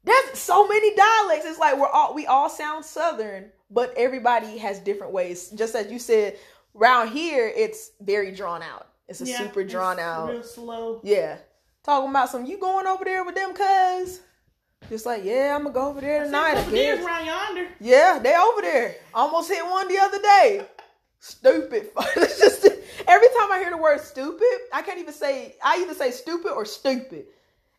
there's 0.04 0.38
so 0.38 0.66
many 0.66 0.94
dialects. 0.94 1.44
It's 1.46 1.58
like 1.58 1.78
we're 1.78 1.88
all 1.88 2.14
we 2.14 2.26
all 2.26 2.48
sound 2.48 2.84
Southern, 2.84 3.50
but 3.70 3.92
everybody 3.96 4.56
has 4.58 4.78
different 4.78 5.12
ways. 5.12 5.50
Just 5.50 5.74
as 5.74 5.92
you 5.92 5.98
said, 5.98 6.36
around 6.74 7.08
here 7.08 7.52
it's 7.54 7.90
very 8.00 8.32
drawn 8.32 8.62
out. 8.62 8.88
It's 9.08 9.20
a 9.20 9.26
Yeah, 9.26 9.38
super 9.38 9.62
drawn 9.64 9.98
out. 9.98 10.30
real 10.30 10.42
slow. 10.42 11.00
Yeah. 11.04 11.36
Talking 11.82 12.10
about 12.10 12.28
some 12.30 12.46
you 12.46 12.58
going 12.58 12.86
over 12.86 13.04
there 13.04 13.24
with 13.24 13.34
them 13.34 13.52
cuz? 13.54 14.20
Just 14.88 15.06
like, 15.06 15.24
yeah, 15.24 15.54
I'm 15.54 15.62
gonna 15.62 15.74
go 15.74 15.88
over 15.88 16.00
there 16.00 16.24
tonight. 16.24 16.56
I 16.56 16.70
deers 16.70 17.04
around 17.04 17.26
yonder. 17.26 17.68
Yeah, 17.80 18.18
they 18.22 18.34
over 18.34 18.60
there. 18.60 18.96
Almost 19.14 19.48
hit 19.50 19.64
one 19.64 19.88
the 19.88 19.98
other 19.98 20.18
day. 20.20 20.66
Stupid. 21.20 21.90
it's 22.16 22.40
just 22.40 22.64
every 23.06 23.28
time 23.28 23.52
I 23.52 23.58
hear 23.60 23.70
the 23.70 23.76
word 23.76 24.00
stupid, 24.00 24.46
I 24.72 24.82
can't 24.82 24.98
even 24.98 25.12
say 25.14 25.54
I 25.62 25.80
either 25.82 25.94
say 25.94 26.10
stupid 26.10 26.52
or 26.52 26.64
stupid. 26.64 27.26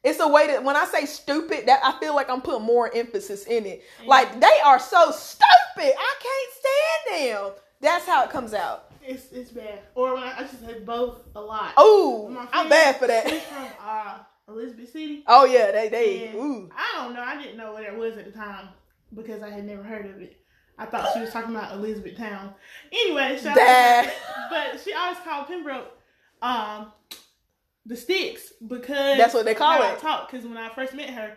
It's 0.03 0.19
a 0.19 0.27
way 0.27 0.47
that 0.47 0.63
when 0.63 0.75
I 0.75 0.85
say 0.85 1.05
stupid, 1.05 1.67
that 1.67 1.81
I 1.83 1.99
feel 1.99 2.15
like 2.15 2.29
I'm 2.29 2.41
putting 2.41 2.65
more 2.65 2.89
emphasis 2.93 3.45
in 3.45 3.65
it. 3.65 3.83
Like 4.05 4.39
they 4.39 4.59
are 4.63 4.79
so 4.79 5.11
stupid. 5.11 5.93
I 5.97 6.15
can't 6.21 6.53
stand 6.59 7.35
them. 7.35 7.51
That's 7.81 8.05
how 8.05 8.23
it 8.23 8.29
comes 8.29 8.53
out. 8.53 8.91
It's 9.03 9.31
it's 9.31 9.51
bad. 9.51 9.79
Or 9.95 10.13
when 10.13 10.23
I, 10.23 10.37
I 10.37 10.41
just 10.43 10.61
say 10.61 10.79
both 10.79 11.23
a 11.35 11.41
lot. 11.41 11.73
Oh, 11.77 12.47
I'm 12.53 12.69
bad 12.69 12.97
for 12.97 13.07
that. 13.07 13.27
from 13.27 13.67
uh, 13.83 14.19
Elizabeth 14.47 14.91
City. 14.91 15.23
Oh 15.27 15.45
yeah, 15.45 15.71
they 15.71 15.89
they 15.89 16.27
And 16.27 16.35
ooh. 16.37 16.69
I 16.75 17.03
don't 17.03 17.13
know. 17.13 17.21
I 17.21 17.41
didn't 17.41 17.57
know 17.57 17.73
what 17.73 17.83
it 17.83 17.95
was 17.95 18.17
at 18.17 18.25
the 18.25 18.31
time 18.31 18.69
because 19.13 19.41
I 19.43 19.49
had 19.49 19.65
never 19.65 19.83
heard 19.83 20.05
of 20.05 20.21
it. 20.21 20.37
I 20.77 20.85
thought 20.85 21.13
she 21.13 21.19
was 21.19 21.31
talking 21.31 21.55
about 21.55 21.73
Elizabeth 21.73 22.17
Town. 22.17 22.53
Anyway, 22.91 23.37
shout 23.37 23.47
out 23.47 23.53
to 23.53 23.59
Dad. 23.59 24.05
her. 24.05 24.13
but 24.49 24.79
she 24.81 24.93
always 24.93 25.17
called 25.19 25.47
Pembroke 25.47 25.91
um 26.41 26.91
the 27.85 27.95
sticks 27.95 28.53
because 28.67 29.17
That's 29.17 29.33
what 29.33 29.45
they 29.45 29.53
call 29.55 29.73
how 29.73 29.81
I 29.83 29.93
it. 29.93 29.99
talk 29.99 30.31
because 30.31 30.45
when 30.45 30.57
I 30.57 30.69
first 30.73 30.93
met 30.93 31.09
her, 31.11 31.29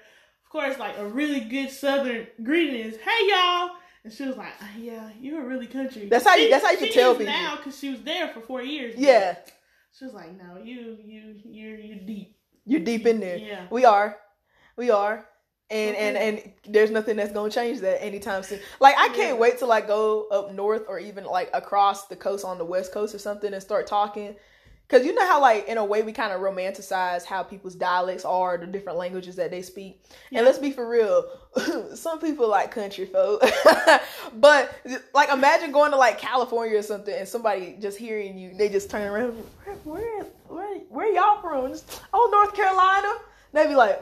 of 0.45 0.51
course, 0.51 0.79
like 0.79 0.97
a 0.99 1.07
really 1.07 1.41
good 1.41 1.71
Southern 1.71 2.27
greeting 2.43 2.75
is 2.81 2.97
"Hey 2.97 3.29
y'all," 3.29 3.71
and 4.05 4.13
she 4.13 4.25
was 4.27 4.37
like, 4.37 4.53
"Ah, 4.61 4.71
"Yeah, 4.79 5.11
you're 5.21 5.45
really 5.47 5.67
country." 5.67 6.09
That's 6.09 6.25
how 6.25 6.35
you- 6.37 6.45
She- 6.45 6.51
that's 6.51 6.65
how 6.65 6.71
you 6.73 6.79
can 6.79 6.93
tell 6.93 7.13
people. 7.15 7.33
now 7.33 7.57
because 7.57 7.79
she 7.79 7.91
was 7.91 8.03
there 8.03 8.29
for 8.29 8.41
four 8.41 8.63
years. 8.63 8.95
Yeah, 8.97 9.37
she 9.99 10.05
was 10.07 10.15
like, 10.15 10.33
"No, 10.37 10.63
you 10.63 10.99
you 11.05 11.41
you're 11.45 11.79
you 11.79 11.97
deep." 11.97 12.37
You're 12.65 12.81
deep 12.81 13.07
in 13.07 13.21
there. 13.21 13.37
Yeah. 13.37 13.67
We 13.71 13.85
are. 13.85 14.17
We 14.77 14.91
are. 14.91 15.27
And 15.71 15.97
and 15.97 16.17
and 16.17 16.53
there's 16.69 16.91
nothing 16.91 17.17
that's 17.17 17.33
gonna 17.33 17.51
change 17.51 17.81
that 17.81 18.03
anytime 18.05 18.43
soon. 18.43 18.61
Like 18.81 18.97
I 18.99 19.09
can't 19.09 19.19
Yeah. 19.37 19.41
wait 19.41 19.59
till 19.59 19.73
I 19.73 19.81
go 19.81 20.27
up 20.29 20.53
north 20.53 20.85
or 20.89 20.99
even 20.99 21.25
like 21.25 21.49
across 21.55 22.07
the 22.07 22.17
coast 22.17 22.45
on 22.45 22.59
the 22.59 22.65
west 22.65 22.93
coast 22.93 23.15
or 23.15 23.19
something 23.19 23.53
and 23.53 23.63
start 23.63 23.87
talking. 23.87 24.37
Cause 24.87 25.07
you 25.07 25.15
know 25.15 25.27
how 25.27 25.41
like 25.41 25.67
in 25.67 25.79
a 25.79 25.85
way 25.85 26.03
we 26.03 26.13
kind 26.13 26.31
of 26.35 26.43
romanticize 26.43 27.25
how 27.25 27.43
people's 27.43 27.75
dialects 27.75 28.27
are, 28.27 28.59
the 28.59 28.67
different 28.67 28.99
languages 28.99 29.37
that 29.37 29.51
they 29.51 29.63
speak. 29.63 30.03
Yeah. 30.31 30.41
And 30.41 30.47
let's 30.47 30.59
be 30.59 30.71
for 30.71 30.87
real, 30.87 31.25
some 31.95 32.21
people 32.21 32.47
like 32.49 32.71
country 32.71 33.07
folk. 33.07 33.43
but 34.35 34.77
like 35.15 35.31
imagine 35.31 35.73
going 35.73 35.93
to 35.93 35.97
like 35.97 36.19
California 36.19 36.79
or 36.79 36.83
something 36.83 37.15
and 37.15 37.27
somebody 37.27 37.77
just 37.81 37.97
hearing 37.97 38.37
you, 38.37 38.55
they 38.55 38.69
just 38.69 38.91
turn 38.91 39.11
around, 39.11 39.33
where 39.65 39.75
where 39.85 40.25
where, 40.55 40.79
where 40.89 41.13
y'all 41.13 41.41
from? 41.41 41.71
Just, 41.71 42.03
oh, 42.13 42.29
North 42.33 42.55
Carolina. 42.55 43.15
They'd 43.53 43.69
be 43.69 43.75
like, 43.75 44.01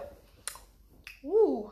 Ooh. 1.24 1.70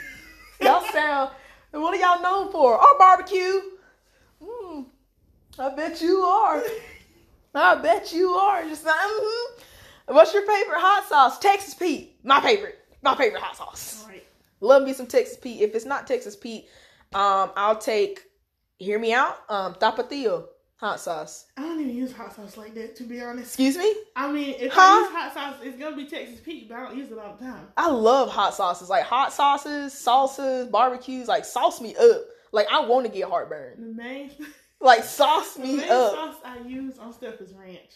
y'all 0.60 0.84
sound. 0.92 1.30
And 1.72 1.82
What 1.82 1.94
are 1.94 2.00
y'all 2.00 2.22
known 2.22 2.52
for? 2.52 2.78
Our 2.78 2.98
barbecue. 2.98 3.60
Mm, 4.42 4.86
I 5.58 5.74
bet 5.74 6.00
you 6.00 6.18
are. 6.20 6.62
I 7.54 7.74
bet 7.76 8.12
you 8.12 8.30
are. 8.30 8.62
Just 8.64 8.84
like, 8.84 8.94
mhm. 8.94 9.44
What's 10.06 10.34
your 10.34 10.42
favorite 10.42 10.80
hot 10.80 11.06
sauce? 11.08 11.38
Texas 11.38 11.74
Pete. 11.74 12.16
My 12.24 12.40
favorite. 12.40 12.78
My 13.02 13.14
favorite 13.14 13.40
hot 13.42 13.56
sauce. 13.56 14.04
Right. 14.08 14.24
Love 14.60 14.82
me 14.82 14.92
some 14.92 15.06
Texas 15.06 15.36
Pete. 15.36 15.62
If 15.62 15.74
it's 15.74 15.84
not 15.84 16.06
Texas 16.06 16.36
Pete, 16.36 16.66
um, 17.14 17.50
I'll 17.56 17.78
take. 17.78 18.20
Hear 18.78 18.98
me 18.98 19.12
out. 19.12 19.38
Um, 19.48 19.74
Tapatio 19.74 20.46
hot 20.82 21.00
sauce. 21.00 21.46
I 21.56 21.62
don't 21.62 21.80
even 21.80 21.94
use 21.94 22.12
hot 22.12 22.34
sauce 22.34 22.56
like 22.56 22.74
that, 22.74 22.96
to 22.96 23.04
be 23.04 23.20
honest. 23.22 23.46
Excuse 23.50 23.78
me. 23.78 23.94
I 24.16 24.30
mean, 24.30 24.56
if 24.58 24.72
Huh? 24.72 24.80
I 24.80 25.00
use 25.00 25.12
hot 25.12 25.32
sauce, 25.34 25.56
it's 25.62 25.78
gonna 25.78 25.96
be 25.96 26.06
Texas 26.06 26.40
Pete, 26.40 26.68
but 26.68 26.76
I 26.76 26.80
don't 26.88 26.96
use 26.96 27.10
it 27.10 27.18
all 27.18 27.36
the 27.36 27.44
time. 27.44 27.68
I 27.76 27.88
love 27.88 28.28
hot 28.30 28.52
sauces. 28.54 28.88
Like 28.90 29.04
hot 29.04 29.32
sauces, 29.32 29.94
salsas, 29.94 30.70
barbecues. 30.70 31.28
Like 31.28 31.44
sauce 31.44 31.80
me 31.80 31.94
up. 31.96 32.22
Like 32.50 32.66
I 32.70 32.80
want 32.84 33.06
to 33.06 33.12
get 33.12 33.28
heartburn. 33.28 33.74
The 33.78 34.02
main, 34.02 34.30
Like 34.80 35.04
sauce 35.04 35.54
the 35.54 35.62
me 35.62 35.76
main 35.76 35.90
up. 35.90 36.12
sauce 36.12 36.36
I 36.44 36.58
use 36.66 36.98
on 36.98 37.12
stuff 37.12 37.40
is 37.40 37.52
ranch. 37.54 37.92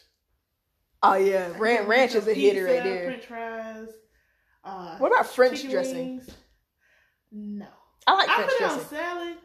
Oh 1.03 1.15
yeah, 1.15 1.53
ranch, 1.59 1.89
ranch 1.89 2.15
is 2.15 2.27
a 2.29 2.33
hitter 2.35 2.65
right 2.65 2.83
there. 2.85 3.05
French 3.07 3.27
fries. 3.27 3.89
Uh, 4.65 4.97
What 4.99 5.13
about 5.13 5.27
French 5.27 5.69
dressing? 5.69 5.97
wings. 6.19 6.31
No, 7.33 7.67
I 8.07 8.15
like 8.15 8.29
I 8.29 8.35
French 8.37 8.51
put 8.51 8.55
it 8.55 8.59
dressing. 8.61 8.81
on 8.81 8.89
salad. 8.89 9.37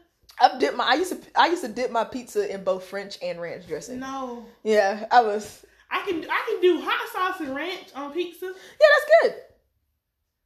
I've 0.42 0.58
dipped 0.58 0.76
my 0.76 0.84
I 0.84 0.94
used 0.94 1.12
to 1.12 1.40
I 1.40 1.46
used 1.46 1.62
to 1.62 1.68
dip 1.68 1.90
my 1.90 2.04
pizza 2.04 2.52
in 2.52 2.64
both 2.64 2.84
French 2.84 3.18
and 3.22 3.40
ranch 3.40 3.66
dressing. 3.66 4.00
No, 4.00 4.44
Yeah, 4.64 5.06
I 5.10 5.22
was. 5.22 5.64
I 5.90 6.02
can 6.02 6.24
I 6.28 6.42
can 6.48 6.60
do 6.60 6.80
hot 6.84 7.08
sauce 7.12 7.40
and 7.40 7.54
ranch 7.54 7.86
on 7.94 8.12
pizza, 8.12 8.46
Yeah, 8.46 8.52
that's 8.52 9.10
good. 9.34 9.42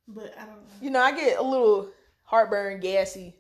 but 0.09 0.35
I 0.39 0.45
don't 0.47 0.57
know. 0.57 0.75
You 0.81 0.91
know, 0.91 1.01
I 1.01 1.13
get 1.17 1.39
a 1.39 1.43
little 1.43 1.89
heartburn, 2.25 2.81
gassy, 2.81 3.37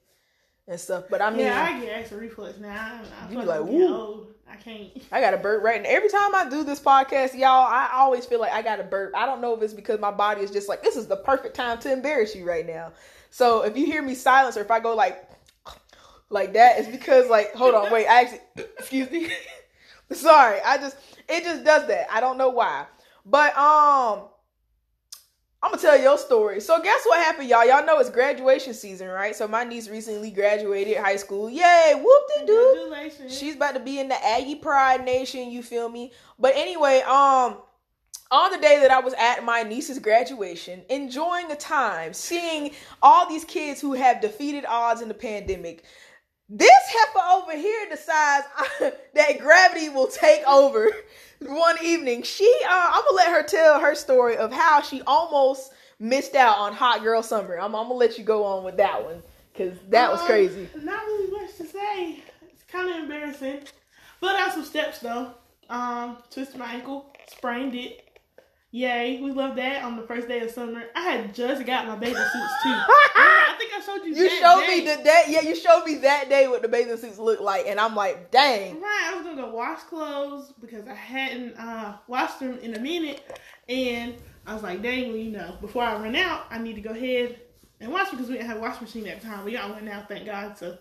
and 0.69 0.79
stuff. 0.81 1.05
But 1.11 1.21
I 1.21 1.31
mean, 1.31 1.40
yeah, 1.40 1.62
I, 1.62 1.81
get 1.81 1.92
acid 2.05 2.19
reflux 2.21 2.59
now. 2.59 2.71
I, 2.71 3.27
I 3.27 3.31
You 3.31 3.40
be 3.40 3.45
like, 3.45 3.62
woo. 3.62 4.29
I 4.49 4.55
can't. 4.55 4.90
I 5.11 5.21
got 5.21 5.35
a 5.35 5.38
burp 5.38 5.64
right 5.64 5.83
now. 5.83 5.88
Every 5.90 6.09
time 6.09 6.33
I 6.35 6.49
do 6.49 6.62
this 6.62 6.79
podcast, 6.79 7.35
y'all, 7.35 7.66
I 7.66 7.90
always 7.95 8.25
feel 8.27 8.38
like 8.40 8.53
I 8.53 8.62
got 8.62 8.79
a 8.79 8.85
burp. 8.85 9.12
I 9.16 9.27
don't 9.27 9.40
know 9.40 9.55
if 9.55 9.62
it's 9.62 9.75
because 9.75 9.99
my 9.99 10.12
body 10.12 10.42
is 10.42 10.53
just 10.53 10.69
like 10.69 10.83
this 10.85 10.97
is 10.97 11.09
the 11.09 11.16
perfect 11.16 11.57
time 11.57 11.79
to 11.81 11.92
embarrass 11.92 12.35
you 12.37 12.47
right 12.47 12.64
now. 12.64 12.92
So 13.31 13.62
if 13.62 13.77
you 13.77 13.87
hear 13.87 14.01
me 14.03 14.14
silence 14.14 14.57
or 14.57 14.61
if 14.61 14.71
I 14.71 14.79
go 14.79 14.95
like 14.95 15.29
like 16.31 16.55
that 16.55 16.79
is 16.81 16.89
because 16.89 17.29
like 17.29 17.53
hold 17.55 17.75
on, 17.75 17.91
wait, 17.93 18.07
I 18.07 18.23
actually 18.23 18.41
excuse 18.79 19.11
me. 19.11 19.31
Sorry, 20.12 20.61
I 20.65 20.79
just 20.79 20.97
it 21.29 21.45
just 21.45 21.65
does 21.65 21.87
that. 21.89 22.07
I 22.11 22.21
don't 22.21 22.39
know 22.39 22.51
why. 22.51 22.87
But 23.25 23.57
um 23.57 24.29
I'm 25.62 25.73
gonna 25.73 25.83
tell 25.83 26.01
your 26.01 26.19
story. 26.19 26.61
So 26.61 26.81
guess 26.81 27.05
what 27.07 27.19
happened, 27.19 27.49
y'all? 27.49 27.67
Y'all 27.67 27.85
know 27.85 27.99
it's 27.99 28.11
graduation 28.11 28.75
season, 28.75 29.09
right? 29.09 29.35
So 29.35 29.49
my 29.49 29.65
niece 29.65 29.89
recently 29.89 30.31
graduated 30.31 30.99
high 30.99 31.17
school. 31.17 31.51
Yay, 31.51 31.95
whoop 31.97 32.23
de 32.39 32.47
doo. 32.47 33.29
She's 33.29 33.57
about 33.57 33.75
to 33.75 33.81
be 33.81 33.99
in 33.99 34.09
the 34.09 34.25
Aggie 34.25 34.57
Pride 34.57 35.05
Nation, 35.05 35.51
you 35.51 35.62
feel 35.62 35.89
me? 35.89 36.12
But 36.39 36.55
anyway, 36.55 37.01
um 37.01 37.57
on 38.31 38.51
the 38.51 38.59
day 38.59 38.81
that 38.81 38.91
I 38.91 38.99
was 39.01 39.15
at 39.15 39.45
my 39.45 39.62
niece's 39.62 39.99
graduation, 39.99 40.83
enjoying 40.91 41.51
a 41.51 41.57
time, 41.57 42.12
seeing 42.12 42.73
all 43.03 43.29
these 43.29 43.45
kids 43.45 43.81
who 43.81 43.93
have 43.95 44.21
defeated 44.21 44.65
odds 44.67 45.01
in 45.01 45.09
the 45.09 45.15
pandemic, 45.15 45.85
this 46.48 46.70
heifer 46.70 47.26
over 47.32 47.56
here 47.56 47.88
decides 47.90 48.46
that 49.14 49.38
gravity 49.38 49.88
will 49.88 50.06
take 50.09 50.46
over 50.46 50.90
one 51.40 51.76
evening. 51.82 52.22
She, 52.22 52.50
uh, 52.64 52.90
I'm 52.94 53.02
gonna 53.04 53.16
let 53.16 53.28
her 53.30 53.42
tell 53.42 53.80
her 53.80 53.94
story 53.94 54.37
of 54.37 54.52
how 54.52 54.80
she 54.80 55.02
almost 55.06 55.72
missed 55.98 56.35
out 56.35 56.59
on 56.59 56.72
Hot 56.72 57.02
Girl 57.02 57.22
Summer. 57.22 57.56
I'm, 57.59 57.74
I'm 57.74 57.85
gonna 57.88 57.94
let 57.94 58.18
you 58.18 58.24
go 58.24 58.44
on 58.44 58.64
with 58.64 58.76
that 58.76 59.04
one 59.04 59.22
because 59.52 59.76
that 59.88 60.11
was 60.11 60.20
Um, 60.20 60.26
crazy. 60.26 60.68
Not 60.82 61.04
really 61.06 61.30
much 61.30 61.56
to 61.56 61.66
say. 61.66 62.22
It's 62.52 62.62
kind 62.68 62.90
of 62.90 62.96
embarrassing, 62.96 63.61
but 64.20 64.37
I 64.37 64.40
have 64.40 64.52
some 64.52 64.64
steps 64.64 65.00
though. 65.00 65.32
Um, 65.68 66.18
twisted 66.30 66.59
my 66.59 66.72
ankle, 66.72 67.12
sprained 67.28 67.74
it. 67.74 68.06
Yay, 68.77 69.23
we 69.23 69.33
love 69.33 69.57
that 69.57 69.83
on 69.83 69.97
the 69.97 70.03
first 70.03 70.29
day 70.29 70.41
of 70.41 70.51
summer. 70.51 70.85
I 70.95 71.01
had 71.01 71.35
just 71.35 71.65
got 71.65 71.87
my 71.87 71.97
bathing 71.97 72.15
suits 72.15 72.62
too. 72.62 72.69
I 72.69 73.55
think 73.57 73.73
I 73.75 73.81
showed 73.81 74.05
you. 74.05 74.15
You 74.15 74.29
that 74.29 74.39
showed 74.39 74.67
day. 74.67 74.81
me 74.81 74.85
that, 74.85 75.05
that 75.05 75.25
yeah, 75.31 75.41
you 75.41 75.57
showed 75.57 75.87
me 75.87 75.95
that 75.95 76.29
day 76.29 76.47
what 76.47 76.61
the 76.61 76.69
bathing 76.69 76.95
suits 76.99 77.19
look 77.19 77.41
like, 77.41 77.65
and 77.67 77.81
I'm 77.81 77.95
like, 77.95 78.31
dang. 78.31 78.79
Right, 78.79 79.11
I 79.11 79.15
was 79.17 79.25
gonna 79.25 79.41
go 79.41 79.51
wash 79.51 79.81
clothes 79.85 80.53
because 80.61 80.87
I 80.87 80.93
hadn't 80.93 81.55
uh, 81.55 81.97
washed 82.07 82.41
them 82.41 82.59
in 82.59 82.75
a 82.75 82.79
minute, 82.79 83.23
and 83.67 84.17
I 84.47 84.53
was 84.53 84.62
like, 84.62 84.83
dang, 84.83 85.09
well, 85.09 85.17
you 85.17 85.31
know, 85.31 85.57
before 85.62 85.83
I 85.83 85.95
run 85.95 86.15
out, 86.15 86.45
I 86.51 86.59
need 86.59 86.75
to 86.75 86.83
go 86.83 86.91
ahead 86.91 87.41
and 87.81 87.91
wash 87.91 88.11
because 88.11 88.27
we 88.29 88.35
didn't 88.35 88.49
have 88.49 88.59
a 88.59 88.61
washing 88.61 88.83
machine 88.83 89.07
at 89.07 89.23
the 89.23 89.27
time. 89.27 89.43
We 89.47 89.53
got 89.53 89.71
one 89.71 89.87
now, 89.87 90.05
thank 90.07 90.27
God, 90.27 90.59
so 90.59 90.77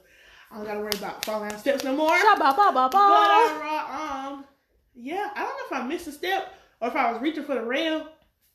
I 0.52 0.58
don't 0.58 0.66
gotta 0.66 0.82
worry 0.82 0.92
about 0.98 1.24
falling 1.24 1.48
down 1.48 1.60
steps 1.60 1.86
no 1.86 1.96
more. 1.96 2.10
Ba, 2.10 2.36
ba, 2.38 2.54
ba, 2.58 2.74
ba, 2.74 2.90
But 2.92 3.00
uh, 3.00 4.32
um, 4.34 4.46
yeah, 4.96 5.30
I 5.34 5.44
don't 5.44 5.72
know 5.72 5.78
if 5.78 5.84
I 5.84 5.88
missed 5.88 6.08
a 6.08 6.12
step 6.12 6.54
or 6.86 6.90
if 6.90 6.96
I 6.96 7.12
was 7.12 7.22
reaching 7.22 7.44
for 7.44 7.56
the 7.56 7.64
rail, 7.64 8.08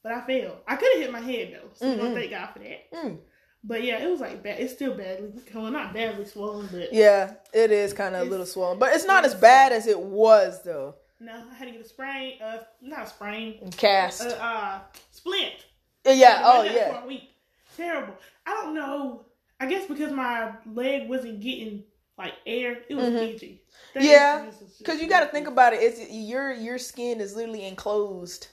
but 0.02 0.12
I 0.12 0.20
failed. 0.26 0.58
I 0.66 0.76
could 0.76 0.88
have 0.92 1.02
hit 1.02 1.12
my 1.12 1.20
head 1.20 1.52
though, 1.54 1.68
so 1.74 1.86
Mhm. 1.86 2.14
thank 2.14 2.30
God 2.30 2.46
for 2.52 2.58
that. 2.60 2.90
Mm. 2.92 3.18
But 3.62 3.82
yeah, 3.82 3.98
it 4.02 4.08
was 4.10 4.20
like 4.20 4.42
bad. 4.42 4.60
It's 4.60 4.72
still 4.72 4.94
badly, 4.94 5.32
well, 5.54 5.70
not 5.70 5.92
badly 5.92 6.24
swollen, 6.24 6.68
but 6.72 6.92
Yeah, 6.92 7.34
it 7.52 7.70
is 7.70 7.92
kind 7.92 8.14
of 8.14 8.26
a 8.26 8.30
little 8.30 8.46
swollen, 8.46 8.78
but 8.78 8.94
it's 8.94 9.04
not 9.04 9.24
as 9.24 9.34
bad 9.34 9.72
as 9.72 9.86
it 9.86 9.98
was 10.00 10.62
though. 10.62 10.94
no, 11.18 11.32
I 11.50 11.54
had 11.54 11.66
to 11.66 11.72
get 11.72 11.80
a 11.82 11.88
sprain. 11.88 12.40
Uh, 12.40 12.62
not 12.80 13.02
a 13.02 13.06
sprain. 13.08 13.70
Cast. 13.76 14.22
uh, 14.22 14.30
uh 14.40 14.80
splint. 15.10 15.66
yeah. 16.06 16.42
Oh 16.44 16.62
yeah. 16.62 16.98
For 16.98 17.04
a 17.04 17.06
week. 17.06 17.30
Terrible. 17.76 18.14
I 18.46 18.54
don't 18.54 18.74
know. 18.74 19.26
I 19.60 19.66
guess 19.66 19.86
because 19.86 20.12
my 20.12 20.52
leg 20.72 21.08
wasn't 21.10 21.40
getting 21.40 21.84
like 22.16 22.32
air, 22.46 22.78
it 22.88 22.94
was 22.94 23.04
Mhm. 23.06 23.34
itchy. 23.34 23.59
Yeah, 23.94 24.46
Because 24.78 25.00
you 25.00 25.08
got 25.08 25.20
to 25.20 25.26
think 25.26 25.48
about 25.48 25.72
it. 25.72 25.82
It's 25.82 26.10
your 26.10 26.52
your 26.52 26.78
skin 26.78 27.20
is 27.20 27.34
literally 27.34 27.64
enclosed, 27.66 28.48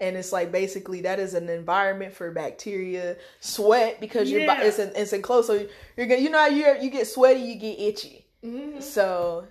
and 0.00 0.16
it's 0.16 0.32
like 0.32 0.52
basically 0.52 1.02
that 1.02 1.18
is 1.18 1.34
an 1.34 1.48
environment 1.48 2.14
for 2.14 2.30
bacteria, 2.30 3.16
sweat 3.40 4.00
because 4.00 4.30
your 4.30 4.42
Yeah. 4.42 4.60
bo- 4.60 4.66
it's 4.66 4.78
it's 4.78 5.12
enclosed. 5.12 5.46
So 5.46 5.66
you're 5.96 6.06
gonna 6.06 6.20
you 6.20 6.30
know 6.30 6.38
how 6.38 6.46
you 6.48 6.76
you 6.80 6.90
get 6.90 7.06
sweaty, 7.06 7.40
you 7.40 7.54
get 7.56 7.78
itchy. 7.80 8.26
hmm 8.42 8.80
So 8.80 9.46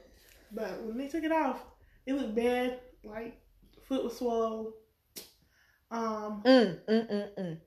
But 0.51 0.81
when 0.83 0.97
they 0.97 1.07
took 1.07 1.23
it 1.23 1.31
off, 1.31 1.63
it 2.05 2.13
looked 2.13 2.35
bad. 2.35 2.79
Like 3.03 3.39
foot 3.87 4.03
was 4.03 4.17
swollen. 4.17 4.73
Um, 5.91 6.41
mm 6.45 6.79
mm 6.87 7.11
mm 7.11 7.29
mm. 7.39 7.57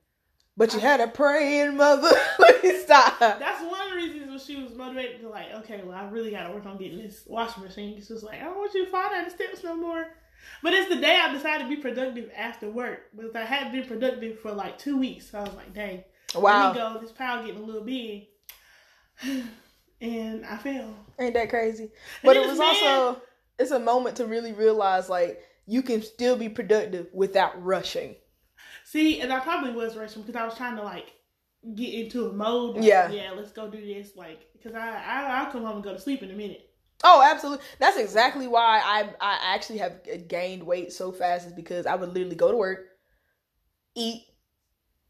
But 0.57 0.73
you 0.73 0.79
had 0.79 0.99
a 0.99 1.07
praying 1.07 1.77
mother. 1.77 2.09
Let 2.39 2.63
me 2.63 2.77
stop. 2.79 3.17
that's 3.19 3.61
one 3.63 3.97
of 3.97 3.97
she 4.39 4.61
was 4.61 4.73
motivated 4.73 5.21
to 5.21 5.29
like, 5.29 5.53
okay, 5.59 5.81
well, 5.83 5.95
I 5.97 6.07
really 6.09 6.31
got 6.31 6.47
to 6.47 6.53
work 6.53 6.65
on 6.65 6.77
getting 6.77 6.97
this 6.97 7.23
washing 7.27 7.63
machine. 7.63 8.01
She 8.01 8.13
was 8.13 8.23
like, 8.23 8.41
I 8.41 8.45
don't 8.45 8.57
want 8.57 8.73
you 8.73 8.85
to 8.85 8.91
fall 8.91 9.09
down 9.09 9.25
the 9.25 9.29
steps 9.31 9.63
no 9.63 9.75
more. 9.75 10.07
But 10.63 10.73
it's 10.73 10.89
the 10.89 10.99
day 10.99 11.19
I 11.21 11.31
decided 11.33 11.63
to 11.65 11.69
be 11.69 11.81
productive 11.81 12.31
after 12.35 12.69
work 12.69 13.09
because 13.15 13.35
I 13.35 13.41
hadn't 13.41 13.73
been 13.73 13.85
productive 13.85 14.39
for 14.39 14.51
like 14.51 14.77
two 14.77 14.97
weeks. 14.97 15.29
So 15.29 15.39
I 15.39 15.41
was 15.43 15.53
like, 15.53 15.73
dang, 15.73 16.03
Wow, 16.35 16.67
let 16.67 16.75
me 16.75 16.79
go. 16.79 16.99
This 17.01 17.11
pile 17.11 17.45
getting 17.45 17.61
a 17.61 17.65
little 17.65 17.83
big, 17.83 18.27
and 20.01 20.45
I 20.45 20.57
fell. 20.57 20.95
ain't 21.19 21.33
that 21.33 21.49
crazy? 21.49 21.91
But 22.23 22.37
it 22.37 22.47
was 22.47 22.57
man- 22.59 22.67
also 22.67 23.21
it's 23.57 23.71
a 23.71 23.79
moment 23.79 24.15
to 24.17 24.25
really 24.25 24.53
realize 24.53 25.09
like 25.09 25.41
you 25.65 25.81
can 25.81 26.01
still 26.01 26.35
be 26.37 26.49
productive 26.49 27.07
without 27.13 27.61
rushing. 27.63 28.15
See, 28.85 29.21
and 29.21 29.31
I 29.31 29.39
probably 29.39 29.71
was 29.71 29.95
rushing 29.95 30.23
because 30.23 30.35
I 30.39 30.45
was 30.45 30.55
trying 30.55 30.75
to 30.77 30.83
like 30.83 31.13
get 31.75 31.93
into 31.93 32.27
a 32.29 32.33
mode. 32.33 32.75
Like, 32.77 32.85
Yeah. 32.85 33.11
yeah, 33.11 33.31
let's 33.35 33.51
go 33.51 33.69
do 33.69 33.79
this. 33.83 34.15
Like, 34.15 34.51
because 34.53 34.73
I, 34.75 35.03
I 35.03 35.43
I'll 35.43 35.51
come 35.51 35.63
home 35.63 35.75
and 35.75 35.83
go 35.83 35.93
to 35.93 35.99
sleep 35.99 36.23
in 36.23 36.31
a 36.31 36.35
minute. 36.35 36.69
Oh, 37.03 37.23
absolutely. 37.25 37.63
That's 37.79 37.97
exactly 37.97 38.47
why 38.47 38.81
I 38.83 39.09
I 39.21 39.53
actually 39.55 39.79
have 39.79 40.01
gained 40.27 40.63
weight 40.63 40.91
so 40.91 41.11
fast 41.11 41.47
is 41.47 41.53
because 41.53 41.85
I 41.85 41.95
would 41.95 42.09
literally 42.13 42.35
go 42.35 42.51
to 42.51 42.57
work, 42.57 42.87
eat, 43.95 44.23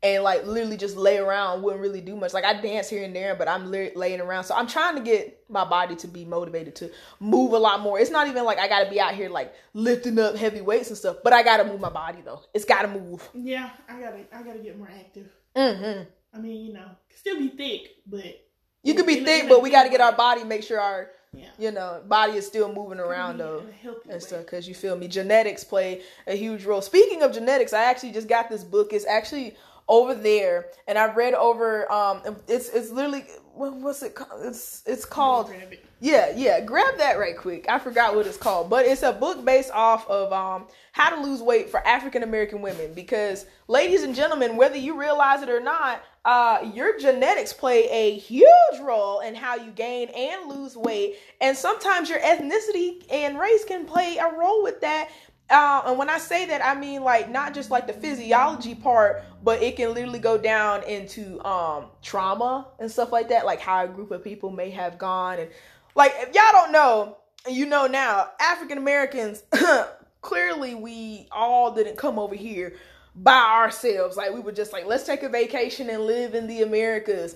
and 0.04 0.24
like 0.24 0.46
literally 0.46 0.78
just 0.78 0.96
lay 0.98 1.18
around. 1.18 1.64
Wouldn't 1.64 1.82
really 1.82 2.02
do 2.02 2.16
much. 2.16 2.32
Like 2.32 2.46
I 2.46 2.62
dance 2.62 2.90
here 2.90 3.04
and 3.04 3.16
there, 3.16 3.36
but 3.36 3.48
I'm 3.48 3.72
laying 3.72 4.22
around. 4.22 4.44
So 4.44 4.56
I'm 4.56 4.68
trying 4.68 4.98
to 4.98 5.02
get 5.02 5.44
my 5.50 5.66
body 5.66 5.96
to 5.98 6.08
be 6.08 6.26
motivated 6.26 6.76
to 6.78 6.92
move 7.20 7.54
a 7.54 7.58
lot 7.58 7.80
more. 7.82 8.00
It's 8.00 8.12
not 8.12 8.28
even 8.28 8.44
like 8.46 8.60
I 8.60 8.68
got 8.68 8.84
to 8.84 8.90
be 8.90 9.00
out 9.00 9.16
here 9.16 9.30
like 9.30 9.52
lifting 9.74 10.20
up 10.20 10.36
heavy 10.36 10.62
weights 10.62 10.90
and 10.90 10.98
stuff, 10.98 11.18
but 11.24 11.34
I 11.34 11.42
got 11.42 11.58
to 11.58 11.64
move 11.64 11.80
my 11.82 11.90
body 11.90 12.22
though. 12.24 12.42
It's 12.54 12.66
got 12.66 12.84
to 12.84 12.88
move. 12.88 13.28
Yeah, 13.34 13.72
I 13.88 14.00
gotta 14.00 14.20
I 14.32 14.44
gotta 14.44 14.60
get 14.60 14.78
more 14.78 14.90
active. 14.96 15.28
hmm 15.56 16.04
I 16.34 16.38
mean, 16.40 16.66
you 16.66 16.74
know, 16.74 16.90
still 17.16 17.38
be 17.40 17.50
thick, 17.50 17.90
but 18.06 18.46
You 18.84 18.94
could 18.94 19.08
be 19.08 19.20
In 19.20 19.26
thick, 19.26 19.46
a 19.46 19.48
but 19.48 19.62
we 19.62 19.70
got 19.72 19.84
to 19.84 19.90
get 19.90 20.02
our 20.02 20.14
body, 20.16 20.44
make 20.44 20.64
sure 20.64 20.80
our 20.80 21.10
yeah, 21.32 21.46
you 21.60 21.70
know 21.72 22.02
body 22.08 22.34
is 22.34 22.48
still 22.48 22.74
moving 22.74 23.00
around 23.00 23.38
though. 23.38 23.60
in 23.60 23.68
a 23.70 23.72
healthy 23.72 24.00
and 24.06 24.14
way. 24.14 24.20
stuff 24.20 24.42
because 24.46 24.68
you 24.68 24.74
feel 24.74 24.96
me 24.98 25.08
genetics 25.08 25.64
play 25.64 26.02
a 26.26 26.36
huge 26.36 26.66
role 26.66 26.82
speaking 26.82 27.22
of 27.22 27.32
genetics 27.32 27.72
i 27.72 27.84
actually 27.84 28.12
just 28.12 28.28
got 28.28 28.50
this 28.50 28.64
book 28.64 28.94
it's 28.94 29.06
actually 29.06 29.56
over 29.88 30.16
there 30.16 30.66
and 30.88 30.98
i've 30.98 31.16
read 31.16 31.36
over 31.36 31.92
um 31.92 32.22
it's 32.48 32.70
it's 32.70 32.90
literally 32.90 33.24
what, 33.54 33.76
what's 33.76 34.02
it 34.02 34.16
called 34.16 34.42
it's 34.44 34.82
it's 34.88 35.06
called 35.06 35.52
it. 35.52 35.86
yeah 36.00 36.34
yeah 36.36 36.60
grab 36.60 36.98
that 36.98 37.20
right 37.20 37.38
quick 37.38 37.64
i 37.70 37.78
forgot 37.78 38.16
what 38.16 38.26
it's 38.26 38.36
called 38.38 38.68
but 38.68 38.84
it's 38.88 39.04
a 39.04 39.14
book 39.14 39.46
based 39.46 39.70
off 39.72 40.10
of 40.10 40.34
um 40.34 40.66
how 40.94 41.12
to 41.16 41.22
lose 41.22 41.44
weight 41.44 41.70
for 41.70 41.86
african 41.86 42.24
american 42.24 42.60
women 42.60 42.92
because 42.96 43.46
ladies 43.68 44.02
and 44.02 44.16
gentlemen 44.16 44.58
whether 44.58 44.78
you 44.78 45.00
realize 45.00 45.44
it 45.44 45.50
or 45.50 45.60
not 45.60 46.02
uh 46.30 46.70
your 46.76 46.96
genetics 47.00 47.52
play 47.52 47.90
a 47.90 48.16
huge 48.20 48.80
role 48.84 49.20
in 49.22 49.34
how 49.34 49.56
you 49.56 49.72
gain 49.72 50.10
and 50.10 50.48
lose 50.48 50.78
weight. 50.78 51.16
And 51.42 51.58
sometimes 51.58 52.08
your 52.08 52.20
ethnicity 52.20 53.04
and 53.12 53.40
race 53.40 53.66
can 53.66 53.84
play 53.84 54.18
a 54.18 54.38
role 54.38 54.62
with 54.62 54.80
that. 54.82 55.10
Uh, 55.50 55.82
and 55.88 55.98
when 55.98 56.08
I 56.08 56.20
say 56.20 56.46
that, 56.46 56.64
I 56.64 56.80
mean 56.80 57.02
like 57.02 57.32
not 57.32 57.56
just 57.56 57.72
like 57.72 57.88
the 57.88 57.94
physiology 57.94 58.76
part, 58.76 59.24
but 59.44 59.64
it 59.64 59.76
can 59.76 59.96
literally 59.96 60.20
go 60.20 60.38
down 60.38 60.84
into 60.84 61.44
um 61.44 61.86
trauma 62.04 62.68
and 62.78 62.92
stuff 62.92 63.12
like 63.12 63.30
that, 63.30 63.44
like 63.48 63.60
how 63.60 63.84
a 63.84 63.88
group 63.88 64.12
of 64.12 64.24
people 64.24 64.52
may 64.52 64.70
have 64.70 65.00
gone. 65.00 65.40
And 65.40 65.50
like 65.96 66.14
if 66.18 66.36
y'all 66.36 66.52
don't 66.52 66.72
know, 66.72 67.18
you 67.50 67.66
know 67.66 67.88
now, 67.88 68.30
African 68.40 68.78
Americans 68.78 69.42
clearly 70.22 70.76
we 70.76 71.28
all 71.32 71.74
didn't 71.74 71.98
come 71.98 72.20
over 72.20 72.36
here 72.36 72.76
by 73.24 73.40
ourselves. 73.40 74.18
Like 74.18 74.34
we 74.34 74.40
were 74.40 74.52
just 74.52 74.74
like, 74.74 74.86
let's 74.86 75.04
take 75.04 75.24
a 75.24 75.30
vacation 75.30 75.90
and 75.90 76.06
live 76.06 76.36
in 76.36 76.48
the 76.48 76.62
Americas. 76.62 77.36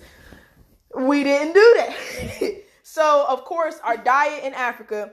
We 0.96 1.24
didn't 1.24 1.52
do 1.52 1.74
that. 1.76 2.62
so 2.82 3.26
of 3.28 3.44
course 3.44 3.78
our 3.84 3.96
diet 3.96 4.44
in 4.44 4.54
Africa 4.54 5.12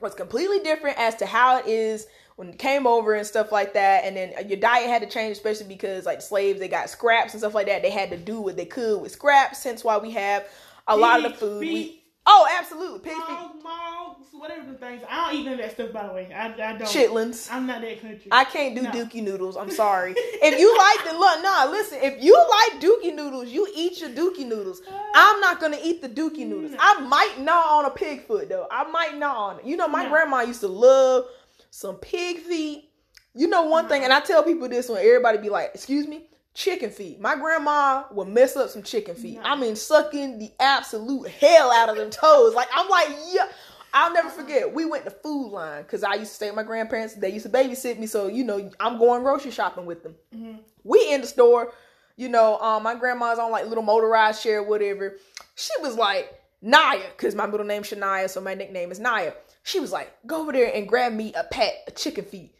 was 0.00 0.14
completely 0.14 0.60
different 0.60 0.98
as 0.98 1.16
to 1.16 1.26
how 1.26 1.58
it 1.58 1.66
is 1.66 2.06
when 2.36 2.48
it 2.48 2.58
came 2.58 2.86
over 2.86 3.14
and 3.14 3.26
stuff 3.26 3.52
like 3.52 3.74
that. 3.74 4.04
And 4.04 4.16
then 4.16 4.32
uh, 4.38 4.42
your 4.42 4.58
diet 4.58 4.88
had 4.88 5.02
to 5.02 5.08
change, 5.08 5.36
especially 5.36 5.66
because 5.66 6.04
like 6.06 6.20
slaves, 6.20 6.60
they 6.60 6.68
got 6.68 6.90
scraps 6.90 7.32
and 7.32 7.40
stuff 7.40 7.54
like 7.54 7.66
that. 7.66 7.82
They 7.82 7.90
had 7.90 8.10
to 8.10 8.16
do 8.16 8.40
what 8.40 8.56
they 8.56 8.66
could 8.66 9.00
with 9.00 9.12
scraps. 9.12 9.64
Hence 9.64 9.82
why 9.82 9.98
we 9.98 10.10
have 10.12 10.46
a 10.86 10.96
lot 10.96 11.24
of 11.24 11.32
the 11.32 11.38
food. 11.38 11.60
We. 11.60 12.03
Oh, 12.26 12.48
absolutely. 12.58 13.00
Pig 13.00 13.12
feet. 13.12 13.36
Mogs, 13.62 14.28
whatever 14.32 14.70
the 14.72 14.78
things. 14.78 15.02
I 15.08 15.30
don't 15.30 15.40
eat 15.40 15.44
none 15.44 15.54
of 15.54 15.58
that 15.60 15.72
stuff, 15.72 15.92
by 15.92 16.06
the 16.06 16.14
way. 16.14 16.32
I, 16.32 16.46
I 16.46 16.76
don't. 16.78 16.82
Chitlins. 16.82 17.50
I'm 17.52 17.66
not 17.66 17.82
that 17.82 18.00
country. 18.00 18.28
I 18.32 18.44
can't 18.44 18.74
do 18.74 18.82
No. 18.82 18.90
dookie 18.90 19.22
noodles. 19.22 19.56
I'm 19.58 19.70
sorry. 19.70 20.14
if 20.16 20.58
you 20.58 20.76
like 20.78 21.04
the 21.12 21.18
look, 21.18 21.42
nah, 21.42 21.66
listen. 21.70 21.98
If 22.00 22.22
you 22.22 22.34
like 22.34 22.80
dookie 22.80 23.14
noodles, 23.14 23.48
you 23.50 23.68
eat 23.74 24.00
your 24.00 24.08
dookie 24.10 24.46
noodles. 24.46 24.80
Uh, 24.90 24.98
I'm 25.14 25.40
not 25.40 25.60
gonna 25.60 25.78
eat 25.82 26.00
the 26.00 26.08
dookie 26.08 26.46
noodles. 26.46 26.72
No. 26.72 26.78
I 26.80 27.00
might 27.00 27.40
gnaw 27.40 27.78
on 27.78 27.84
a 27.84 27.90
pig 27.90 28.26
foot 28.26 28.48
though. 28.48 28.66
I 28.70 28.84
might 28.90 29.18
gnaw 29.18 29.34
on 29.50 29.58
it. 29.58 29.66
You 29.66 29.76
know, 29.76 29.86
my 29.88 30.04
No. 30.04 30.08
grandma 30.10 30.40
used 30.40 30.60
to 30.60 30.68
love 30.68 31.26
some 31.70 31.96
pig 31.96 32.38
feet. 32.38 32.90
You 33.34 33.48
know 33.48 33.64
one 33.64 33.88
thing, 33.88 34.02
and 34.04 34.12
I 34.12 34.20
tell 34.20 34.42
people 34.44 34.68
this 34.68 34.88
when 34.88 34.98
everybody 35.04 35.38
be 35.38 35.50
like, 35.50 35.72
"Excuse 35.74 36.06
me." 36.06 36.28
Chicken 36.54 36.90
feet. 36.90 37.20
My 37.20 37.34
grandma 37.34 38.04
would 38.12 38.28
mess 38.28 38.56
up 38.56 38.70
some 38.70 38.82
chicken 38.82 39.16
feet. 39.16 39.36
No. 39.36 39.42
I 39.42 39.56
mean, 39.56 39.74
sucking 39.76 40.38
the 40.38 40.52
absolute 40.60 41.28
hell 41.28 41.72
out 41.72 41.88
of 41.88 41.96
them 41.96 42.10
toes. 42.10 42.54
Like 42.54 42.68
I'm 42.74 42.88
like, 42.88 43.08
yeah. 43.32 43.48
I'll 43.96 44.12
never 44.12 44.28
forget. 44.28 44.74
We 44.74 44.84
went 44.86 45.04
to 45.04 45.10
Food 45.12 45.50
Lion 45.52 45.84
because 45.84 46.02
I 46.02 46.14
used 46.14 46.30
to 46.32 46.34
stay 46.34 46.46
with 46.46 46.56
my 46.56 46.64
grandparents. 46.64 47.14
They 47.14 47.28
used 47.30 47.46
to 47.46 47.52
babysit 47.52 47.96
me, 47.98 48.08
so 48.08 48.26
you 48.26 48.42
know 48.42 48.68
I'm 48.80 48.98
going 48.98 49.22
grocery 49.22 49.52
shopping 49.52 49.86
with 49.86 50.02
them. 50.02 50.16
Mhm. 50.34 50.58
We 50.82 51.12
in 51.12 51.20
the 51.20 51.28
store, 51.28 51.72
you 52.16 52.28
know. 52.28 52.58
Um, 52.58 52.82
my 52.82 52.96
grandma's 52.96 53.38
on 53.38 53.52
like 53.52 53.66
little 53.66 53.84
motorized 53.84 54.42
chair, 54.42 54.64
whatever. 54.64 55.16
She 55.54 55.70
was 55.80 55.94
like 55.96 56.28
Naya, 56.60 57.02
because 57.16 57.36
my 57.36 57.46
middle 57.46 57.66
name 57.66 57.82
Shania, 57.84 58.28
so 58.28 58.40
my 58.40 58.54
nickname 58.54 58.90
is 58.90 58.98
Naya. 58.98 59.32
She 59.62 59.78
was 59.78 59.92
like, 59.92 60.12
go 60.26 60.40
over 60.42 60.50
there 60.50 60.72
and 60.74 60.88
grab 60.88 61.12
me 61.12 61.32
a 61.34 61.44
pat 61.44 61.74
of 61.86 61.94
chicken 61.94 62.24
feet. 62.24 62.52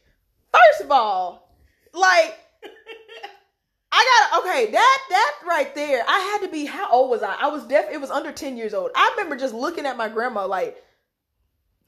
First 0.52 0.82
of 0.84 0.90
all, 0.92 1.48
like 1.92 2.38
I 3.96 4.28
got 4.32 4.40
okay. 4.44 4.72
That 4.72 4.98
that 5.08 5.34
right 5.46 5.72
there. 5.74 6.02
I 6.08 6.18
had 6.18 6.46
to 6.46 6.48
be. 6.50 6.64
How 6.64 6.90
old 6.90 7.10
was 7.10 7.22
I? 7.22 7.36
I 7.40 7.46
was 7.46 7.64
deaf. 7.64 7.86
It 7.92 8.00
was 8.00 8.10
under 8.10 8.32
ten 8.32 8.56
years 8.56 8.74
old. 8.74 8.90
I 8.96 9.14
remember 9.16 9.36
just 9.36 9.54
looking 9.54 9.86
at 9.86 9.96
my 9.96 10.08
grandma 10.08 10.46
like, 10.46 10.82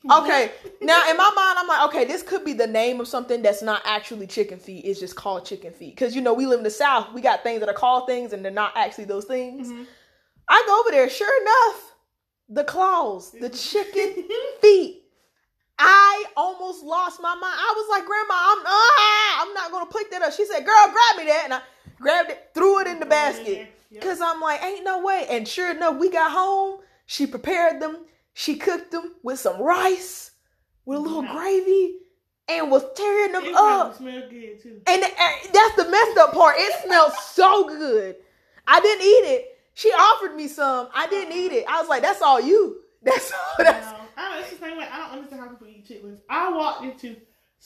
okay. 0.09 0.53
now 0.81 1.11
in 1.11 1.17
my 1.17 1.33
mind, 1.35 1.59
I'm 1.59 1.67
like, 1.67 1.89
okay, 1.89 2.05
this 2.05 2.23
could 2.23 2.45
be 2.45 2.53
the 2.53 2.67
name 2.69 3.01
of 3.01 3.09
something 3.09 3.43
that's 3.43 3.61
not 3.61 3.83
actually 3.85 4.29
chicken 4.29 4.61
feet. 4.61 4.85
It's 4.85 5.01
just 5.01 5.17
called 5.17 5.45
chicken 5.45 5.73
feet 5.73 5.97
because 5.97 6.15
you 6.15 6.23
know 6.23 6.33
we 6.33 6.47
live 6.47 6.59
in 6.59 6.65
the 6.65 6.71
south. 6.71 7.13
We 7.13 7.23
got 7.23 7.43
things 7.43 7.59
that 7.59 7.69
are 7.69 7.75
called 7.75 8.07
things 8.07 8.33
and 8.33 8.45
they're 8.45 8.53
not 8.53 8.73
actually 8.77 9.07
those 9.07 9.25
things. 9.25 9.69
Mhm. 9.69 9.87
I 10.49 10.63
go 10.65 10.81
over 10.81 10.93
there. 10.93 11.11
Sure 11.11 11.43
enough, 11.43 11.93
the 12.49 12.63
claws, 12.63 13.33
the 13.33 13.51
chicken 13.51 14.29
feet. 14.61 15.03
I 15.79 16.25
almost 16.37 16.85
lost 16.85 17.21
my 17.21 17.35
mind. 17.35 17.57
I 17.59 17.75
was 17.77 17.89
like, 17.91 18.07
Grandma, 18.07 18.35
I'm 18.35 18.63
ah, 18.65 19.43
I'm 19.43 19.55
not 19.55 19.73
gonna 19.73 19.91
pick 19.91 20.11
that 20.13 20.23
up. 20.23 20.33
She 20.33 20.47
said, 20.47 20.65
Girl, 20.65 20.85
grab 20.85 21.19
me 21.19 21.25
that, 21.27 21.43
and 21.45 21.55
I 21.55 21.61
grabbed 22.01 22.31
it, 22.31 22.51
threw 22.55 22.81
it 22.81 22.87
in 22.87 23.01
the 23.01 23.07
basket. 23.07 23.69
Cause 24.01 24.21
I'm 24.21 24.41
like, 24.41 24.63
ain't 24.63 24.85
no 24.85 25.03
way. 25.03 25.27
And 25.31 25.47
sure 25.49 25.71
enough, 25.71 25.97
we 25.99 26.11
got 26.11 26.31
home. 26.33 26.81
She 27.07 27.27
prepared 27.27 27.81
them. 27.81 28.05
She 28.35 28.57
cooked 28.57 28.91
them 28.91 29.15
with 29.23 29.39
some 29.39 29.61
rice, 29.63 30.33
with 30.85 30.99
a 30.99 31.01
little 31.01 31.23
Wow. 31.23 31.33
gravy, 31.35 31.97
and 32.49 32.71
was 32.71 32.85
tearing 32.95 33.33
them 33.33 33.45
It 33.45 33.55
up. 33.55 33.97
probably 33.97 33.97
smell 33.97 34.29
good 34.31 34.63
too. 34.63 34.81
And 34.87 35.03
uh, 35.03 35.09
that's 35.53 35.77
the 35.77 35.89
messed 35.91 36.19
up 36.19 36.33
part. 36.35 36.57
It 36.59 36.85
smelled 36.85 37.13
so 37.15 37.67
good. 37.69 38.17
I 38.67 38.81
didn't 38.81 39.03
eat 39.05 39.35
it. 39.35 39.59
She 39.75 39.89
offered 39.91 40.35
me 40.37 40.49
some. 40.49 40.89
I 40.95 41.07
didn't 41.07 41.35
eat 41.35 41.53
it. 41.53 41.65
I 41.69 41.81
was 41.81 41.89
like, 41.89 42.03
that's 42.03 42.21
all 42.23 42.41
you. 42.41 42.83
That's 43.03 43.31
all. 43.33 43.39
That's 43.65 43.87
No, 43.93 43.99
I 44.17 44.33
don't, 44.35 44.41
it's 44.43 44.51
the 44.51 44.57
same 44.57 44.77
way. 44.79 44.89
I 44.91 44.99
don't 44.99 45.11
understand 45.19 45.41
how 45.43 45.49
people 45.49 45.69
eat 45.69 45.87
chitlins. 45.89 46.19
I 46.29 46.51
walked 46.51 46.85
into 46.85 47.17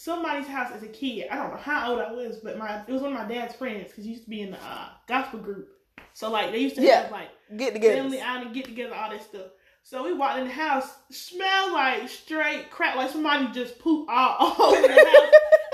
somebody's 0.01 0.46
house 0.46 0.70
as 0.74 0.82
a 0.82 0.88
kid. 0.88 1.28
I 1.30 1.36
don't 1.36 1.51
know 1.51 1.59
how 1.59 1.90
old 1.90 2.01
I 2.01 2.11
was, 2.11 2.38
but 2.38 2.57
my 2.57 2.82
it 2.88 2.92
was 2.92 3.03
one 3.03 3.12
of 3.12 3.18
my 3.18 3.28
dad's 3.32 3.55
friends 3.55 3.88
because 3.88 4.05
he 4.05 4.11
used 4.12 4.24
to 4.24 4.30
be 4.30 4.40
in 4.40 4.53
the 4.53 4.57
uh, 4.57 4.88
gospel 5.07 5.40
group. 5.40 5.68
So 6.14 6.30
like 6.30 6.53
they 6.53 6.59
used 6.59 6.76
to 6.76 6.82
Yeah. 6.82 7.03
have 7.03 7.11
like 7.12 7.28
get 7.57 7.74
together. 7.74 7.96
family 7.96 8.18
outing, 8.20 8.53
get 8.53 8.64
together, 8.64 8.94
all 8.94 9.11
that 9.11 9.22
stuff. 9.22 9.48
So 9.82 10.03
we 10.03 10.14
walked 10.14 10.38
in 10.38 10.46
the 10.46 10.53
house, 10.53 10.88
smell 11.11 11.72
like 11.74 12.09
straight 12.09 12.70
crap, 12.70 12.96
like 12.96 13.11
somebody 13.11 13.48
just 13.53 13.78
pooped 13.78 14.11
all, 14.12 14.55
over 14.59 14.80
the 14.80 14.88
house. 14.88 15.32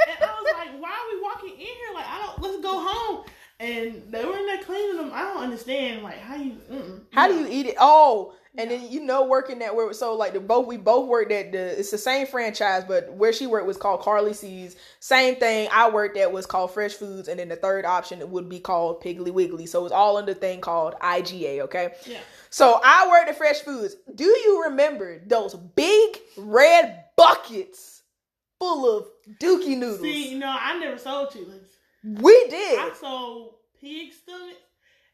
and 0.08 0.18
I 0.20 0.40
was 0.40 0.54
like, 0.58 0.80
why 0.82 0.90
are 0.90 1.14
we 1.14 1.22
walking 1.22 1.50
in 1.50 1.66
here? 1.66 1.94
Like, 1.94 2.06
I 2.08 2.26
don't, 2.26 2.42
let's 2.42 2.60
go 2.62 2.84
home. 2.84 3.24
And 3.58 4.02
they 4.10 4.24
were 4.24 4.36
in 4.36 4.46
there 4.46 4.62
cleaning 4.62 4.96
them. 4.98 5.10
I 5.14 5.22
don't 5.22 5.42
understand, 5.42 6.02
like, 6.02 6.18
how 6.18 6.36
you, 6.36 6.52
mm-mm. 6.70 7.00
How 7.12 7.26
do 7.26 7.34
you 7.34 7.46
eat 7.48 7.66
it? 7.66 7.76
Oh, 7.80 8.34
and 8.58 8.70
then 8.70 8.90
you 8.90 9.00
know, 9.00 9.24
working 9.26 9.58
that 9.60 9.74
where 9.74 9.92
so 9.92 10.14
like 10.14 10.32
the 10.32 10.40
both 10.40 10.66
we 10.66 10.76
both 10.76 11.08
worked 11.08 11.32
at 11.32 11.52
the 11.52 11.78
it's 11.78 11.90
the 11.90 11.98
same 11.98 12.26
franchise, 12.26 12.84
but 12.86 13.12
where 13.12 13.32
she 13.32 13.46
worked 13.46 13.66
was 13.66 13.76
called 13.76 14.00
Carlie 14.00 14.32
C's. 14.34 14.76
Same 15.00 15.36
thing 15.36 15.68
I 15.72 15.90
worked 15.90 16.16
at 16.16 16.32
was 16.32 16.46
called 16.46 16.72
Fresh 16.72 16.94
Foods, 16.94 17.28
and 17.28 17.38
then 17.38 17.48
the 17.48 17.56
third 17.56 17.84
option 17.84 18.20
it 18.20 18.28
would 18.28 18.48
be 18.48 18.60
called 18.60 19.02
Piggly 19.02 19.32
Wiggly. 19.32 19.66
So 19.66 19.84
it's 19.84 19.92
all 19.92 20.16
under 20.16 20.34
the 20.34 20.40
thing 20.40 20.60
called 20.60 20.94
IGA. 21.00 21.60
Okay. 21.60 21.90
Yeah. 22.06 22.18
So 22.50 22.80
I 22.82 23.08
worked 23.08 23.28
at 23.28 23.36
Fresh 23.36 23.60
Foods. 23.60 23.96
Do 24.14 24.24
you 24.24 24.64
remember 24.68 25.20
those 25.26 25.54
big 25.54 26.18
red 26.36 27.04
buckets 27.16 28.02
full 28.58 28.98
of 28.98 29.06
Dookie 29.40 29.76
noodles? 29.76 30.00
See, 30.00 30.30
you 30.30 30.38
know, 30.38 30.56
I 30.58 30.78
never 30.78 30.96
sold 30.98 31.30
chitlins. 31.30 31.68
we 32.04 32.46
did. 32.48 32.78
I 32.78 32.92
sold 32.98 33.54
pig 33.80 34.12
stomach, 34.12 34.56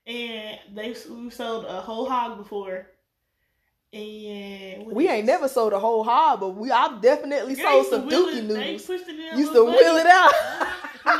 and 0.06 0.58
they 0.74 0.94
we 1.10 1.30
sold 1.30 1.64
a 1.64 1.80
whole 1.80 2.08
hog 2.08 2.38
before. 2.38 2.86
And 3.92 4.86
We 4.86 5.08
ain't 5.08 5.26
never 5.26 5.48
sold 5.48 5.72
a 5.74 5.78
whole 5.78 6.02
hog, 6.02 6.40
but 6.40 6.50
we 6.50 6.70
I've 6.70 7.02
definitely 7.02 7.54
Girl, 7.54 7.84
sold 7.84 7.86
some 7.88 8.08
Dookie 8.08 8.46
noodles. 8.46 8.86
pushed 8.86 9.06
it 9.08 9.18
in 9.32 9.38
Used 9.38 9.52
to 9.52 9.64
wheel 9.64 9.96
it 9.96 10.06
out. 10.06 10.32
The 11.04 11.10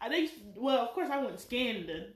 I 0.00 0.08
think. 0.08 0.30
Well, 0.56 0.78
of 0.78 0.94
course, 0.94 1.10
I 1.12 1.18
wouldn't 1.18 1.38
scan 1.40 1.86
the 1.86 2.06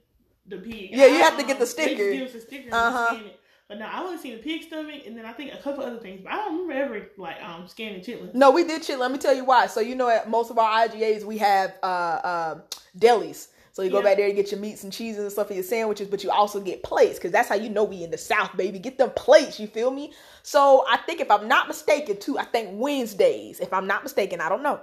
the 0.46 0.56
pig. 0.56 0.90
Yeah, 0.92 1.06
you 1.06 1.18
have 1.18 1.36
to 1.38 1.44
get 1.44 1.58
the 1.58 1.66
They 1.66 1.70
sticker. 1.70 2.12
just 2.14 2.18
give 2.18 2.28
us 2.28 2.34
a 2.34 2.40
sticker 2.46 2.68
Uh-huh. 2.74 3.08
we 3.12 3.16
scan 3.18 3.26
it. 3.28 3.40
But 3.68 3.78
no, 3.78 3.86
I 3.86 4.02
wouldn't 4.02 4.20
see 4.20 4.34
the 4.34 4.42
pig 4.42 4.62
stomach, 4.64 5.02
and 5.06 5.16
then 5.16 5.24
I 5.24 5.32
think 5.32 5.52
a 5.54 5.58
couple 5.58 5.84
other 5.84 5.98
things. 5.98 6.20
But 6.24 6.32
I 6.32 6.36
don't 6.36 6.66
remember 6.66 6.96
ever 6.96 7.06
like 7.18 7.36
um 7.42 7.68
scanning 7.68 8.00
chitlins. 8.00 8.34
No, 8.34 8.50
we 8.50 8.64
did 8.64 8.84
shit. 8.84 8.98
Let 8.98 9.12
me 9.12 9.18
tell 9.18 9.34
you 9.34 9.44
why. 9.44 9.66
So 9.66 9.80
you 9.80 9.94
know, 9.94 10.08
at 10.08 10.28
most 10.28 10.50
of 10.50 10.58
our 10.58 10.88
IGAs, 10.88 11.24
we 11.24 11.38
have 11.38 11.74
uh, 11.82 11.86
uh, 11.86 12.60
delis. 12.98 13.48
So 13.72 13.80
you 13.82 13.90
go 13.90 13.98
Yeah. 13.98 14.04
back 14.04 14.16
there 14.18 14.28
to 14.28 14.34
get 14.34 14.50
your 14.52 14.60
meats 14.60 14.84
and 14.84 14.92
cheeses 14.92 15.22
and 15.22 15.32
stuff 15.32 15.48
for 15.48 15.54
your 15.54 15.62
sandwiches, 15.62 16.08
but 16.08 16.22
you 16.22 16.30
also 16.30 16.60
get 16.60 16.82
plates 16.82 17.18
because 17.18 17.32
that's 17.32 17.48
how 17.48 17.54
you 17.54 17.70
know 17.70 17.84
we 17.84 18.04
in 18.04 18.10
the 18.10 18.18
South, 18.18 18.54
baby. 18.56 18.78
Get 18.78 18.98
them 18.98 19.10
plates. 19.16 19.58
You 19.58 19.66
feel 19.66 19.90
me? 19.90 20.12
So 20.42 20.84
I 20.88 20.98
think 20.98 21.20
if 21.20 21.30
I'm 21.30 21.48
not 21.48 21.68
mistaken, 21.68 22.18
too, 22.20 22.38
I 22.38 22.44
think 22.44 22.68
Wednesdays. 22.72 23.60
If 23.60 23.72
I'm 23.72 23.86
not 23.86 24.02
mistaken, 24.02 24.40
I 24.42 24.48
don't 24.50 24.62
know. 24.62 24.80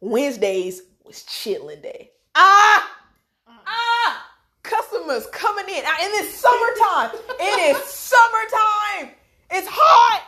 Wednesdays 0.00 0.82
was 1.04 1.22
chitlin 1.24 1.82
day. 1.82 2.10
Ah, 2.34 2.90
Uh, 3.46 3.52
ah, 3.66 4.26
customers 4.62 5.26
coming 5.32 5.68
in, 5.68 5.82
Ah, 5.86 5.96
and 6.00 6.10
it's 6.14 6.34
summertime. 6.34 7.10
it 7.40 7.76
is 7.76 7.82
summertime. 7.88 9.14
It's 9.50 9.66
hot, 9.70 10.22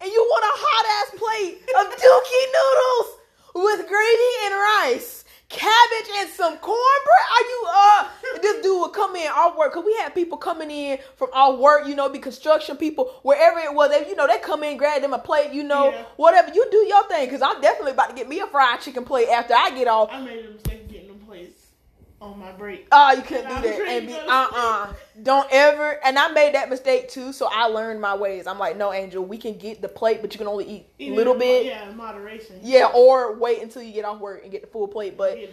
and 0.00 0.10
you 0.10 0.18
want 0.30 0.44
a 0.44 0.54
hot 0.58 0.86
ass 0.96 1.18
plate 1.18 1.58
of 1.78 1.92
Dookie 1.98 2.46
noodles 2.56 3.18
with 3.54 3.88
gravy 3.88 4.32
and 4.46 4.54
rice, 4.94 5.21
cabbage 5.52 6.08
and 6.18 6.28
some 6.30 6.56
cornbread. 6.58 7.26
Are 7.36 7.46
you 7.48 7.64
uh? 7.68 8.08
This 8.40 8.62
dude 8.62 8.80
would 8.80 8.92
come 8.92 9.14
in 9.16 9.26
our 9.28 9.56
work 9.56 9.72
because 9.72 9.84
we 9.84 9.94
had 9.96 10.14
people 10.14 10.38
coming 10.38 10.70
in 10.70 10.98
from 11.16 11.28
our 11.32 11.54
work. 11.54 11.86
You 11.86 11.94
know, 11.94 12.08
be 12.08 12.18
construction 12.18 12.76
people, 12.76 13.04
wherever 13.22 13.58
it 13.60 13.72
was. 13.72 13.90
They, 13.90 14.08
you 14.08 14.16
know, 14.16 14.26
they 14.26 14.38
come 14.38 14.62
in, 14.64 14.76
grab 14.78 15.02
them 15.02 15.12
a 15.12 15.18
plate. 15.18 15.52
You 15.52 15.62
know, 15.62 15.90
Yeah. 15.90 16.04
whatever. 16.16 16.50
You 16.54 16.66
do 16.70 16.78
your 16.88 17.06
thing 17.08 17.26
because 17.26 17.42
I'm 17.42 17.60
definitely 17.60 17.92
about 17.92 18.08
to 18.10 18.16
get 18.16 18.28
me 18.28 18.40
a 18.40 18.46
fried 18.46 18.80
chicken 18.80 19.04
plate 19.04 19.28
after 19.28 19.54
I 19.54 19.70
get 19.70 19.86
off. 19.88 20.08
I 20.10 20.20
made 20.20 20.44
a 20.46 20.50
mistake 20.50 20.81
on 22.22 22.38
my 22.38 22.52
break. 22.52 22.86
Oh, 22.92 23.12
you 23.12 23.22
couldn't 23.22 23.48
do 23.48 23.68
that. 23.68 23.80
And 23.88 24.06
be 24.06 24.14
uh 24.14 24.46
to 24.46 24.56
uh. 24.56 24.92
Don't 25.22 25.48
ever. 25.50 25.98
And 26.04 26.18
I 26.18 26.30
made 26.32 26.54
that 26.54 26.70
mistake 26.70 27.08
too, 27.08 27.32
so 27.32 27.48
I 27.50 27.66
learned 27.66 28.00
my 28.00 28.14
ways. 28.14 28.46
I'm 28.46 28.58
like, 28.58 28.76
no, 28.76 28.92
Angel, 28.92 29.24
we 29.24 29.36
can 29.36 29.58
get 29.58 29.82
the 29.82 29.88
plate, 29.88 30.22
but 30.22 30.32
you 30.32 30.38
can 30.38 30.46
only 30.46 30.86
eat 30.98 31.10
a 31.12 31.14
little 31.14 31.34
bit. 31.34 31.66
Yeah, 31.66 31.90
in 31.90 31.96
moderation. 31.96 32.60
Yeah, 32.62 32.86
or 32.94 33.36
wait 33.36 33.60
until 33.62 33.82
you 33.82 33.92
get 33.92 34.04
off 34.04 34.20
work 34.20 34.42
and 34.42 34.52
get 34.52 34.62
the 34.62 34.68
full 34.68 34.88
plate. 34.88 35.16
But 35.18 35.36
it 35.36 35.52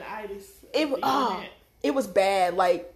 oh, 1.03 1.43
it 1.82 1.93
was 1.93 2.07
bad. 2.07 2.53
Like 2.53 2.93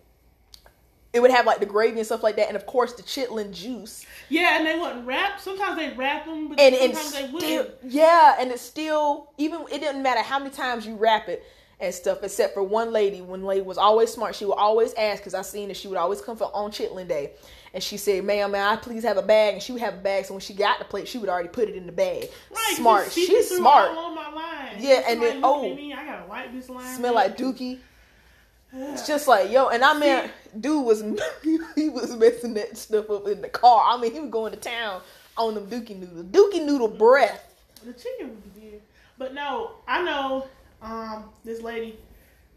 it 1.11 1.21
would 1.21 1.31
have 1.31 1.45
like 1.45 1.59
the 1.59 1.65
gravy 1.65 1.97
and 1.97 2.05
stuff 2.05 2.23
like 2.23 2.35
that, 2.35 2.47
and 2.47 2.55
of 2.55 2.65
course 2.65 2.93
the 2.93 3.03
chitlin 3.03 3.51
juice. 3.51 4.05
Yeah, 4.29 4.57
and 4.57 4.67
they 4.67 4.79
wouldn't 4.79 5.05
wrap. 5.05 5.39
Sometimes 5.39 5.77
they 5.77 5.93
wrap 5.93 6.25
them, 6.25 6.49
but 6.49 6.59
And 6.59 6.75
and 6.75 6.95
sometimes 6.95 7.31
they 7.31 7.37
still, 7.37 7.63
wouldn't. 7.63 7.75
yeah, 7.91 8.35
and 8.39 8.51
it's 8.51 8.61
still 8.61 9.31
even. 9.37 9.61
It 9.71 9.79
didn't 9.79 10.03
matter 10.03 10.21
how 10.21 10.39
many 10.39 10.51
times 10.51 10.85
you 10.85 10.95
wrap 10.95 11.27
it 11.27 11.43
and 11.83 11.93
stuff, 11.93 12.23
except 12.23 12.53
for 12.53 12.63
one 12.63 12.91
lady. 12.91 13.21
One 13.21 13.43
lady 13.43 13.61
was 13.61 13.77
always 13.77 14.11
smart. 14.11 14.35
She 14.35 14.45
would 14.45 14.53
always 14.53 14.93
ask 14.93 15.21
because 15.21 15.33
I 15.33 15.41
seen 15.41 15.67
that 15.67 15.77
she 15.77 15.87
would 15.87 15.97
always 15.97 16.21
come 16.21 16.37
for 16.37 16.49
on 16.53 16.71
chitlin 16.71 17.07
day, 17.07 17.31
and 17.73 17.83
she 17.83 17.97
said, 17.97 18.23
"Ma'am, 18.23 18.51
may 18.51 18.61
I 18.61 18.75
please 18.77 19.03
have 19.03 19.17
a 19.17 19.21
bag?" 19.21 19.55
And 19.55 19.63
she 19.63 19.71
would 19.71 19.81
have 19.81 19.95
a 19.95 20.01
bag. 20.01 20.25
So 20.25 20.33
when 20.33 20.41
she 20.41 20.53
got 20.53 20.79
the 20.79 20.85
plate, 20.85 21.07
she 21.07 21.17
would 21.17 21.29
already 21.29 21.49
put 21.49 21.69
it 21.69 21.75
in 21.75 21.85
the 21.85 21.91
bag. 21.91 22.29
Right, 22.49 22.73
smart. 22.75 23.11
She's 23.11 23.55
smart. 23.55 23.91
All 23.91 24.13
my 24.15 24.31
line. 24.31 24.75
Yeah, 24.79 25.03
and 25.07 25.21
then- 25.21 25.41
oh. 25.43 25.63
I 25.73 26.05
gotta 26.05 26.25
wipe 26.27 26.51
this 26.53 26.69
line. 26.69 26.95
Smell 26.95 27.13
like 27.15 27.37
dookie. 27.37 27.79
It's 28.75 29.05
just 29.05 29.27
like 29.27 29.51
yo, 29.51 29.67
and 29.67 29.83
I 29.83 29.99
mean, 29.99 30.31
dude 30.59 30.83
was 30.83 31.01
he 31.75 31.89
was 31.89 32.15
messing 32.15 32.55
that 32.55 32.75
stuff 32.75 33.07
up 33.11 33.27
in 33.27 33.41
the 33.41 33.49
car. 33.49 33.83
I 33.87 34.01
mean, 34.01 34.11
he 34.11 34.19
was 34.19 34.31
going 34.31 34.51
to 34.51 34.57
town 34.57 35.01
on 35.37 35.53
them 35.53 35.67
dookie 35.67 35.95
noodles, 35.95 36.25
dookie 36.25 36.65
noodle 36.65 36.87
breath. 36.87 37.53
The 37.85 37.93
chicken 37.93 38.29
was 38.29 38.43
good, 38.59 38.81
but 39.19 39.35
no, 39.35 39.73
I 39.87 40.01
know 40.01 40.47
um 40.83 41.25
this 41.43 41.61
lady. 41.61 41.97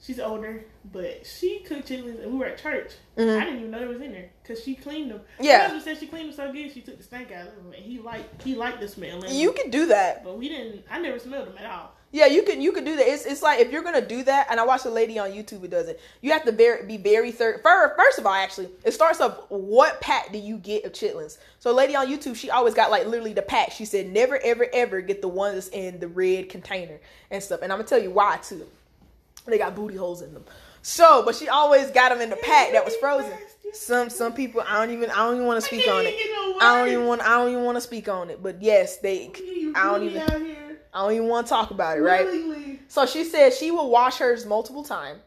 she's 0.03 0.21
older, 0.21 0.63
but 0.93 1.25
she 1.27 1.61
cooked 1.61 1.89
chitlins 1.89 2.23
and 2.23 2.33
we 2.33 2.39
were 2.39 2.47
at 2.47 2.59
church. 2.63 2.93
Mhm. 3.17 3.41
I 3.41 3.45
didn't 3.45 3.61
even 3.61 3.71
know 3.71 3.83
it 3.83 3.89
was 3.89 4.01
in 4.03 4.13
there 4.13 4.29
because 4.43 4.63
she 4.63 4.75
cleaned 4.75 5.11
them. 5.11 5.21
Yeah. 5.41 5.73
she 5.73 5.81
said 5.81 5.99
she 5.99 6.07
cleaned 6.07 6.29
them 6.31 6.37
so 6.37 6.53
good 6.53 6.71
she 6.73 6.83
took 6.83 6.99
the 6.99 7.03
stank 7.03 7.33
out 7.33 7.49
of 7.49 7.57
them 7.57 7.73
and 7.75 7.83
he 7.83 7.99
liked 7.99 8.43
he 8.43 8.55
liked 8.55 8.81
the 8.81 8.89
smell. 8.89 9.23
in 9.25 9.35
You 9.35 9.53
can 9.53 9.71
do 9.71 9.87
that. 9.87 10.23
but 10.23 10.37
we 10.39 10.49
didn't. 10.51 10.85
I 10.91 10.99
never 11.01 11.19
smelled 11.19 11.49
them 11.49 11.57
at 11.59 11.65
all. 11.67 11.93
Yeah, 12.17 12.25
you 12.25 12.45
can 12.45 12.63
you 12.63 12.73
can 12.73 12.83
do 12.83 12.97
that. 12.97 13.07
It's 13.07 13.27
it's 13.27 13.43
like 13.43 13.61
if 13.61 13.71
you're 13.71 13.83
gonna 13.83 14.01
do 14.01 14.23
that, 14.23 14.47
and 14.49 14.59
I 14.59 14.65
watched 14.65 14.87
a 14.87 14.91
lady 14.91 15.19
on 15.19 15.33
YouTube 15.33 15.61
who 15.61 15.69
does 15.69 15.87
it. 15.87 16.01
You 16.23 16.33
have 16.33 16.47
to 16.47 16.53
very, 16.53 16.87
be 16.87 16.97
very 16.97 17.31
third. 17.31 17.61
First 17.63 18.19
of 18.19 18.25
all, 18.25 18.33
actually, 18.33 18.71
it 18.85 18.93
starts 18.93 19.21
off. 19.21 19.39
What 19.51 20.01
pack 20.01 20.33
do 20.33 20.39
you 20.39 20.57
get 20.57 20.87
of 20.87 20.93
chitlins? 20.93 21.37
So, 21.59 21.71
a 21.71 21.75
lady 21.75 21.95
on 21.95 22.07
YouTube, 22.07 22.35
she 22.35 22.49
always 22.49 22.73
got 22.73 22.91
like 22.91 23.05
literally 23.05 23.35
the 23.35 23.43
pack. 23.43 23.71
She 23.71 23.85
said 23.85 24.09
never 24.09 24.39
ever 24.43 24.67
ever 24.73 25.03
get 25.03 25.21
the 25.21 25.29
ones 25.29 25.57
that's 25.57 25.69
in 25.77 26.01
the 26.01 26.09
red 26.09 26.49
container 26.49 26.99
and 27.31 27.43
stuff. 27.43 27.61
And 27.61 27.71
I'm 27.71 27.77
gonna 27.77 27.87
tell 27.87 28.03
you 28.03 28.13
why 28.13 28.39
too. 28.39 28.67
They 29.45 29.59
got 29.59 29.75
booty 29.77 29.97
holes 29.97 30.23
in 30.23 30.33
them. 30.33 30.47
So, 30.81 31.23
but 31.23 31.35
she 31.35 31.51
always 31.51 31.91
got 31.91 32.09
them 32.09 32.23
in 32.23 32.31
the 32.31 32.37
pack 32.37 32.73
that 32.73 32.83
was 32.83 32.97
frozen. 32.97 33.37
Some 33.75 34.09
some 34.09 34.33
people 34.33 34.65
I 34.67 34.87
don't 34.87 34.97
even 34.97 35.11
I 35.11 35.17
don't 35.17 35.35
even 35.35 35.47
want 35.47 35.61
to 35.63 35.67
speak 35.67 35.87
on 35.87 36.07
it. 36.07 36.15
I 36.63 36.79
don't 36.79 36.89
even 36.89 37.05
want 37.05 37.21
I 37.21 37.37
don't 37.37 37.51
even 37.51 37.65
want 37.65 37.77
to 37.77 37.83
speak 37.83 38.09
on 38.09 38.31
it. 38.31 38.43
But 38.43 38.63
yes, 38.63 38.97
they 38.97 39.31
I 39.75 39.85
don't 39.85 40.05
even. 40.05 40.57
I 40.97 41.03
don't 41.03 41.13
even 41.13 41.29
want 41.29 41.47
to 41.47 41.51
talk 41.51 41.71
about 41.71 41.99
it, 41.99 42.01
right? 42.01 42.27
So 42.89 43.05
she 43.05 43.25
said 43.25 43.53
she 43.53 43.71
will 43.71 43.91
wash 43.91 44.17
hers 44.17 44.47
multiple 44.47 44.83
times. 44.83 45.21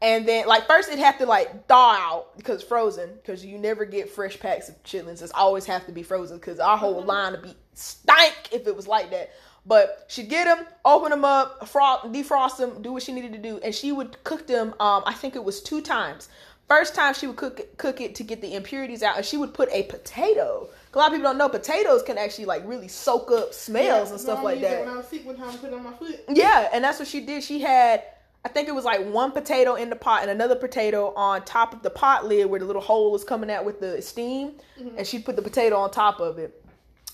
And 0.00 0.28
then, 0.28 0.46
like, 0.46 0.68
first 0.68 0.88
it 0.90 0.98
have 1.00 1.18
to 1.18 1.26
like 1.26 1.66
thaw 1.66 1.96
out 1.98 2.36
because 2.36 2.62
frozen. 2.62 3.10
Because 3.16 3.44
you 3.44 3.58
never 3.58 3.84
get 3.84 4.08
fresh 4.08 4.38
packs 4.38 4.68
of 4.68 4.80
chitlins. 4.84 5.20
It's 5.20 5.32
always 5.32 5.66
have 5.66 5.86
to 5.86 5.92
be 5.92 6.04
frozen. 6.04 6.38
Because 6.38 6.60
our 6.60 6.78
whole 6.78 7.02
line 7.02 7.32
would 7.32 7.42
be 7.42 7.56
stank 7.74 8.36
if 8.52 8.68
it 8.68 8.76
was 8.76 8.86
like 8.86 9.10
that. 9.10 9.30
But 9.66 10.04
she'd 10.06 10.28
get 10.28 10.44
them, 10.44 10.64
open 10.84 11.10
them 11.10 11.24
up, 11.24 11.60
defrost 11.66 12.58
them, 12.58 12.80
do 12.80 12.92
what 12.92 13.02
she 13.02 13.12
needed 13.12 13.32
to 13.32 13.38
do, 13.38 13.58
and 13.58 13.74
she 13.74 13.90
would 13.90 14.22
cook 14.22 14.46
them. 14.46 14.68
Um, 14.78 15.02
I 15.04 15.14
think 15.14 15.34
it 15.34 15.42
was 15.42 15.60
two 15.60 15.82
times. 15.82 16.28
First 16.68 16.94
time 16.94 17.14
she 17.14 17.26
would 17.26 17.36
cook 17.36 17.60
it, 17.60 17.78
cook 17.78 18.00
it 18.00 18.14
to 18.16 18.22
get 18.22 18.42
the 18.42 18.54
impurities 18.54 19.02
out, 19.02 19.16
and 19.16 19.24
she 19.24 19.38
would 19.38 19.54
put 19.54 19.70
a 19.72 19.84
potato. 19.84 20.68
A 20.92 20.98
lot 20.98 21.06
of 21.06 21.12
people 21.12 21.30
don't 21.30 21.38
know 21.38 21.48
potatoes 21.48 22.02
can 22.02 22.18
actually 22.18 22.44
like 22.44 22.62
really 22.66 22.88
soak 22.88 23.30
up 23.30 23.54
smells 23.54 24.10
and 24.10 24.20
stuff 24.20 24.42
like 24.42 24.60
that. 24.60 24.80
When 24.84 24.94
I 24.94 24.96
was 24.96 25.06
sick 25.06 25.24
one 25.24 25.36
time, 25.36 25.48
I 25.48 25.56
put 25.56 25.70
it 25.70 25.74
on 25.74 25.84
my 25.84 25.92
foot. 25.92 26.20
Yeah, 26.28 26.68
and 26.72 26.82
that's 26.84 26.98
what 26.98 27.08
she 27.08 27.20
did. 27.20 27.42
She 27.44 27.60
had, 27.60 28.02
I 28.44 28.48
think 28.48 28.68
it 28.68 28.74
was 28.74 28.84
like 28.84 29.06
one 29.06 29.32
potato 29.32 29.76
in 29.76 29.90
the 29.90 29.96
pot 29.96 30.22
and 30.22 30.30
another 30.30 30.56
potato 30.56 31.14
on 31.14 31.44
top 31.44 31.72
of 31.72 31.82
the 31.82 31.90
pot 31.90 32.26
lid 32.26 32.50
where 32.50 32.58
the 32.60 32.66
little 32.66 32.82
hole 32.82 33.12
was 33.12 33.24
coming 33.24 33.50
out 33.50 33.64
with 33.64 33.80
the 33.80 34.02
steam, 34.02 34.52
mm-hmm. 34.78 34.98
and 34.98 35.06
she 35.06 35.20
put 35.20 35.36
the 35.36 35.42
potato 35.42 35.76
on 35.76 35.90
top 35.90 36.20
of 36.20 36.38
it. 36.38 36.62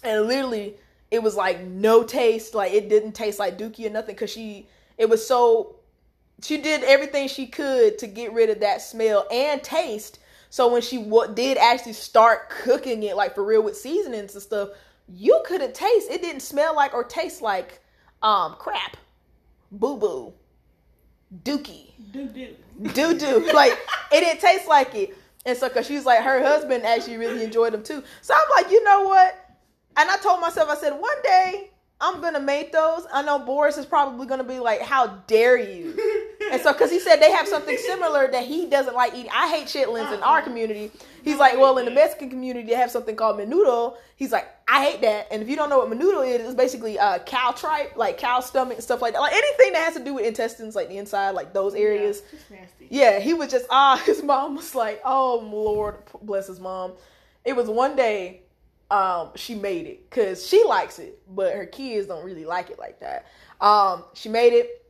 And 0.02 0.26
literally, 0.26 0.74
it 1.11 1.22
was 1.22 1.36
like 1.36 1.61
no 1.62 2.05
taste. 2.05 2.55
Like 2.55 2.72
it 2.72 2.88
didn't 2.88 3.12
taste 3.12 3.38
like 3.38 3.59
dookie 3.59 3.86
or 3.86 3.90
nothing 3.90 4.14
because 4.14 4.30
she, 4.30 4.66
it 4.98 5.09
was 5.09 5.24
so, 5.24 5.76
she 6.43 6.59
did 6.59 6.82
everything 6.85 7.28
she 7.28 7.47
could 7.47 7.99
to 7.99 8.07
get 8.07 8.32
rid 8.32 8.51
of 8.51 8.61
that 8.61 8.82
smell 8.82 9.26
and 9.30 9.62
taste. 9.62 10.18
So 10.51 10.72
when 10.72 10.82
she 10.82 10.99
what 10.99 11.35
did 11.35 11.59
actually 11.59 11.95
start 11.95 12.51
cooking 12.51 13.03
it 13.03 13.16
like 13.16 13.35
for 13.35 13.45
real 13.45 13.62
with 13.62 13.76
seasonings 13.76 14.35
and 14.35 14.43
stuff, 14.43 14.70
you 15.09 15.43
couldn't 15.47 15.74
taste. 15.74 16.11
It 16.11 16.22
didn't 16.22 16.41
smell 16.43 16.74
like 16.76 16.95
or 16.95 17.05
taste 17.05 17.43
like 17.43 17.80
um 18.22 18.55
crap, 18.59 18.97
boo 19.72 19.97
boo, 19.97 20.32
dookie, 21.43 21.91
Do 22.12 22.26
do. 22.28 22.55
doo 22.93 23.18
doo. 23.18 23.51
like 23.55 23.72
it 24.12 24.20
didn't 24.20 24.41
taste 24.41 24.68
like 24.68 24.95
it. 24.95 25.16
And 25.47 25.59
so, 25.59 25.68
cause 25.68 25.87
she 25.87 25.95
was 25.95 26.07
like, 26.07 26.22
her 26.22 26.43
husband 26.43 26.85
actually 26.85 27.18
really 27.18 27.45
enjoyed 27.45 27.74
them 27.74 27.82
too. 27.82 28.03
So 28.22 28.32
I'm 28.35 28.62
like, 28.62 28.72
you 28.72 28.82
know 28.82 29.03
what? 29.03 29.57
And 29.97 30.11
I 30.11 30.16
told 30.16 30.41
myself, 30.41 30.70
I 30.70 30.76
said, 30.76 30.93
one 30.93 31.22
day 31.22 31.70
I'm 32.01 32.20
gonna 32.20 32.40
make 32.40 32.72
those. 32.72 33.07
I 33.12 33.22
know 33.22 33.38
Boris 33.38 33.78
is 33.78 33.86
probably 33.86 34.26
gonna 34.26 34.45
be 34.45 34.59
like, 34.59 34.80
how 34.82 35.07
dare 35.26 35.57
you? 35.57 35.95
And 36.53 36.61
so, 36.61 36.72
because 36.72 36.90
he 36.90 37.01
said 37.01 37.16
they 37.16 37.32
have 37.32 37.49
something 37.49 37.76
similar 37.78 38.30
that 38.30 38.45
he 38.45 38.66
doesn't 38.66 38.95
like 38.95 39.14
eating. 39.14 39.30
I 39.34 39.49
hate 39.49 39.66
chitlins 39.66 40.12
in 40.12 40.22
our 40.22 40.42
community. 40.42 40.90
He's 41.24 41.38
like, 41.38 41.59
well, 41.59 41.78
in 41.78 41.86
the 41.86 41.90
Mexican 41.90 42.28
community, 42.28 42.68
they 42.68 42.74
have 42.74 42.90
something 42.90 43.16
called 43.16 43.38
menudo. 43.38 43.97
He's 44.16 44.30
like, 44.30 44.47
I 44.68 44.84
hate 44.84 45.01
that. 45.01 45.28
And 45.30 45.42
if 45.42 45.49
you 45.49 45.57
don't 45.57 45.70
know 45.70 45.78
what 45.78 45.90
menudo 45.90 46.26
is, 46.28 46.45
it's 46.45 46.55
basically 46.55 46.99
uh, 46.99 47.18
cow 47.20 47.53
tripe, 47.53 47.97
like 47.97 48.18
cow 48.18 48.40
stomach 48.40 48.74
and 48.74 48.84
stuff 48.84 49.01
like 49.01 49.14
that. 49.14 49.20
Like 49.20 49.32
anything 49.32 49.72
that 49.72 49.84
has 49.84 49.95
to 49.95 50.05
do 50.05 50.14
with 50.14 50.26
intestines, 50.26 50.76
like 50.76 50.88
the 50.88 50.99
inside, 50.99 51.30
like 51.30 51.55
those 51.55 51.74
areas. 51.74 52.22
Yeah. 52.51 52.59
Yeah, 52.90 53.18
he 53.18 53.34
was 53.34 53.51
just 53.51 53.66
ah. 53.70 54.01
His 54.07 54.22
mom 54.22 54.57
was 54.57 54.74
like, 54.74 55.01
"Oh 55.05 55.40
Lord, 55.51 55.97
bless 56.22 56.47
his 56.47 56.61
mom." 56.61 56.92
It 57.45 57.57
was 57.57 57.68
one 57.68 57.97
day, 57.97 58.42
um, 58.95 59.30
she 59.34 59.57
made 59.57 59.86
it 59.86 60.09
because 60.09 60.47
she 60.47 60.62
likes 60.64 60.99
it, 61.01 61.18
but 61.28 61.55
her 61.55 61.66
kids 61.66 62.07
don't 62.07 62.24
really 62.24 62.45
like 62.45 62.70
it 62.70 62.78
like 62.78 63.01
that. 63.01 63.26
Um, 63.61 64.05
she 64.14 64.28
made 64.28 64.53
it, 64.53 64.86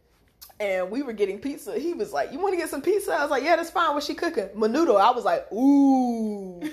and 0.61 0.91
we 0.91 1.03
were 1.03 1.15
getting 1.15 1.39
pizza. 1.39 1.79
He 1.79 1.95
was 1.95 2.13
like, 2.13 2.31
"You 2.31 2.39
want 2.39 2.53
to 2.53 2.59
get 2.59 2.69
some 2.69 2.83
pizza?" 2.83 3.15
I 3.15 3.23
was 3.23 3.31
like, 3.31 3.43
"Yeah, 3.43 3.57
that's 3.57 3.71
fine." 3.71 3.95
What's 3.95 4.07
she 4.07 4.15
cooking? 4.15 4.49
Menudo. 4.49 5.01
I 5.01 5.11
was 5.11 5.25
like, 5.25 5.51
"Ooh." 5.53 6.61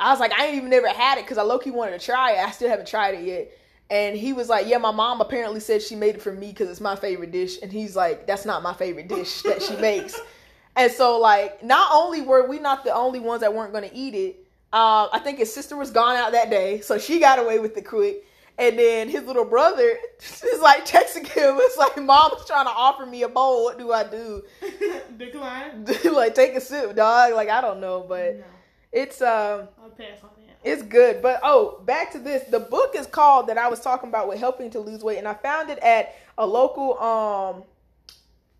I 0.00 0.10
was 0.12 0.18
like, 0.18 0.32
I 0.32 0.46
ain't 0.46 0.56
even 0.56 0.70
never 0.70 0.88
had 0.88 1.18
it 1.18 1.24
because 1.24 1.36
I 1.36 1.42
low 1.42 1.58
key 1.58 1.70
wanted 1.70 2.00
to 2.00 2.04
try 2.04 2.32
it. 2.32 2.38
I 2.38 2.50
still 2.52 2.70
haven't 2.70 2.88
tried 2.88 3.16
it 3.16 3.24
yet. 3.24 3.52
And 3.90 4.16
he 4.16 4.32
was 4.32 4.48
like, 4.48 4.66
Yeah, 4.66 4.78
my 4.78 4.92
mom 4.92 5.20
apparently 5.20 5.60
said 5.60 5.82
she 5.82 5.94
made 5.94 6.14
it 6.14 6.22
for 6.22 6.32
me 6.32 6.48
because 6.48 6.70
it's 6.70 6.80
my 6.80 6.96
favorite 6.96 7.32
dish. 7.32 7.60
And 7.60 7.70
he's 7.70 7.94
like, 7.94 8.26
That's 8.26 8.46
not 8.46 8.62
my 8.62 8.72
favorite 8.72 9.08
dish 9.08 9.42
that 9.42 9.62
she 9.62 9.76
makes. 9.76 10.18
And 10.76 10.90
so, 10.92 11.18
like, 11.18 11.64
not 11.64 11.90
only 11.92 12.22
were 12.22 12.46
we 12.46 12.60
not 12.60 12.84
the 12.84 12.94
only 12.94 13.18
ones 13.18 13.40
that 13.40 13.52
weren't 13.52 13.72
going 13.72 13.90
to 13.90 13.94
eat 13.94 14.14
it, 14.14 14.39
uh, 14.72 15.08
I 15.12 15.20
think 15.22 15.38
his 15.38 15.52
sister 15.52 15.76
was 15.76 15.90
gone 15.90 16.16
out 16.16 16.32
that 16.32 16.50
day, 16.50 16.80
so 16.80 16.98
she 16.98 17.18
got 17.18 17.38
away 17.38 17.58
with 17.58 17.76
it 17.76 17.86
quick. 17.86 18.24
And 18.58 18.78
then 18.78 19.08
his 19.08 19.24
little 19.24 19.46
brother 19.46 19.96
is 20.20 20.60
like 20.60 20.86
texting 20.86 21.26
him. 21.26 21.56
It's 21.58 21.78
like, 21.78 21.96
Mom's 21.96 22.44
trying 22.46 22.66
to 22.66 22.70
offer 22.70 23.06
me 23.06 23.22
a 23.22 23.28
bowl. 23.28 23.64
What 23.64 23.78
do 23.78 23.90
I 23.90 24.04
do? 24.04 24.42
Decline. 25.16 25.86
like, 26.12 26.34
take 26.34 26.54
a 26.54 26.60
sip, 26.60 26.94
dog. 26.94 27.32
Like, 27.32 27.48
I 27.48 27.62
don't 27.62 27.80
know, 27.80 28.04
but 28.06 28.36
No, 28.36 28.44
it's 28.92 29.22
um. 29.22 29.68
I'll 29.82 29.90
pass 29.90 30.22
on 30.22 30.30
that. 30.46 30.58
It's 30.62 30.82
good. 30.82 31.22
But 31.22 31.40
oh, 31.42 31.80
back 31.86 32.12
to 32.12 32.18
this. 32.18 32.44
The 32.44 32.60
book 32.60 32.94
is 32.94 33.06
called 33.06 33.46
that 33.46 33.56
I 33.56 33.68
was 33.68 33.80
talking 33.80 34.10
about 34.10 34.28
with 34.28 34.38
helping 34.38 34.70
to 34.72 34.80
lose 34.80 35.02
weight, 35.02 35.18
and 35.18 35.26
I 35.26 35.34
found 35.34 35.70
it 35.70 35.78
at 35.78 36.14
a 36.36 36.46
local 36.46 37.00
um 37.00 37.64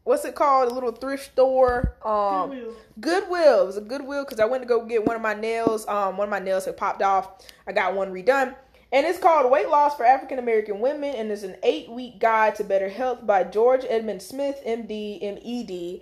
what's 0.04 0.24
it 0.24 0.34
called? 0.34 0.70
A 0.70 0.74
little 0.74 0.92
thrift 0.92 1.32
store. 1.32 1.96
Um 2.04 2.50
Goodwill. 2.50 2.74
Goodwill. 3.00 3.62
It 3.62 3.66
was 3.66 3.76
a 3.76 3.82
Goodwill 3.82 4.24
because 4.24 4.40
I 4.40 4.44
went 4.44 4.62
to 4.62 4.68
go 4.68 4.84
get 4.84 5.04
one 5.04 5.16
of 5.16 5.22
my 5.22 5.34
nails. 5.34 5.86
Um, 5.88 6.16
one 6.16 6.26
of 6.26 6.30
my 6.30 6.38
nails 6.38 6.64
had 6.64 6.76
popped 6.76 7.02
off. 7.02 7.44
I 7.66 7.72
got 7.72 7.94
one 7.94 8.12
redone. 8.12 8.54
And 8.92 9.06
it's 9.06 9.20
called 9.20 9.50
Weight 9.50 9.68
Loss 9.68 9.96
for 9.96 10.04
African 10.04 10.40
American 10.40 10.80
Women, 10.80 11.14
and 11.14 11.30
it's 11.30 11.44
an 11.44 11.56
eight 11.62 11.88
week 11.88 12.18
guide 12.18 12.56
to 12.56 12.64
better 12.64 12.88
health 12.88 13.24
by 13.24 13.44
George 13.44 13.84
Edmund 13.88 14.20
Smith, 14.20 14.60
MD, 14.66 15.20
MED. 15.22 16.00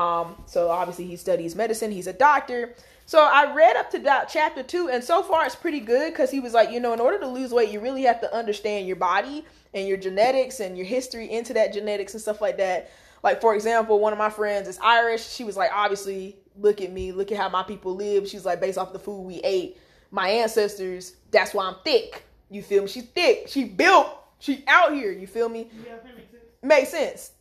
Um, 0.00 0.40
so 0.46 0.70
obviously 0.70 1.06
he 1.06 1.16
studies 1.16 1.56
medicine. 1.56 1.90
He's 1.90 2.06
a 2.06 2.12
doctor. 2.12 2.74
So 3.06 3.20
I 3.20 3.52
read 3.54 3.74
up 3.74 3.90
to 3.92 3.98
that 4.00 4.28
chapter 4.28 4.62
two, 4.62 4.88
and 4.88 5.02
so 5.02 5.24
far 5.24 5.46
it's 5.46 5.56
pretty 5.56 5.80
good 5.80 6.12
because 6.12 6.30
he 6.30 6.38
was 6.38 6.52
like, 6.52 6.70
you 6.70 6.78
know, 6.78 6.92
in 6.92 7.00
order 7.00 7.18
to 7.18 7.26
lose 7.26 7.52
weight, 7.52 7.70
you 7.70 7.80
really 7.80 8.02
have 8.02 8.20
to 8.20 8.32
understand 8.32 8.86
your 8.86 8.96
body 8.96 9.44
and 9.74 9.88
your 9.88 9.96
genetics 9.96 10.60
and 10.60 10.76
your 10.76 10.86
history 10.86 11.28
into 11.30 11.54
that 11.54 11.72
genetics 11.72 12.12
and 12.12 12.22
stuff 12.22 12.40
like 12.40 12.58
that. 12.58 12.90
Like 13.22 13.40
for 13.40 13.54
example, 13.54 13.98
one 14.00 14.12
of 14.12 14.18
my 14.18 14.30
friends 14.30 14.68
is 14.68 14.78
Irish. 14.82 15.28
She 15.28 15.44
was 15.44 15.56
like, 15.56 15.70
obviously, 15.72 16.36
look 16.56 16.80
at 16.80 16.92
me, 16.92 17.12
look 17.12 17.32
at 17.32 17.38
how 17.38 17.48
my 17.48 17.62
people 17.62 17.94
live. 17.94 18.28
She's 18.28 18.44
like, 18.44 18.60
based 18.60 18.78
off 18.78 18.92
the 18.92 18.98
food 18.98 19.22
we 19.22 19.36
ate, 19.44 19.78
my 20.10 20.28
ancestors. 20.28 21.16
That's 21.30 21.54
why 21.54 21.66
I'm 21.66 21.76
thick. 21.84 22.24
You 22.50 22.62
feel 22.62 22.82
me? 22.82 22.88
She's 22.88 23.04
thick. 23.04 23.44
She 23.48 23.64
built. 23.64 24.08
She 24.38 24.64
out 24.66 24.94
here. 24.94 25.12
You 25.12 25.26
feel 25.26 25.48
me? 25.48 25.68
Yeah, 25.84 25.94
makes 26.04 26.30
sense. 26.30 26.42
Makes 26.62 26.88
sense. 26.90 27.32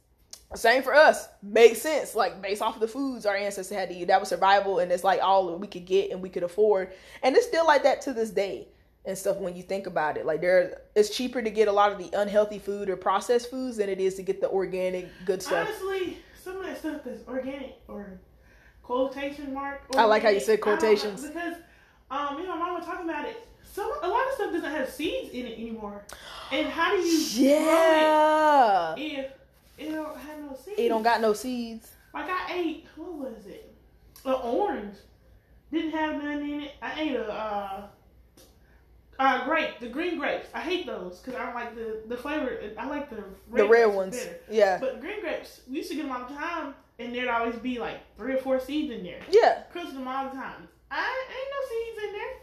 Same 0.55 0.81
for 0.81 0.93
us. 0.93 1.27
Makes 1.43 1.81
sense. 1.81 2.15
Like 2.15 2.41
based 2.41 2.61
off 2.61 2.75
of 2.75 2.81
the 2.81 2.87
foods 2.87 3.25
our 3.25 3.35
ancestors 3.35 3.77
had 3.77 3.89
to 3.89 3.95
eat. 3.95 4.05
That 4.05 4.19
was 4.19 4.29
survival 4.29 4.79
and 4.79 4.91
it's 4.91 5.03
like 5.03 5.21
all 5.21 5.57
we 5.57 5.67
could 5.67 5.85
get 5.85 6.11
and 6.11 6.21
we 6.21 6.29
could 6.29 6.43
afford. 6.43 6.93
And 7.21 7.35
it's 7.35 7.45
still 7.45 7.67
like 7.67 7.83
that 7.83 8.01
to 8.01 8.13
this 8.13 8.31
day 8.31 8.67
and 9.07 9.17
stuff 9.17 9.37
when 9.37 9.55
you 9.55 9.63
think 9.63 9.87
about 9.87 10.17
it. 10.17 10.25
Like 10.25 10.41
there 10.41 10.81
it's 10.93 11.09
cheaper 11.09 11.41
to 11.41 11.49
get 11.49 11.69
a 11.69 11.71
lot 11.71 11.91
of 11.93 11.97
the 11.97 12.09
unhealthy 12.15 12.59
food 12.59 12.89
or 12.89 12.97
processed 12.97 13.49
foods 13.49 13.77
than 13.77 13.89
it 13.89 13.99
is 13.99 14.15
to 14.15 14.21
get 14.21 14.41
the 14.41 14.49
organic 14.49 15.07
good 15.25 15.41
stuff. 15.41 15.67
Honestly, 15.67 16.17
some 16.43 16.57
of 16.57 16.65
that 16.65 16.77
stuff 16.77 17.01
that's 17.05 17.25
organic 17.27 17.77
or 17.87 18.19
quotation 18.83 19.53
mark. 19.53 19.81
I 19.97 20.03
like 20.03 20.23
how 20.23 20.29
you 20.29 20.41
said 20.41 20.59
quotations. 20.61 21.25
because 21.25 21.55
um, 22.11 22.35
me 22.35 22.41
and 22.41 22.49
my 22.49 22.57
mom 22.57 22.75
was 22.75 22.85
talking 22.85 23.09
about 23.09 23.25
it. 23.25 23.47
Some 23.63 23.91
a 24.03 24.07
lot 24.07 24.27
of 24.27 24.33
stuff 24.33 24.51
doesn't 24.51 24.71
have 24.71 24.89
seeds 24.89 25.31
in 25.31 25.45
it 25.45 25.57
anymore. 25.57 26.03
And 26.51 26.67
how 26.67 26.95
do 26.95 27.01
you 27.01 27.45
Yeah. 27.45 28.93
grow 28.95 28.95
it 28.97 29.01
if 29.01 29.31
it 29.77 29.91
don't 29.91 30.17
have 30.17 30.39
no 30.39 30.53
seeds? 30.53 30.79
It 30.79 30.89
don't 30.89 31.03
got 31.03 31.21
no 31.21 31.31
seeds. 31.33 31.91
Like 32.13 32.29
I 32.29 32.53
ate, 32.55 32.85
what 32.97 33.13
was 33.13 33.45
it? 33.45 33.73
An 34.25 34.33
orange. 34.33 34.97
Didn't 35.71 35.91
have 35.91 36.21
none 36.21 36.41
in 36.41 36.61
it. 36.61 36.71
I 36.81 37.01
ate 37.01 37.15
a 37.15 37.31
uh, 37.31 37.87
uh 39.19 39.45
grape, 39.45 39.79
the 39.79 39.87
green 39.87 40.17
grapes. 40.19 40.47
I 40.53 40.61
hate 40.61 40.85
those 40.85 41.19
because 41.19 41.39
I 41.39 41.45
don't 41.45 41.55
like 41.55 41.75
the 41.75 42.01
the 42.07 42.17
flavor. 42.17 42.59
I 42.77 42.87
like 42.87 43.09
the 43.09 43.23
red 43.49 43.65
The 43.65 43.67
red 43.67 43.85
ones. 43.87 44.17
better. 44.17 44.39
Yeah. 44.49 44.77
But 44.79 45.01
green 45.01 45.21
grapes, 45.21 45.61
we 45.69 45.77
used 45.77 45.89
to 45.89 45.95
get 45.95 46.03
them 46.03 46.11
all 46.11 46.27
the 46.27 46.35
time, 46.35 46.75
and 46.99 47.13
there'd 47.13 47.27
always 47.29 47.55
be 47.55 47.79
like 47.79 47.97
three 48.17 48.33
or 48.33 48.37
four 48.37 48.59
seeds 48.59 48.91
in 48.93 49.03
there. 49.03 49.19
Yeah. 49.29 49.63
Crunch 49.71 49.93
them 49.93 50.07
all 50.07 50.25
the 50.29 50.35
time. 50.35 50.67
I 50.91 51.25
ain't 51.29 51.49
no 51.51 51.67
seeds 51.69 52.07
in 52.07 52.19
there. 52.19 52.33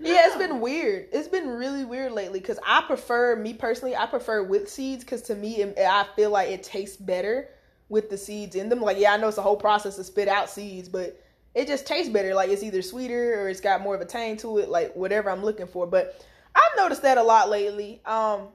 Yeah, 0.00 0.26
it's 0.26 0.36
been 0.36 0.60
weird. 0.60 1.08
It's 1.12 1.28
been 1.28 1.48
really 1.48 1.84
weird 1.84 2.12
lately 2.12 2.40
because 2.40 2.58
I 2.66 2.82
prefer, 2.82 3.36
me 3.36 3.54
personally, 3.54 3.94
I 3.96 4.06
prefer 4.06 4.42
with 4.42 4.68
seeds 4.68 5.04
because 5.04 5.22
to 5.22 5.34
me, 5.36 5.62
it, 5.62 5.78
I 5.78 6.04
feel 6.16 6.30
like 6.30 6.50
it 6.50 6.62
tastes 6.64 6.96
better. 6.96 7.48
with 7.88 8.10
the 8.10 8.16
seeds 8.18 8.56
in 8.56 8.68
them. 8.68 8.80
Like, 8.80 8.98
yeah, 8.98 9.12
I 9.12 9.16
know 9.18 9.28
it's 9.28 9.38
a 9.38 9.42
whole 9.42 9.56
process 9.56 9.96
to 9.96 10.04
spit 10.04 10.26
out 10.26 10.50
seeds, 10.50 10.88
but 10.88 11.20
it 11.54 11.66
just 11.66 11.86
tastes 11.86 12.12
better. 12.12 12.34
Like 12.34 12.50
it's 12.50 12.62
either 12.62 12.82
sweeter 12.82 13.40
or 13.40 13.48
it's 13.48 13.60
got 13.60 13.80
more 13.80 13.94
of 13.94 14.00
a 14.00 14.04
tang 14.06 14.36
to 14.38 14.58
it, 14.58 14.68
like 14.68 14.94
whatever 14.94 15.30
I'm 15.30 15.44
looking 15.44 15.66
for. 15.66 15.86
But 15.86 16.24
I've 16.54 16.76
noticed 16.76 17.02
that 17.02 17.18
a 17.18 17.22
lot 17.22 17.48
lately. 17.48 18.00
Um, 18.04 18.48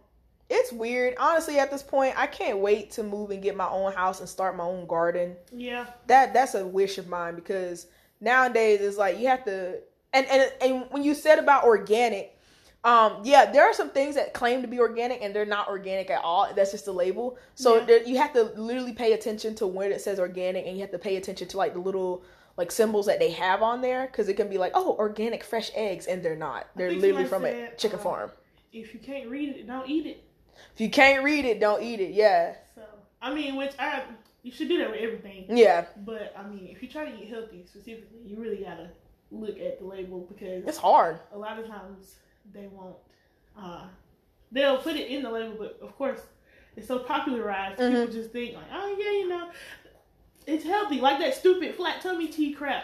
it's 0.49 0.71
weird. 0.71 1.15
Honestly, 1.19 1.59
at 1.59 1.69
this 1.69 1.83
point, 1.83 2.15
I 2.17 2.25
can't 2.25 2.57
wait 2.59 2.91
to 2.91 3.03
move 3.03 3.29
and 3.31 3.41
get 3.41 3.55
my 3.55 3.67
own 3.69 3.93
house 3.93 4.19
and 4.19 4.27
start 4.27 4.57
my 4.57 4.63
own 4.63 4.87
garden. 4.87 5.35
Yeah. 5.51 5.85
That 6.07 6.33
that's 6.33 6.55
a 6.55 6.65
wish 6.65 6.97
of 6.97 7.07
mine 7.07 7.35
because 7.35 7.87
nowadays 8.19 8.81
it's 8.81 8.97
like 8.97 9.19
you 9.19 9.27
have 9.27 9.45
to 9.45 9.79
and 10.11 10.25
and 10.27 10.51
and 10.61 10.85
when 10.89 11.03
you 11.03 11.13
said 11.13 11.37
about 11.39 11.65
organic, 11.65 12.35
um, 12.83 13.21
yeah, 13.23 13.51
there 13.51 13.63
are 13.63 13.73
some 13.73 13.91
things 13.91 14.15
that 14.15 14.33
claim 14.33 14.61
to 14.63 14.67
be 14.67 14.79
organic 14.79 15.21
and 15.21 15.35
they're 15.35 15.45
not 15.45 15.67
organic 15.67 16.09
at 16.09 16.23
all. 16.23 16.51
That's 16.55 16.71
just 16.71 16.87
a 16.87 16.91
label. 16.91 17.37
So 17.53 17.77
Yeah. 17.77 17.85
there, 17.85 18.03
you 18.03 18.17
have 18.17 18.33
to 18.33 18.43
literally 18.55 18.93
pay 18.93 19.13
attention 19.13 19.53
to 19.55 19.67
when 19.67 19.91
it 19.91 20.01
says 20.01 20.19
organic, 20.19 20.65
and 20.65 20.75
you 20.75 20.81
have 20.81 20.91
to 20.91 20.99
pay 20.99 21.15
attention 21.17 21.47
to 21.49 21.57
like 21.57 21.73
the 21.73 21.79
little 21.79 22.23
like 22.59 22.71
symbols 22.71 23.05
that 23.05 23.19
they 23.19 23.31
have 23.31 23.63
on 23.63 23.79
there 23.81 24.05
because 24.05 24.27
it 24.27 24.35
can 24.35 24.49
be 24.49 24.57
like, 24.57 24.73
oh, 24.75 24.95
organic 24.99 25.43
fresh 25.45 25.71
eggs, 25.73 26.05
and 26.07 26.21
they're 26.21 26.35
not. 26.35 26.67
They're 26.75 26.91
literally 26.91 27.25
from 27.25 27.45
a 27.45 27.69
chicken 27.77 27.99
uh, 27.99 28.03
farm. 28.03 28.31
If 28.73 28.93
you 28.93 28.99
can't 28.99 29.29
read 29.29 29.49
it, 29.55 29.65
don't 29.65 29.89
eat 29.89 30.05
it. 30.05 30.23
If 30.75 30.81
you 30.81 30.89
can't 30.89 31.23
read 31.23 31.45
it, 31.45 31.59
don't 31.61 31.81
eat 31.81 32.01
it. 32.01 32.11
Yeah, 32.11 32.55
So 32.75 32.81
I 33.21 33.33
mean, 33.33 33.55
which 33.55 33.71
I 33.79 34.03
you 34.43 34.51
should 34.51 34.67
do 34.67 34.77
that 34.79 34.91
with 34.91 34.99
everything. 34.99 35.45
yeah, 35.49 35.85
But 36.05 36.33
I 36.37 36.45
mean, 36.47 36.67
if 36.69 36.83
you 36.83 36.89
try 36.89 37.09
to 37.09 37.17
eat 37.17 37.29
healthy 37.29 37.63
specifically, 37.65 38.19
you 38.25 38.35
really 38.37 38.57
gotta 38.63 38.89
look 39.31 39.57
at 39.59 39.79
the 39.79 39.85
label 39.85 40.19
because 40.29 40.65
it's 40.67 40.77
hard. 40.77 41.19
a 41.33 41.37
lot 41.37 41.57
of 41.59 41.65
times 41.67 42.15
they 42.53 42.67
won't. 42.67 42.97
Uh, 43.57 43.85
they'll 44.51 44.77
put 44.77 44.95
it 44.97 45.07
in 45.07 45.23
the 45.23 45.29
label, 45.31 45.55
but 45.57 45.79
of 45.81 45.95
course, 45.97 46.19
it's 46.75 46.87
so 46.87 46.99
popularized. 46.99 47.79
Mhm. 47.79 47.91
People 47.91 48.13
just 48.13 48.31
think 48.31 48.55
like, 48.55 48.65
oh 48.73 48.97
yeah, 48.99 49.11
you 49.11 49.29
know, 49.29 49.49
it's 50.49 50.63
healthy. 50.65 50.99
Like 50.99 51.19
that 51.19 51.35
stupid 51.35 51.75
flat 51.75 52.01
tummy 52.01 52.27
tea 52.27 52.53
crap. 52.53 52.83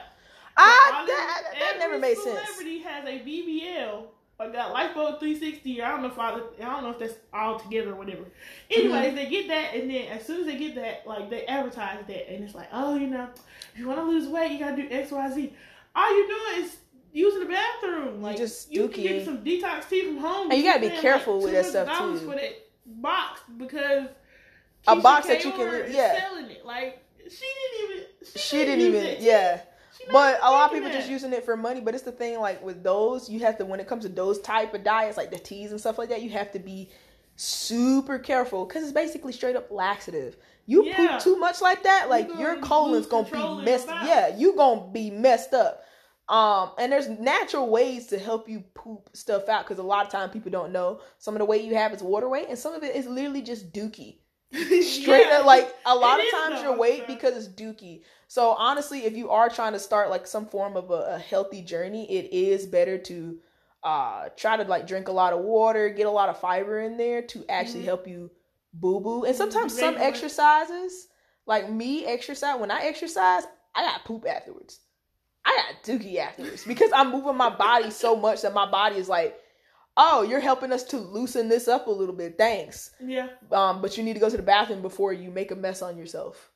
Ah, 0.58 1.00
All 1.02 1.06
that, 1.08 1.42
them- 1.52 1.60
that 1.60 1.80
never 1.80 2.00
made 2.00 2.18
sense. 2.18 2.40
Celebrity 2.48 2.80
has 2.80 3.06
a 3.06 3.20
BBL 3.20 4.04
or 4.40 4.50
got 4.52 4.74
lipo 4.74 5.20
360. 5.20 5.82
I 5.82 5.90
don't 5.90 6.02
know 6.02 6.08
if 6.08 6.20
I, 6.20 6.30
I 6.34 6.40
don't 6.60 6.84
know 6.84 6.92
if 6.92 7.00
that's 7.00 7.16
all 7.34 7.60
together 7.60 7.92
or 7.92 7.96
whatever. 7.96 8.24
Anyways, 8.72 8.94
Mm-hmm. 9.08 9.16
they 9.16 9.30
get 9.30 9.48
that, 9.50 9.74
and 9.76 9.90
then 9.90 10.08
as 10.10 10.26
soon 10.26 10.42
as 10.42 10.46
they 10.46 10.58
get 10.58 10.76
that, 10.76 11.06
like 11.06 11.30
they 11.30 11.46
advertise 11.46 12.00
that, 12.08 12.34
and 12.34 12.44
it's 12.44 12.56
like, 12.56 12.68
oh, 12.72 12.96
you 12.96 13.08
know, 13.08 13.28
if 13.74 13.80
you 13.80 13.88
want 13.88 14.00
to 14.00 14.06
lose 14.06 14.28
weight, 14.30 14.52
you 14.52 14.60
gotta 14.60 14.76
do 14.78 14.88
X, 14.90 15.12
Y, 15.12 15.32
Z. 15.34 15.54
All 15.96 16.18
you're 16.18 16.28
doing 16.28 16.66
is 16.66 16.78
using 17.14 17.40
the 17.42 17.46
bathroom. 17.48 18.22
Like 18.22 18.38
just 18.38 18.72
you 18.72 18.88
can 18.90 19.04
get 19.04 19.26
some 19.26 19.38
detox 19.44 19.88
tea 19.90 20.06
from 20.08 20.18
home. 20.18 20.52
And 20.52 20.58
you 20.60 20.66
gotta 20.66 20.82
be 20.82 20.90
careful 20.90 21.42
with 21.42 21.54
that 21.54 21.66
stuff, 21.66 21.88
$200 21.88 22.20
too. 22.20 22.26
For 22.30 22.36
that 22.36 22.52
box 22.86 23.42
because 23.58 24.08
A 24.88 24.96
Keisha 24.96 25.02
box 25.04 25.28
that 25.28 25.44
you 25.46 25.52
can 25.52 25.86
yeah. 25.94 26.20
selling 26.20 26.50
it. 26.52 26.66
Like 26.66 27.02
she 27.30 27.46
didn't 27.46 27.92
even. 27.92 28.06
She, 28.34 28.40
She 28.40 28.58
didn't 28.58 28.80
didn't 28.80 28.96
even, 28.96 29.06
it. 29.06 29.20
yeah. 29.22 29.62
But 30.12 30.40
a 30.42 30.52
lot 30.52 30.70
of 30.70 30.76
people 30.76 30.92
just 30.92 31.10
using 31.10 31.34
it 31.34 31.44
for 31.46 31.56
money. 31.58 31.82
But 31.82 31.96
it's 31.96 32.04
the 32.04 32.12
thing, 32.12 32.40
like 32.40 32.64
with 32.64 32.84
those, 32.84 33.30
you 33.30 33.40
have 33.42 33.58
to 33.58 33.66
when 33.66 33.80
it 33.80 33.88
comes 33.88 34.04
to 34.04 34.10
those 34.10 34.40
type 34.42 34.74
of 34.74 34.84
diets, 34.84 35.18
like 35.18 35.32
the 35.32 35.40
teas 35.40 35.72
and 35.72 35.80
stuff 35.80 35.98
like 35.98 36.10
that, 36.10 36.22
you 36.22 36.30
have 36.32 36.52
to 36.52 36.60
be 36.60 36.92
super 37.36 38.18
careful 38.20 38.66
because 38.66 38.84
it's 38.84 38.92
basically 38.92 39.34
straight 39.34 39.56
up 39.56 39.72
laxative. 39.72 40.38
You 40.68 40.86
Yeah. 40.86 40.96
poop 40.96 41.22
too 41.22 41.38
much 41.38 41.62
like 41.62 41.84
that, 41.84 42.10
like 42.10 42.28
gonna 42.28 42.40
your 42.40 42.56
colon's 42.58 43.08
gonna 43.08 43.30
be 43.30 43.64
messed. 43.64 43.88
body. 43.88 44.08
Yeah, 44.08 44.36
you 44.36 44.56
gonna 44.56 44.88
be 44.92 45.12
messed 45.12 45.54
up. 45.54 45.84
Um, 46.28 46.72
and 46.80 46.92
there's 46.92 47.08
natural 47.08 47.70
ways 47.70 48.08
to 48.08 48.18
help 48.18 48.50
you 48.50 48.64
poop 48.74 49.10
stuff 49.14 49.48
out 49.48 49.64
because 49.64 49.78
a 49.78 49.84
lot 49.84 50.06
of 50.06 50.12
time 50.12 50.32
people 50.32 50.50
don't 50.50 50.72
know 50.72 51.02
some 51.20 51.36
of 51.36 51.40
the 51.40 51.46
way 51.46 51.58
you 51.62 51.76
have 51.76 51.94
is 51.94 52.02
water 52.02 52.28
weight, 52.28 52.48
and 52.50 52.58
some 52.58 52.74
of 52.74 52.84
it 52.84 52.96
is 52.96 53.06
literally 53.06 53.44
just 53.44 53.72
dookie 53.72 54.18
straight 54.54 55.28
Yeah. 55.28 55.40
up 55.40 55.46
like 55.46 55.74
a 55.86 55.96
lot 55.96 56.20
of 56.20 56.26
times 56.30 56.62
your 56.62 56.78
weight 56.78 57.08
because 57.08 57.36
it's 57.36 57.54
dookie 57.54 58.02
so 58.28 58.52
honestly 58.52 59.06
if 59.06 59.16
you 59.16 59.30
are 59.30 59.50
trying 59.50 59.74
to 59.74 59.80
start 59.80 60.10
like 60.10 60.28
some 60.28 60.46
form 60.46 60.78
of 60.78 60.92
a, 60.92 61.16
a 61.16 61.18
healthy 61.20 61.62
journey 61.62 62.10
it 62.12 62.32
is 62.32 62.66
better 62.66 62.98
to 62.98 63.40
uh 63.84 64.30
try 64.38 64.56
to 64.56 64.64
like 64.64 64.88
drink 64.88 65.08
a 65.08 65.12
lot 65.12 65.34
of 65.34 65.40
water 65.40 65.90
get 65.90 66.06
a 66.06 66.12
lot 66.12 66.30
of 66.30 66.40
fiber 66.40 66.80
in 66.80 66.96
there 66.98 67.22
to 67.22 67.44
actually 67.50 67.82
Mhm. 67.82 67.86
help 67.86 68.08
you 68.08 68.32
boo 68.74 69.00
boo 69.00 69.24
and 69.26 69.36
sometimes 69.36 69.74
Mhm. 69.74 69.80
some 69.80 69.98
exercises 69.98 71.08
like 71.46 71.70
me 71.70 72.06
exercise 72.06 72.60
when 72.60 72.72
i 72.72 72.82
exercise 72.84 73.44
i 73.74 73.82
got 73.84 74.06
poop 74.06 74.26
afterwards 74.28 74.80
i 75.44 75.56
got 75.56 75.84
dookie 75.84 76.18
afterwards 76.18 76.64
because 76.66 76.92
i'm 76.94 77.12
moving 77.12 77.36
my 77.36 77.50
body 77.50 77.90
so 77.92 78.16
much 78.16 78.42
that 78.44 78.54
my 78.54 78.70
body 78.70 78.98
is 78.98 79.10
like 79.10 79.38
oh 79.98 80.24
you're 80.24 80.40
helping 80.40 80.72
us 80.72 80.84
to 80.84 80.98
loosen 80.98 81.48
this 81.50 81.68
up 81.68 81.88
a 81.88 81.92
little 81.92 82.16
bit 82.16 82.38
thanks 82.38 82.92
Yeah. 83.02 83.30
um, 83.52 83.82
but 83.82 83.98
you 83.98 84.04
need 84.04 84.14
to 84.14 84.20
go 84.20 84.30
to 84.30 84.38
the 84.38 84.44
bathroom 84.44 84.82
before 84.82 85.14
you 85.14 85.32
make 85.32 85.52
a 85.52 85.56
mess 85.56 85.82
on 85.82 85.98
yourself. 85.98 86.52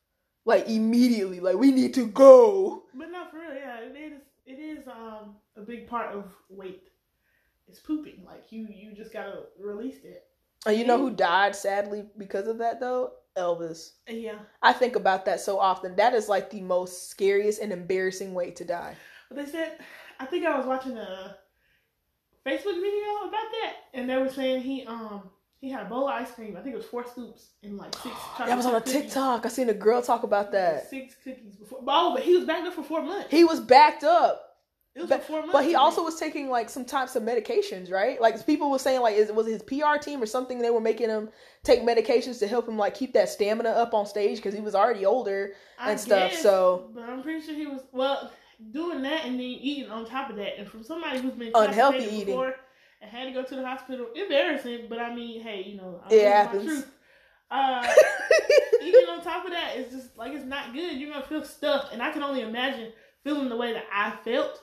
Like 0.46 0.68
immediately, 0.68 1.40
like 1.42 1.58
we 1.58 1.72
need 1.72 1.94
to 1.96 2.08
go. 2.08 2.84
But 2.96 3.12
not 3.12 3.30
for 3.30 3.38
real, 3.40 3.54
yeah, 3.54 3.80
it 3.82 3.96
is. 3.96 4.22
It 4.46 4.60
is 4.60 4.88
um 4.88 5.36
a 5.56 5.62
big 5.62 5.88
part 5.88 6.16
of 6.16 6.34
weight. 6.50 6.90
It's 7.68 7.80
pooping. 7.80 8.24
Like 8.26 8.46
you, 8.52 8.68
you 8.70 8.96
just 8.96 9.14
gotta 9.14 9.44
release 9.62 9.98
it. 10.04 10.24
And 10.66 10.78
you 10.78 10.86
know 10.88 10.98
who 10.98 11.12
died 11.12 11.56
sadly 11.56 12.06
because 12.18 12.48
of 12.48 12.58
that 12.60 12.80
though? 12.80 13.12
Elvis. 13.38 13.92
Yeah, 14.08 14.40
I 14.64 14.74
think 14.74 14.96
about 14.96 15.26
that 15.26 15.40
so 15.40 15.60
often. 15.60 15.96
That 15.98 16.14
is 16.16 16.28
like 16.30 16.50
the 16.50 16.62
most 16.62 17.10
scariest 17.10 17.62
and 17.62 17.72
embarrassing 17.72 18.34
way 18.34 18.50
to 18.52 18.66
die. 18.66 18.96
but 19.30 19.38
they 19.38 19.52
said 19.52 19.78
I 20.20 20.26
think 20.26 20.46
I 20.46 20.58
was 20.58 20.66
watching 20.66 20.98
a 20.98 21.38
Facebook 22.48 22.76
video 22.82 23.28
about 23.28 23.32
that, 23.62 23.74
and 23.94 24.10
they 24.10 24.18
were 24.18 24.30
saying 24.30 24.62
he 24.62 24.86
um 24.86 25.30
he 25.60 25.70
had 25.70 25.86
a 25.86 25.90
bowl 25.90 26.08
of 26.08 26.14
ice 26.16 26.32
cream. 26.32 26.56
I 26.58 26.62
think 26.62 26.74
it 26.74 26.78
was 26.78 26.86
four 26.86 27.06
scoops 27.06 27.50
and 27.64 27.78
like 27.78 27.94
six. 27.96 28.16
That 28.40 28.56
was 28.56 28.66
on 28.66 28.76
a 28.76 28.82
cookies. 28.82 28.94
TikTok. 28.94 29.46
I 29.46 29.50
seen 29.50 29.70
a 29.70 29.74
girl 29.74 30.02
talk 30.02 30.24
about 30.24 30.52
that. 30.54 30.90
Six 30.90 31.16
cookies 31.24 31.56
before. 31.58 31.80
Oh, 31.88 32.14
but 32.16 32.24
he 32.24 32.36
was 32.36 32.46
backed 32.46 32.68
up 32.68 32.74
for 32.74 32.84
four 32.84 33.02
months. 33.02 33.30
He 33.30 33.44
was 33.44 33.60
backed 33.60 34.04
up. 34.04 34.46
It 34.96 35.02
was 35.02 35.10
But, 35.10 35.24
four 35.24 35.40
months. 35.42 35.54
but 35.54 35.66
he 35.66 35.76
also 35.76 36.04
was 36.04 36.16
taking 36.20 36.50
like 36.50 36.68
some 36.70 36.84
types 36.84 37.16
of 37.16 37.24
medications, 37.24 37.92
right? 37.92 38.20
Like 38.20 38.44
people 38.46 38.72
were 38.72 38.80
saying, 38.80 39.02
like, 39.02 39.16
is 39.16 39.32
was 39.32 39.48
it 39.48 39.52
his 39.52 39.62
PR 39.64 39.98
team 40.02 40.22
or 40.22 40.26
something? 40.26 40.60
They 40.60 40.72
were 40.72 40.82
making 40.82 41.10
him 41.10 41.30
take 41.64 41.82
medications 41.82 42.40
to 42.40 42.48
help 42.48 42.68
him 42.68 42.78
like 42.78 42.96
keep 42.96 43.14
that 43.14 43.30
stamina 43.30 43.70
up 43.70 43.94
on 43.94 44.06
stage 44.08 44.38
because 44.38 44.54
he 44.54 44.62
was 44.62 44.74
already 44.76 45.06
older. 45.06 45.52
I 45.78 45.92
and 45.92 46.00
stuff, 46.00 46.32
guess, 46.32 46.42
so- 46.42 46.90
but 46.96 47.04
I'm 47.04 47.22
pretty 47.22 47.46
sure 47.46 47.54
he 47.56 47.68
was 47.68 47.82
well 47.92 48.32
doing 48.72 49.02
that 49.04 49.26
and 49.26 49.36
then 49.36 49.42
eating 49.42 49.90
on 49.90 50.06
top 50.06 50.30
of 50.30 50.36
that. 50.38 50.58
And 50.60 50.68
from 50.68 50.84
somebody 50.84 51.20
who's 51.20 51.34
been 51.34 51.52
Unhealthy 51.56 52.00
eating. 52.06 52.26
before 52.26 52.56
and 53.02 53.10
had 53.10 53.26
to 53.26 53.32
go 53.32 53.44
to 53.44 53.56
the 53.56 53.66
hospital, 53.66 54.08
embarrassing. 54.16 54.88
But 54.90 55.00
I 55.00 55.14
mean, 55.16 55.42
hey, 55.42 55.64
you 55.64 55.78
know, 55.78 56.02
I'm 56.06 56.12
It 56.12 56.16
living 56.16 56.26
my 56.30 56.32
happens. 56.38 56.66
truth. 56.66 56.92
Uh, 57.52 57.84
eating 58.80 59.06
on 59.10 59.24
top 59.24 59.44
of 59.44 59.50
that, 59.50 59.72
it's 59.76 59.92
just 59.92 60.16
like 60.16 60.34
it's 60.34 60.46
not 60.46 60.72
good. 60.72 61.00
You're 61.00 61.12
gonna 61.12 61.26
feel 61.26 61.44
stuffed, 61.44 61.92
and 61.92 62.00
I 62.00 62.12
can 62.12 62.22
only 62.22 62.42
imagine 62.42 62.92
feeling 63.24 63.50
the 63.50 63.56
way 63.58 63.74
that 63.74 63.86
I 63.92 64.12
felt 64.24 64.62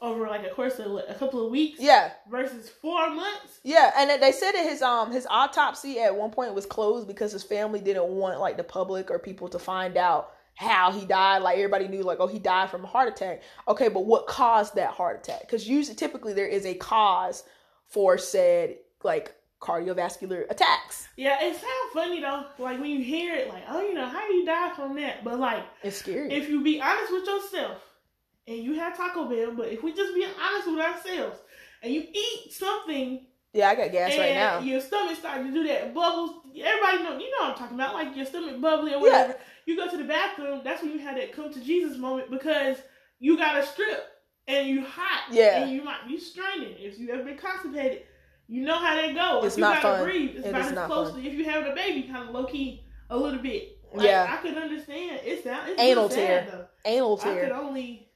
over 0.00 0.28
like 0.28 0.46
a 0.46 0.50
course 0.50 0.78
of 0.78 0.92
a 1.08 1.14
couple 1.18 1.44
of 1.44 1.50
weeks 1.50 1.80
yeah, 1.80 2.12
versus 2.30 2.68
four 2.68 3.10
months. 3.10 3.58
yeah, 3.64 3.90
and 3.98 4.22
they 4.22 4.30
said 4.30 4.52
that 4.52 4.62
his 4.64 4.80
um 4.80 5.10
his 5.10 5.26
autopsy 5.28 5.98
at 5.98 6.14
one 6.14 6.30
point 6.30 6.54
was 6.54 6.66
closed 6.66 7.08
because 7.08 7.32
his 7.32 7.42
family 7.42 7.80
didn't 7.80 8.06
want 8.06 8.38
like 8.38 8.56
the 8.56 8.62
public 8.62 9.10
or 9.10 9.18
people 9.18 9.48
to 9.48 9.58
find 9.58 9.96
out 9.96 10.30
how 10.58 10.90
he 10.90 11.06
died. 11.06 11.38
Like 11.42 11.56
everybody 11.56 11.86
knew, 11.86 12.02
like 12.02 12.18
oh 12.18 12.26
he 12.26 12.40
died 12.40 12.68
from 12.68 12.82
a 12.82 12.88
heart 12.88 13.08
attack. 13.08 13.42
Okay, 13.68 13.88
but 13.88 14.04
what 14.06 14.26
caused 14.26 14.74
that 14.74 14.90
heart 14.90 15.20
attack? 15.20 15.42
Because 15.42 15.68
usually, 15.68 15.94
typically, 15.94 16.32
there 16.32 16.48
is 16.48 16.66
a 16.66 16.74
cause 16.74 17.44
for 17.86 18.18
said 18.18 18.76
like 19.04 19.34
cardiovascular 19.60 20.50
attacks. 20.50 21.06
Yeah, 21.16 21.38
it 21.40 21.54
sounds 21.54 21.92
funny 21.94 22.20
though. 22.20 22.44
Like 22.58 22.80
when 22.80 22.90
you 22.90 23.04
hear 23.04 23.36
it, 23.36 23.48
like 23.48 23.62
oh, 23.68 23.80
you 23.82 23.94
know, 23.94 24.06
how 24.06 24.26
do 24.26 24.34
you 24.34 24.44
die 24.44 24.72
from 24.74 24.96
that? 24.96 25.22
But 25.22 25.38
like. 25.38 25.62
It's 25.84 25.98
scary. 25.98 26.32
if 26.32 26.48
you 26.48 26.60
be 26.64 26.80
honest 26.80 27.12
with 27.12 27.24
yourself 27.24 27.80
and 28.48 28.58
you 28.58 28.74
have 28.74 28.96
Taco 28.96 29.28
Bell, 29.28 29.54
but 29.54 29.68
if 29.68 29.84
we 29.84 29.94
just 29.94 30.12
be 30.12 30.24
honest 30.24 30.68
with 30.68 30.80
ourselves 30.80 31.38
and 31.84 31.94
you 31.94 32.02
eat 32.12 32.52
something 32.52 33.26
yeah, 33.52 33.70
I 33.70 33.74
got 33.76 33.92
gas 33.92 34.18
right 34.18 34.34
now. 34.34 34.58
your 34.60 34.80
stomach 34.80 35.16
starting 35.16 35.46
to 35.46 35.52
do 35.52 35.66
that 35.68 35.94
bubbles, 35.94 36.42
everybody 36.64 37.02
know 37.02 37.18
you 37.18 37.30
know 37.30 37.48
what 37.48 37.52
I'm 37.52 37.58
talking 37.58 37.76
about, 37.76 37.94
like 37.94 38.16
your 38.16 38.26
stomach 38.26 38.60
bubbly 38.60 38.94
or 38.94 39.00
whatever. 39.00 39.36
You 39.66 39.76
go 39.76 39.88
to 39.90 39.96
the 39.96 40.04
bathroom, 40.04 40.62
that's 40.64 40.82
when 40.82 40.92
you 40.92 40.98
had 40.98 41.16
that 41.16 41.32
come 41.32 41.52
to 41.52 41.60
Jesus 41.60 41.96
moment 41.98 42.30
because 42.30 42.78
you 43.18 43.36
got 43.36 43.58
a 43.58 43.66
strip 43.66 44.02
and 44.46 44.68
you 44.68 44.84
hot. 44.84 45.24
Yeah. 45.30 45.62
And 45.62 45.70
you 45.72 45.82
might 45.84 46.06
be 46.08 46.18
straining. 46.18 46.74
If 46.78 46.98
you 46.98 47.10
ever 47.10 47.24
been 47.24 47.36
constipated, 47.36 48.02
you 48.46 48.62
know 48.64 48.78
how 48.78 48.96
that 48.96 49.14
goes. 49.14 49.44
It's 49.44 49.54
if 49.54 49.58
you 49.58 49.64
not 49.64 49.82
gotta 49.82 49.98
fun. 49.98 50.04
breathe, 50.04 50.36
it's 50.36 50.46
It 50.46 50.50
about 50.50 50.62
as 50.62 50.72
not 50.72 50.86
close 50.86 51.10
fun. 51.10 51.22
to 51.22 51.28
if 51.28 51.34
you 51.34 51.44
having 51.44 51.70
a 51.70 51.74
baby, 51.74 52.02
kind 52.08 52.28
of 52.28 52.34
low 52.34 52.44
key 52.46 52.84
a 53.10 53.16
little 53.16 53.40
bit. 53.40 53.78
Like, 53.92 54.06
Yeah. 54.06 54.26
I 54.30 54.36
could 54.42 54.56
understand. 54.56 55.20
It's 55.24 55.44
sound 55.44 55.68
it's 55.70 55.80
Anal 55.80 56.08
sad, 56.08 56.16
tear. 56.16 56.48
though. 56.50 56.66
Anal 56.90 57.16
tear. 57.18 57.44
I 57.44 57.48
could 57.48 57.52
only. 57.52 58.08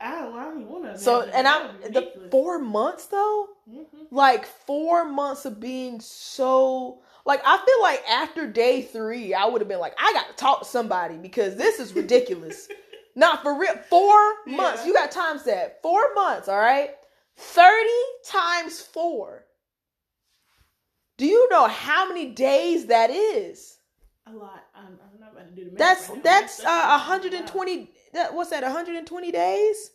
I 0.00 0.12
don't. 0.22 0.34
I 0.34 0.44
don't 0.44 0.60
even 0.62 0.72
want 0.72 0.84
to. 0.84 0.98
So 0.98 1.22
and 1.22 1.46
I'm 1.46 1.80
the 1.82 2.28
four 2.30 2.58
months 2.58 3.06
though. 3.06 3.48
hmm 3.68 3.82
like 4.10 4.44
four 4.46 5.04
months 5.04 5.44
of 5.44 5.60
being 5.60 6.00
so 6.00 7.02
like 7.26 7.40
I 7.44 7.56
feel 7.58 7.82
like 7.82 8.02
after 8.08 8.46
day 8.46 8.82
three, 8.82 9.34
I 9.34 9.46
would 9.46 9.60
have 9.60 9.68
been 9.68 9.78
like, 9.80 9.94
I 9.98 10.12
got 10.12 10.28
to 10.28 10.34
talk 10.34 10.60
to 10.60 10.64
somebody 10.64 11.16
because 11.16 11.56
this 11.56 11.78
is 11.78 11.92
ridiculous. 11.92 12.68
Not 13.16 13.42
for 13.42 13.58
real. 13.58 13.74
Four 13.88 14.16
Yeah. 14.46 14.56
months. 14.56 14.86
You 14.86 14.94
got 14.94 15.10
times 15.10 15.44
that 15.44 15.82
four 15.82 16.14
months. 16.14 16.48
All 16.48 16.58
right, 16.58 16.90
thirty 17.36 17.88
times 18.24 18.80
four. 18.80 19.44
Do 21.18 21.26
you 21.26 21.48
know 21.50 21.66
how 21.68 22.08
many 22.08 22.30
days 22.30 22.86
that 22.86 23.10
is? 23.10 23.76
a 24.26 24.32
lot. 24.32 24.64
I'm, 24.76 24.86
I'm 25.12 25.20
not 25.20 25.32
about 25.32 25.48
to 25.48 25.54
do 25.54 25.64
the 25.64 25.70
math. 25.72 25.78
That's 25.78 26.08
right 26.08 26.16
now. 26.16 26.22
that's 26.22 26.60
uh, 26.60 26.62
a 26.68 26.68
lot. 26.68 27.08
120. 27.08 27.90
That 28.12 28.32
what's 28.34 28.50
that? 28.50 28.62
120 28.62 29.32
days. 29.32 29.90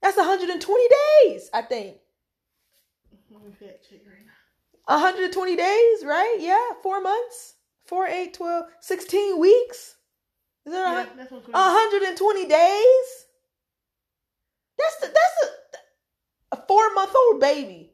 That's 0.00 0.16
120 0.16 0.82
days, 1.24 1.50
I 1.52 1.62
think. 1.62 1.96
120 4.86 5.56
days, 5.56 6.04
right? 6.04 6.36
Yeah, 6.40 6.68
four 6.82 7.00
months, 7.00 7.54
four, 7.86 8.06
eight, 8.06 8.34
12, 8.34 8.66
16 8.80 9.38
weeks. 9.38 9.96
Is 10.66 10.72
that 10.72 10.82
Yeah, 10.90 10.94
right? 10.94 11.16
that's 11.16 11.30
120 11.32 12.46
days. 12.46 13.06
That's 14.78 14.96
the, 15.00 15.06
that's 15.06 15.52
a, 16.52 16.56
a 16.56 16.66
four 16.66 16.92
month 16.94 17.14
old 17.14 17.40
baby, 17.40 17.92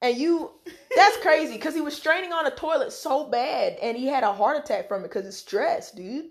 and 0.00 0.16
you. 0.16 0.52
That's 0.96 1.16
crazy 1.18 1.54
because 1.54 1.74
he 1.74 1.80
was 1.80 1.96
straining 1.96 2.32
on 2.32 2.44
the 2.44 2.50
toilet 2.50 2.92
so 2.92 3.24
bad, 3.30 3.78
and 3.82 3.96
he 3.96 4.06
had 4.08 4.24
a 4.24 4.32
heart 4.32 4.58
attack 4.58 4.88
from 4.88 5.00
it 5.00 5.08
because 5.08 5.26
it's 5.26 5.38
stress, 5.38 5.90
dude. 5.90 6.26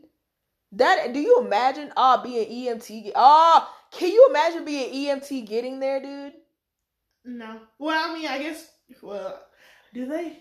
That 0.73 1.13
do 1.13 1.19
you 1.19 1.39
imagine? 1.39 1.91
Ah, 1.97 2.21
being 2.21 2.47
EMT. 2.47 3.11
Ah, 3.15 3.73
can 3.91 4.09
you 4.11 4.27
imagine 4.29 4.65
being 4.65 4.93
EMT 4.93 5.47
getting 5.47 5.79
there, 5.79 5.99
dude? 6.01 6.33
No. 7.25 7.59
Well, 7.79 8.09
I 8.09 8.13
mean, 8.13 8.27
I 8.27 8.39
guess. 8.39 8.69
Well, 9.01 9.41
do 9.93 10.05
they? 10.05 10.39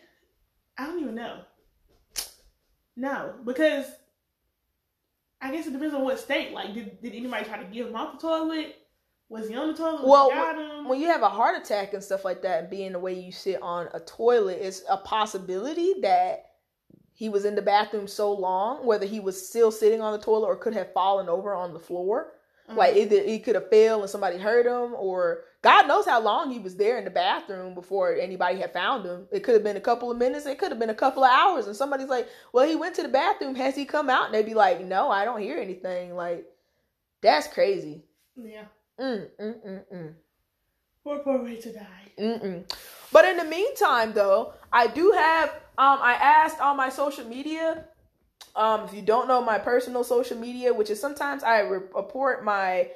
I 0.78 0.86
don't 0.86 1.00
even 1.00 1.14
know. 1.14 1.40
No, 2.96 3.34
because 3.44 3.86
I 5.40 5.52
guess 5.52 5.66
it 5.66 5.72
depends 5.72 5.94
on 5.94 6.02
what 6.02 6.18
state. 6.18 6.52
Like, 6.52 6.74
did, 6.74 7.00
did 7.00 7.14
anybody 7.14 7.44
try 7.44 7.58
to 7.58 7.64
give 7.64 7.86
him 7.86 7.96
off 7.96 8.20
the 8.20 8.26
toilet? 8.26 8.76
Was 9.28 9.48
he 9.48 9.54
on 9.54 9.68
the 9.68 9.74
toilet? 9.74 10.06
Well, 10.06 10.30
him? 10.30 10.88
When 10.88 11.00
you 11.00 11.06
have 11.06 11.22
a 11.22 11.28
heart 11.28 11.56
attack 11.56 11.94
and 11.94 12.02
stuff 12.02 12.24
like 12.24 12.42
that, 12.42 12.60
and 12.60 12.70
being 12.70 12.92
the 12.92 12.98
way 12.98 13.14
you 13.14 13.30
sit 13.30 13.62
on 13.62 13.88
a 13.94 14.00
toilet, 14.00 14.58
it's 14.60 14.82
a 14.88 14.96
possibility 14.96 15.94
that 16.02 16.46
he 17.12 17.28
was 17.28 17.44
in 17.44 17.54
the 17.54 17.62
bathroom 17.62 18.08
so 18.08 18.32
long, 18.32 18.84
whether 18.84 19.06
he 19.06 19.20
was 19.20 19.48
still 19.48 19.70
sitting 19.70 20.00
on 20.00 20.12
the 20.12 20.24
toilet 20.24 20.46
or 20.46 20.56
could 20.56 20.74
have 20.74 20.92
fallen 20.92 21.28
over 21.28 21.54
on 21.54 21.72
the 21.72 21.78
floor. 21.78 22.32
Mhm. 22.70 22.76
Like 22.76 22.96
either 22.96 23.22
he 23.22 23.38
could 23.38 23.54
have 23.54 23.68
fell 23.70 24.00
and 24.02 24.10
somebody 24.10 24.38
hurt 24.38 24.66
him, 24.66 24.94
or 24.94 25.44
God 25.62 25.88
knows 25.88 26.06
how 26.06 26.20
long 26.20 26.50
he 26.50 26.58
was 26.58 26.76
there 26.76 26.98
in 26.98 27.04
the 27.04 27.10
bathroom 27.10 27.74
before 27.74 28.14
anybody 28.14 28.58
had 28.58 28.72
found 28.72 29.04
him. 29.04 29.28
It 29.30 29.40
could 29.40 29.54
have 29.54 29.64
been 29.64 29.76
a 29.76 29.80
couple 29.80 30.10
of 30.10 30.16
minutes, 30.18 30.46
it 30.46 30.58
could 30.58 30.70
have 30.70 30.78
been 30.78 30.90
a 30.90 30.94
couple 30.94 31.24
of 31.24 31.30
hours, 31.30 31.66
and 31.66 31.76
somebody's 31.76 32.08
like, 32.08 32.28
"Well, 32.52 32.66
he 32.66 32.76
went 32.76 32.94
to 32.96 33.02
the 33.02 33.08
bathroom. 33.08 33.54
Has 33.56 33.74
he 33.76 33.84
come 33.84 34.08
out?" 34.08 34.26
And 34.26 34.34
they'd 34.34 34.46
be 34.46 34.54
like, 34.54 34.80
"No, 34.84 35.10
I 35.10 35.24
don't 35.24 35.40
hear 35.40 35.58
anything." 35.58 36.14
Like, 36.14 36.46
that's 37.22 37.46
crazy. 37.48 38.04
yeah. 38.36 38.64
Mm 38.98 39.28
mm 39.38 39.54
mm 39.66 39.84
mm. 39.94 40.14
Poor, 41.02 41.18
poor 41.20 41.42
way 41.42 41.56
to 41.56 41.72
die. 41.72 42.12
Mm-mm. 42.18 42.70
But 43.12 43.24
in 43.24 43.38
the 43.38 43.44
meantime, 43.44 44.12
though, 44.12 44.52
I 44.72 44.86
do 44.86 45.12
have. 45.12 45.48
Um, 45.78 45.98
I 46.02 46.12
asked 46.14 46.60
on 46.60 46.76
my 46.76 46.90
social 46.90 47.24
media. 47.26 47.86
Um, 48.56 48.84
if 48.84 48.94
you 48.94 49.02
don't 49.02 49.28
know 49.28 49.42
my 49.42 49.58
personal 49.58 50.04
social 50.04 50.36
media, 50.36 50.72
which 50.72 50.90
is 50.90 51.00
sometimes 51.00 51.42
I 51.42 51.60
re- 51.60 51.86
report 51.94 52.44
my 52.44 52.88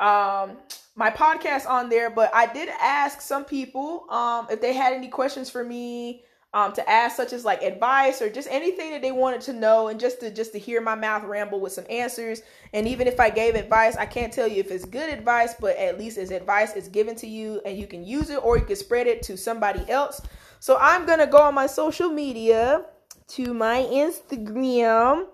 um 0.00 0.58
my 0.96 1.10
podcast 1.10 1.68
on 1.68 1.88
there, 1.88 2.10
but 2.10 2.34
I 2.34 2.52
did 2.52 2.68
ask 2.80 3.20
some 3.20 3.44
people 3.44 4.06
um 4.10 4.46
if 4.50 4.60
they 4.60 4.72
had 4.72 4.92
any 4.92 5.08
questions 5.08 5.50
for 5.50 5.64
me 5.64 6.24
um 6.52 6.72
to 6.72 6.88
ask 6.88 7.16
such 7.16 7.32
as 7.32 7.44
like 7.44 7.62
advice 7.62 8.20
or 8.20 8.28
just 8.28 8.48
anything 8.50 8.90
that 8.90 9.02
they 9.02 9.12
wanted 9.12 9.40
to 9.42 9.52
know 9.52 9.88
and 9.88 9.98
just 10.00 10.20
to 10.20 10.30
just 10.30 10.52
to 10.52 10.58
hear 10.58 10.80
my 10.80 10.94
mouth 10.94 11.24
ramble 11.24 11.60
with 11.60 11.72
some 11.72 11.86
answers 11.88 12.42
and 12.74 12.88
even 12.88 13.06
if 13.06 13.20
I 13.20 13.30
gave 13.30 13.54
advice, 13.54 13.96
I 13.96 14.04
can't 14.04 14.32
tell 14.32 14.48
you 14.48 14.58
if 14.58 14.68
it's 14.72 14.84
good 14.84 15.08
advice, 15.08 15.54
but 15.60 15.76
at 15.76 15.96
least 15.96 16.18
it's 16.18 16.32
advice 16.32 16.74
is 16.74 16.88
given 16.88 17.14
to 17.16 17.26
you 17.26 17.60
and 17.64 17.78
you 17.78 17.86
can 17.86 18.04
use 18.04 18.30
it 18.30 18.44
or 18.44 18.58
you 18.58 18.64
can 18.64 18.74
spread 18.74 19.06
it 19.06 19.22
to 19.22 19.36
somebody 19.36 19.88
else. 19.88 20.20
So 20.58 20.76
I'm 20.80 21.06
going 21.06 21.20
to 21.20 21.28
go 21.28 21.38
on 21.38 21.54
my 21.54 21.68
social 21.68 22.08
media 22.08 22.84
to 23.28 23.54
my 23.54 23.82
Instagram 23.90 25.26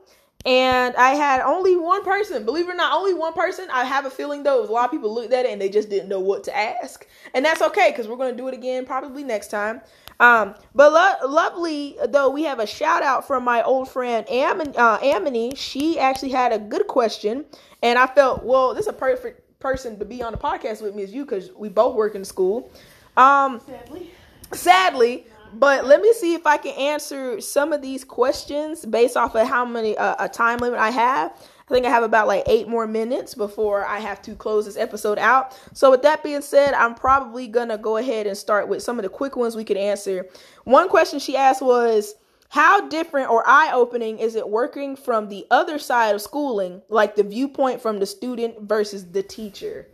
and 0.47 0.97
I 0.97 1.11
had 1.11 1.41
only 1.41 1.77
one 1.77 2.03
person, 2.03 2.45
believe 2.45 2.67
it 2.67 2.73
or 2.73 2.77
not, 2.77 2.95
only 2.95 3.13
one 3.13 3.35
person. 3.35 3.69
I 3.71 3.85
have 3.85 4.07
a 4.07 4.11
feeling 4.11 4.43
though, 4.43 4.65
a 4.65 4.65
lot 4.65 4.87
of 4.87 4.91
people 4.91 5.15
looked 5.15 5.33
at 5.33 5.45
it 5.45 5.53
and 5.53 5.61
they 5.61 5.69
just 5.69 5.91
didn't 5.91 6.09
know 6.09 6.21
what 6.21 6.45
to 6.45 6.57
ask. 6.57 7.07
And 7.35 7.45
that's 7.45 7.61
okay 7.61 7.91
because 7.91 8.09
we're 8.09 8.17
going 8.17 8.31
to 8.31 8.37
do 8.37 8.49
it 8.49 8.55
again 8.55 8.87
probably 8.87 9.23
next 9.23 9.49
time. 9.49 9.83
Um, 10.19 10.55
but 10.75 10.93
lo- 10.93 11.29
lovely 11.29 11.97
though, 12.09 12.31
we 12.31 12.45
have 12.45 12.59
a 12.59 12.67
shout 12.67 13.03
out 13.03 13.27
from 13.27 13.45
my 13.45 13.63
old 13.63 13.89
friend 13.89 14.27
Am- 14.31 14.73
uh, 14.77 14.99
Amity. 15.03 15.55
She 15.57 15.99
actually 15.99 16.31
had 16.31 16.53
a 16.53 16.59
good 16.59 16.87
question, 16.87 17.45
and 17.83 17.99
I 17.99 18.07
felt 18.07 18.45
well, 18.45 18.75
this 18.75 18.83
is 18.83 18.89
a 18.89 18.93
perfect 18.93 19.59
person 19.61 19.99
to 19.99 20.05
be 20.05 20.23
on 20.23 20.33
the 20.33 20.39
podcast 20.39 20.83
with 20.83 20.95
me 20.95 21.03
as 21.03 21.13
you 21.13 21.25
because 21.25 21.51
we 21.57 21.69
both 21.69 21.95
work 21.95 22.15
in 22.15 22.25
school. 22.25 22.71
Um, 23.17 23.61
Sadly. 23.61 24.11
sadly, 24.53 25.27
but 25.55 25.87
let 25.87 26.01
me 26.01 26.13
see 26.13 26.35
if 26.35 26.47
I 26.47 26.57
can 26.57 26.75
answer 26.75 27.41
some 27.41 27.73
of 27.73 27.83
these 27.83 28.05
questions 28.05 28.85
based 28.85 29.17
off 29.17 29.35
of 29.35 29.47
how 29.47 29.65
many 29.65 29.97
uh, 29.97 30.17
a 30.19 30.29
time 30.29 30.59
limit 30.59 30.79
I 30.79 30.91
have. 30.91 31.33
I 31.71 31.73
think 31.73 31.87
I 31.87 31.91
have 31.91 32.03
about 32.03 32.27
like 32.27 32.43
eight 32.47 32.69
more 32.69 32.87
minutes 32.87 33.35
before 33.35 33.87
I 33.87 34.01
have 34.01 34.21
to 34.23 34.35
close 34.35 34.67
this 34.67 34.77
episode 34.77 35.19
out. 35.19 35.57
So, 35.73 35.91
with 35.91 36.03
that 36.03 36.25
being 36.25 36.43
said, 36.43 36.75
I'm 36.75 36.95
probably 36.95 37.47
gonna 37.47 37.79
go 37.79 37.97
ahead 37.97 38.27
and 38.27 38.37
start 38.37 38.69
with 38.69 38.83
some 38.83 38.99
of 38.99 39.05
the 39.05 39.09
quick 39.09 39.37
ones 39.37 39.55
we 39.55 39.65
could 39.65 39.77
answer. 39.77 40.27
One 40.65 40.89
question 40.89 41.21
she 41.21 41.37
asked 41.37 41.63
was, 41.63 42.15
How 42.49 42.89
different 42.89 43.31
or 43.31 43.45
eye 43.47 43.71
opening 43.73 44.19
is 44.19 44.35
it 44.35 44.49
working 44.49 44.97
from 44.97 45.29
the 45.29 45.47
other 45.51 45.79
side 45.79 46.15
of 46.15 46.21
schooling, 46.21 46.83
like 46.89 47.15
the 47.15 47.23
viewpoint 47.23 47.81
from 47.81 48.01
the 48.01 48.07
student 48.07 48.63
versus 48.63 49.13
the 49.13 49.23
teacher? 49.23 49.87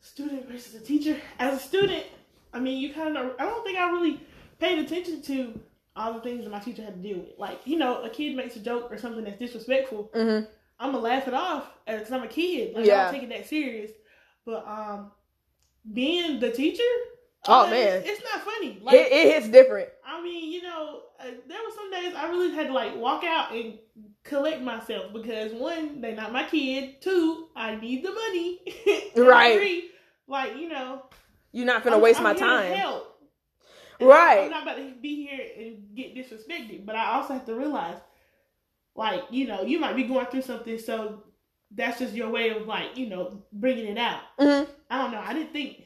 Student 0.00 0.48
versus 0.48 0.74
a 0.74 0.80
teacher. 0.80 1.20
As 1.38 1.60
a 1.60 1.62
student, 1.62 2.04
I 2.52 2.58
mean, 2.58 2.80
you 2.80 2.92
kind 2.92 3.16
of. 3.16 3.32
I 3.38 3.44
don't 3.44 3.64
think 3.64 3.78
I 3.78 3.90
really 3.90 4.20
paid 4.60 4.78
attention 4.78 5.22
to 5.22 5.58
all 5.96 6.12
the 6.14 6.20
things 6.20 6.44
that 6.44 6.50
my 6.50 6.60
teacher 6.60 6.82
had 6.82 6.94
to 6.94 7.08
deal 7.08 7.18
with. 7.18 7.38
Like, 7.38 7.60
you 7.64 7.76
know, 7.78 8.02
a 8.02 8.10
kid 8.10 8.36
makes 8.36 8.56
a 8.56 8.60
joke 8.60 8.90
or 8.92 8.98
something 8.98 9.24
that's 9.24 9.38
disrespectful. 9.38 10.10
Mm-hmm. 10.14 10.46
I'm 10.78 10.92
gonna 10.92 11.02
laugh 11.02 11.26
it 11.28 11.34
off 11.34 11.66
because 11.86 12.10
I'm 12.12 12.22
a 12.22 12.28
kid. 12.28 12.74
Like, 12.76 12.86
Yeah. 12.86 13.00
I 13.00 13.04
don't 13.04 13.14
take 13.20 13.22
it 13.24 13.28
that 13.36 13.46
serious. 13.48 13.90
But 14.46 14.66
um, 14.66 15.10
being 15.92 16.40
the 16.40 16.50
teacher, 16.50 16.82
Oh, 17.48 17.66
uh, 17.66 17.70
man. 17.70 17.98
it's, 17.98 18.08
it's 18.10 18.22
not 18.24 18.42
funny. 18.42 18.78
Like, 18.82 18.94
It, 18.94 19.12
it 19.12 19.34
hits 19.34 19.48
different. 19.48 19.88
I 20.06 20.22
mean, 20.22 20.52
you 20.52 20.62
know, 20.62 21.02
uh, 21.18 21.24
there 21.48 21.58
were 21.58 21.74
some 21.74 21.90
days 21.90 22.14
I 22.14 22.28
really 22.28 22.52
had 22.54 22.68
to 22.68 22.72
like 22.72 22.96
walk 22.96 23.24
out 23.24 23.52
and 23.54 23.78
collect 24.24 24.62
myself 24.62 25.12
because 25.12 25.52
one, 25.52 26.00
they're 26.00 26.14
not 26.14 26.32
my 26.32 26.44
kid. 26.44 27.00
Two, 27.02 27.48
I 27.56 27.76
need 27.76 28.04
the 28.04 28.12
money. 28.12 28.60
Right. 29.16 29.56
Three, 29.58 29.90
like 30.28 30.56
you 30.56 30.68
know, 30.68 31.02
You're 31.52 31.66
not 31.66 31.82
gonna 31.82 31.96
I'm- 31.96 32.02
waste 32.02 32.18
I'm 32.20 32.24
my 32.24 32.34
time. 32.34 32.72
help. 32.74 33.09
Right. 34.06 34.44
I'm 34.44 34.50
not 34.50 34.62
about 34.62 34.76
to 34.76 34.92
be 35.00 35.26
here 35.26 35.40
and 35.58 35.94
get 35.94 36.14
disrespected, 36.14 36.86
but 36.86 36.96
I 36.96 37.12
also 37.12 37.34
have 37.34 37.46
to 37.46 37.54
realize, 37.54 37.98
like, 38.94 39.22
you 39.30 39.46
know, 39.46 39.62
you 39.62 39.78
might 39.78 39.96
be 39.96 40.04
going 40.04 40.26
through 40.26 40.42
something, 40.42 40.78
so 40.78 41.24
that's 41.70 41.98
just 41.98 42.14
your 42.14 42.30
way 42.30 42.50
of 42.50 42.66
like, 42.66 42.96
you 42.96 43.08
know, 43.08 43.42
bringing 43.52 43.86
it 43.86 43.98
out. 43.98 44.22
Mm-hmm. 44.38 44.70
I 44.90 44.98
don't 45.02 45.12
know. 45.12 45.20
I 45.20 45.32
didn't 45.32 45.52
think, 45.52 45.82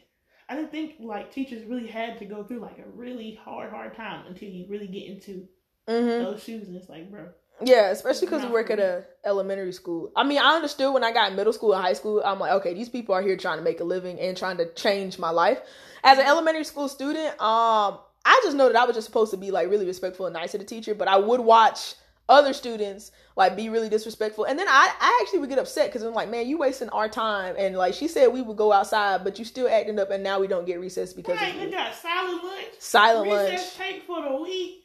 I 0.48 0.54
didn't 0.54 0.70
think 0.70 0.94
like 1.00 1.32
teachers 1.32 1.64
really 1.64 1.86
had 1.86 2.18
to 2.20 2.24
go 2.24 2.44
through 2.44 2.60
like 2.60 2.78
a 2.78 2.88
really 2.88 3.38
hard, 3.44 3.70
hard 3.70 3.94
time 3.94 4.26
until 4.26 4.48
you 4.48 4.66
really 4.68 4.86
get 4.86 5.06
into 5.06 5.48
Mm-hmm. 5.86 6.24
those 6.24 6.42
shoes, 6.42 6.66
and 6.66 6.76
it's 6.76 6.88
like, 6.88 7.10
bro, 7.10 7.28
Yeah, 7.62 7.90
especially 7.90 8.26
because 8.26 8.44
we 8.44 8.50
work 8.50 8.70
at 8.70 8.78
a 8.78 9.04
elementary 9.24 9.72
school. 9.72 10.10
I 10.16 10.24
mean, 10.24 10.38
I 10.38 10.56
understood 10.56 10.92
when 10.92 11.04
I 11.04 11.12
got 11.12 11.34
middle 11.34 11.52
school 11.52 11.72
and 11.72 11.82
high 11.82 11.92
school. 11.92 12.22
I'm 12.24 12.38
like, 12.40 12.52
okay, 12.52 12.74
these 12.74 12.88
people 12.88 13.14
are 13.14 13.22
here 13.22 13.36
trying 13.36 13.58
to 13.58 13.64
make 13.64 13.80
a 13.80 13.84
living 13.84 14.18
and 14.18 14.36
trying 14.36 14.56
to 14.58 14.72
change 14.74 15.18
my 15.18 15.30
life. 15.30 15.60
As 16.02 16.18
an 16.18 16.26
elementary 16.26 16.64
school 16.64 16.88
student, 16.88 17.28
um, 17.40 17.98
I 18.24 18.40
just 18.42 18.56
know 18.56 18.66
that 18.66 18.76
I 18.76 18.84
was 18.84 18.96
just 18.96 19.06
supposed 19.06 19.30
to 19.30 19.36
be 19.36 19.50
like 19.50 19.70
really 19.70 19.86
respectful 19.86 20.26
and 20.26 20.34
nice 20.34 20.52
to 20.52 20.58
the 20.58 20.64
teacher, 20.64 20.94
but 20.94 21.08
I 21.08 21.16
would 21.16 21.40
watch 21.40 21.94
other 22.28 22.52
students 22.54 23.12
like 23.36 23.56
be 23.56 23.68
really 23.68 23.88
disrespectful, 23.88 24.44
and 24.44 24.58
then 24.58 24.66
I, 24.68 24.90
I 24.98 25.20
actually 25.22 25.40
would 25.40 25.48
get 25.50 25.58
upset 25.58 25.88
because 25.88 26.02
I'm 26.02 26.14
like, 26.14 26.30
man, 26.30 26.46
you 26.46 26.56
wasting 26.56 26.88
our 26.90 27.08
time, 27.08 27.54
and 27.58 27.76
like 27.76 27.94
she 27.94 28.08
said, 28.08 28.28
we 28.28 28.42
would 28.42 28.56
go 28.56 28.72
outside, 28.72 29.24
but 29.24 29.38
you 29.38 29.44
still 29.44 29.68
acting 29.68 29.98
up, 29.98 30.10
and 30.10 30.22
now 30.22 30.40
we 30.40 30.46
don't 30.46 30.64
get 30.64 30.80
recess 30.80 31.12
because 31.12 31.36
right, 31.36 31.54
of 31.54 31.60
you. 31.60 31.70
got 31.70 31.94
silent 31.94 32.42
lunch, 32.44 32.66
silent 32.78 33.30
recess 33.30 33.78
lunch. 33.78 33.90
take 33.90 34.02
for 34.04 34.22
the 34.22 34.42
week. 34.42 34.83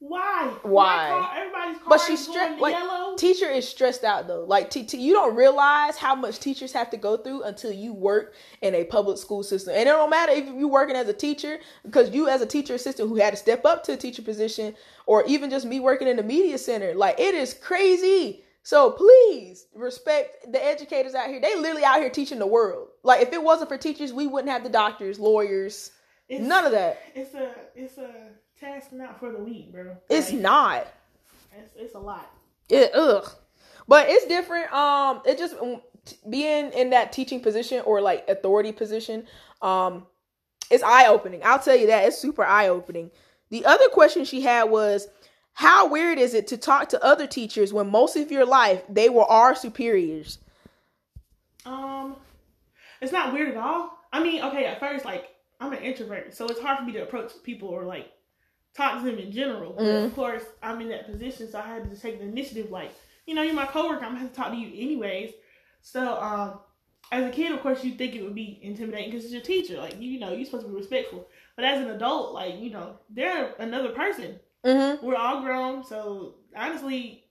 Why? 0.00 0.54
Why? 0.62 1.08
Car, 1.08 1.32
everybody's 1.36 1.78
car 1.78 1.86
But 1.88 2.00
she's 2.00 2.26
going 2.28 2.56
stre- 2.56 2.60
like, 2.60 2.74
yellow. 2.74 3.16
teacher 3.16 3.50
is 3.50 3.68
stressed 3.68 4.04
out 4.04 4.28
though. 4.28 4.44
Like 4.44 4.70
t- 4.70 4.84
t- 4.84 5.00
you 5.00 5.12
don't 5.12 5.34
realize 5.34 5.96
how 5.96 6.14
much 6.14 6.38
teachers 6.38 6.72
have 6.72 6.88
to 6.90 6.96
go 6.96 7.16
through 7.16 7.42
until 7.42 7.72
you 7.72 7.92
work 7.92 8.34
in 8.62 8.76
a 8.76 8.84
public 8.84 9.18
school 9.18 9.42
system. 9.42 9.72
And 9.74 9.82
it 9.82 9.92
don't 9.92 10.08
matter 10.08 10.30
if 10.32 10.46
you're 10.46 10.68
working 10.68 10.94
as 10.94 11.08
a 11.08 11.12
teacher 11.12 11.58
because 11.82 12.10
you 12.10 12.28
as 12.28 12.40
a 12.42 12.46
teacher 12.46 12.74
assistant 12.74 13.08
who 13.08 13.16
had 13.16 13.30
to 13.30 13.36
step 13.36 13.64
up 13.64 13.82
to 13.84 13.92
a 13.94 13.96
teacher 13.96 14.22
position 14.22 14.76
or 15.06 15.24
even 15.26 15.50
just 15.50 15.66
me 15.66 15.80
working 15.80 16.06
in 16.06 16.16
the 16.16 16.22
media 16.22 16.58
center. 16.58 16.94
Like 16.94 17.18
it 17.18 17.34
is 17.34 17.52
crazy. 17.52 18.44
So 18.62 18.92
please 18.92 19.66
respect 19.74 20.52
the 20.52 20.64
educators 20.64 21.14
out 21.16 21.28
here. 21.28 21.40
They 21.40 21.56
literally 21.56 21.84
out 21.84 21.98
here 22.00 22.10
teaching 22.10 22.38
the 22.38 22.46
world. 22.46 22.88
Like 23.02 23.22
if 23.22 23.32
it 23.32 23.42
wasn't 23.42 23.68
for 23.68 23.78
teachers, 23.78 24.12
we 24.12 24.28
wouldn't 24.28 24.52
have 24.52 24.62
the 24.62 24.68
doctors, 24.70 25.18
lawyers, 25.18 25.90
It's, 26.28 26.44
none 26.46 26.64
of 26.66 26.70
that. 26.72 27.00
It's 27.16 27.34
a 27.34 27.52
it's 27.74 27.98
a 27.98 28.10
task 28.60 28.92
not 28.92 29.18
for 29.18 29.32
the 29.32 29.38
weak, 29.38 29.72
bro. 29.72 29.96
It's 30.08 30.32
Like, 30.32 30.40
not. 30.40 30.86
It's, 31.56 31.72
it's 31.76 31.94
a 31.94 31.98
lot. 31.98 32.30
It, 32.68 32.90
ugh. 32.94 33.30
But 33.86 34.06
it's 34.08 34.26
different. 34.26 34.72
Um, 34.72 35.22
it 35.24 35.38
just 35.38 35.54
being 36.28 36.72
in 36.72 36.90
that 36.90 37.12
teaching 37.12 37.40
position 37.40 37.82
or 37.84 38.00
like 38.00 38.28
authority 38.28 38.72
position. 38.72 39.26
Um, 39.62 40.06
it's 40.70 40.82
eye 40.82 41.06
opening. 41.06 41.40
I'll 41.44 41.58
tell 41.58 41.76
you 41.76 41.86
that 41.86 42.06
it's 42.06 42.18
super 42.18 42.44
eye 42.44 42.68
opening. 42.68 43.10
The 43.50 43.64
other 43.64 43.88
question 43.88 44.24
she 44.24 44.42
had 44.42 44.64
was, 44.64 45.08
how 45.54 45.88
weird 45.88 46.18
is 46.18 46.34
it 46.34 46.46
to 46.48 46.56
talk 46.56 46.90
to 46.90 47.02
other 47.04 47.26
teachers 47.26 47.72
when 47.72 47.90
most 47.90 48.16
of 48.16 48.30
your 48.30 48.44
life 48.44 48.82
they 48.88 49.08
were 49.08 49.24
our 49.24 49.54
superiors? 49.54 50.38
Um, 51.64 52.16
it's 53.00 53.12
not 53.12 53.32
weird 53.32 53.48
at 53.48 53.56
all. 53.56 53.98
I 54.12 54.22
mean, 54.22 54.42
okay, 54.42 54.66
at 54.66 54.78
first, 54.78 55.04
like 55.04 55.28
I'm 55.60 55.72
an 55.72 55.82
introvert, 55.82 56.34
so 56.34 56.46
it's 56.46 56.60
hard 56.60 56.78
for 56.78 56.84
me 56.84 56.92
to 56.92 57.02
approach 57.02 57.32
people 57.42 57.68
or 57.68 57.84
like 57.84 58.12
talk 58.74 58.98
to 58.98 59.10
them 59.10 59.18
in 59.18 59.32
general. 59.32 59.72
But 59.72 59.84
Mhm. 59.84 60.04
of 60.06 60.14
course, 60.14 60.44
I'm 60.62 60.80
in 60.80 60.88
that 60.88 61.06
position, 61.06 61.50
so 61.50 61.58
I 61.58 61.66
had 61.66 61.90
to 61.90 62.00
take 62.00 62.18
the 62.18 62.24
initiative. 62.24 62.70
Like, 62.70 62.92
you 63.26 63.34
know, 63.34 63.42
you're 63.42 63.54
my 63.54 63.66
coworker, 63.66 64.04
I'm 64.04 64.12
gonna 64.12 64.20
have 64.20 64.30
to 64.30 64.36
talk 64.36 64.50
to 64.50 64.56
you 64.56 64.70
anyways. 64.82 65.34
So, 65.82 66.14
um, 66.14 66.60
as 67.10 67.24
a 67.24 67.30
kid, 67.30 67.52
of 67.52 67.60
course, 67.60 67.84
you 67.84 67.92
think 67.92 68.14
it 68.14 68.22
would 68.22 68.34
be 68.34 68.58
intimidating 68.62 69.10
because 69.10 69.24
it's 69.24 69.32
your 69.32 69.42
teacher. 69.42 69.78
Like, 69.78 70.00
you 70.00 70.18
know, 70.20 70.32
you're 70.32 70.44
supposed 70.44 70.66
to 70.66 70.70
be 70.70 70.76
respectful. 70.76 71.28
But 71.56 71.64
as 71.64 71.80
an 71.80 71.90
adult, 71.90 72.34
like, 72.34 72.58
you 72.58 72.70
know, 72.70 72.98
they're 73.08 73.54
another 73.58 73.90
person. 73.90 74.38
Mm-hmm. 74.64 75.06
We're 75.06 75.16
all 75.16 75.40
grown, 75.40 75.84
so 75.84 76.36
honestly, 76.56 77.24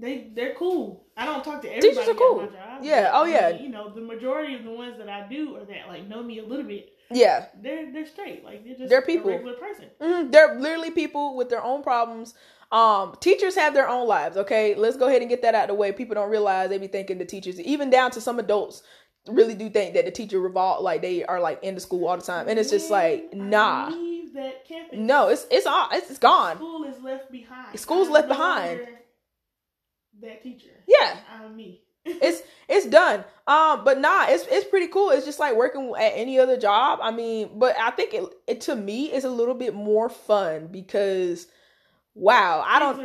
they 0.00 0.30
they're 0.34 0.54
cool. 0.54 1.06
I 1.16 1.26
don't 1.26 1.44
talk 1.44 1.62
to 1.62 1.68
everybody 1.68 1.90
Teachers 1.94 2.08
are 2.08 2.12
at 2.12 2.16
cool. 2.16 2.36
my 2.40 2.46
job. 2.46 2.80
Yeah, 2.82 3.10
oh, 3.12 3.24
yeah. 3.24 3.50
You 3.50 3.68
know, 3.68 3.92
the 3.94 4.00
majority 4.00 4.54
of 4.54 4.64
the 4.64 4.70
ones 4.70 4.96
that 4.98 5.08
I 5.08 5.28
do 5.28 5.56
or 5.56 5.64
that 5.66 5.88
like 5.88 6.08
know 6.08 6.22
me 6.22 6.38
a 6.38 6.44
little 6.44 6.64
bit, 6.64 6.92
Yeah. 7.10 7.46
they're 7.60 7.92
they're 7.92 8.06
straight. 8.06 8.44
Like 8.44 8.64
they're 8.64 8.74
just 8.76 8.88
They're 8.88 9.00
a 9.00 9.06
people. 9.06 9.30
regular 9.30 9.54
person. 9.54 9.86
hmm 10.00 10.30
They're 10.30 10.58
literally 10.58 10.90
people 10.90 11.36
with 11.36 11.50
their 11.50 11.62
own 11.62 11.82
problems. 11.82 12.34
Um, 12.72 13.16
teachers 13.20 13.56
have 13.56 13.74
their 13.74 13.88
own 13.88 14.06
lives. 14.06 14.36
Okay, 14.36 14.74
let's 14.76 14.96
go 14.96 15.08
ahead 15.08 15.20
and 15.20 15.28
get 15.28 15.42
that 15.42 15.54
out 15.54 15.64
of 15.64 15.68
the 15.68 15.74
way. 15.74 15.92
People 15.92 16.14
don't 16.14 16.30
realize 16.30 16.70
they 16.70 16.78
be 16.78 16.86
thinking 16.86 17.18
the 17.18 17.24
teachers, 17.24 17.60
even 17.60 17.90
down 17.90 18.12
to 18.12 18.20
some 18.20 18.38
adults, 18.38 18.82
really 19.28 19.54
do 19.54 19.68
think 19.68 19.92
that 19.94 20.04
the 20.04 20.10
teacher 20.12 20.38
revolve 20.40 20.82
like 20.82 21.02
they 21.02 21.24
are 21.24 21.40
like 21.40 21.58
in 21.62 21.74
the 21.74 21.80
school 21.80 22.06
all 22.08 22.16
the 22.16 22.22
time, 22.22 22.48
and 22.48 22.58
it's 22.58 22.70
just 22.70 22.90
like 22.90 23.26
When 23.32 23.42
I 23.42 23.46
nah, 23.48 23.90
that 24.34 24.64
campus. 24.66 24.98
no, 24.98 25.28
it's 25.28 25.46
it's 25.50 25.66
all 25.66 25.88
it's, 25.92 26.08
it's 26.10 26.18
gone. 26.20 26.56
School 26.56 26.84
is 26.84 27.02
left 27.02 27.30
behind. 27.32 27.78
School's 27.78 28.08
left 28.08 28.28
behind. 28.28 28.78
longer 28.78 28.99
That 30.22 30.42
teacher. 30.42 30.70
Yeah, 30.86 31.16
I'm 31.32 31.56
me. 31.56 31.82
it's 32.04 32.42
it's 32.68 32.86
done. 32.86 33.24
Um, 33.46 33.84
but 33.84 34.00
nah, 34.00 34.26
it's 34.28 34.46
it's 34.50 34.66
pretty 34.68 34.88
cool. 34.88 35.10
It's 35.10 35.26
just 35.26 35.38
like 35.38 35.54
working 35.56 35.92
at 35.98 36.12
any 36.14 36.38
other 36.38 36.56
job. 36.56 36.98
I 37.02 37.10
mean, 37.10 37.50
but 37.58 37.76
I 37.78 37.90
think 37.90 38.14
it, 38.14 38.24
it 38.46 38.60
to 38.62 38.74
me 38.74 39.12
is 39.12 39.24
a 39.24 39.30
little 39.30 39.54
bit 39.54 39.74
more 39.74 40.08
fun 40.08 40.68
because, 40.70 41.46
wow, 42.14 42.64
I 42.66 42.78
don't. 42.78 43.00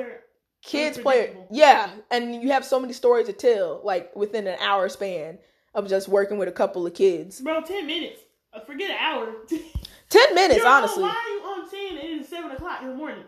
Kids 0.64 0.96
kids 0.96 0.98
play 0.98 1.38
yeah 1.52 1.92
and 2.10 2.42
you 2.42 2.52
have 2.52 2.66
so 2.66 2.80
many 2.80 2.92
stories 2.92 3.28
to 3.28 3.34
tell 3.34 3.82
like 3.84 4.16
within 4.16 4.48
an 4.48 4.58
hour 4.60 4.90
span 4.90 5.38
of 5.76 5.88
just 5.88 6.08
working 6.08 6.40
with 6.40 6.48
a 6.48 6.52
couple 6.52 6.88
of 6.88 6.94
kids 6.96 7.40
Bro, 7.40 7.62
ten 7.62 7.86
minutes. 7.86 8.20
Uh, 8.52 8.62
Forget 8.62 8.90
an 8.90 8.98
hour. 9.00 9.32
10 10.10 10.34
minutes 10.34 10.58
You're 10.58 10.68
honestly 10.68 11.04
Why 11.04 11.10
are 11.10 11.30
you 11.30 11.40
on 11.62 11.70
ten 11.70 11.98
and 12.00 12.20
it's 12.22 12.30
seven 12.30 12.50
o'clock 12.50 12.82
in 12.82 12.90
the 12.90 12.96
morning? 12.96 13.26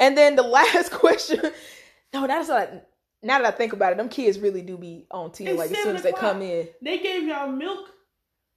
and 0.00 0.18
then 0.18 0.34
the 0.34 0.42
last 0.58 0.90
question 0.90 1.40
no 2.12 2.26
that's 2.26 2.48
like 2.48 2.84
now 3.22 3.38
that 3.40 3.54
i 3.54 3.56
think 3.56 3.72
about 3.72 3.92
it 3.92 3.96
them 3.98 4.08
kids 4.08 4.38
really 4.38 4.62
do 4.62 4.76
be 4.76 5.06
on 5.10 5.30
10 5.30 5.46
It's 5.46 5.58
like 5.58 5.70
as 5.70 5.78
soon 5.82 5.96
as 5.96 6.02
they 6.02 6.12
come 6.12 6.42
in 6.42 6.68
They 6.82 6.98
gave 6.98 7.22
y'all 7.24 7.50
milk, 7.50 7.88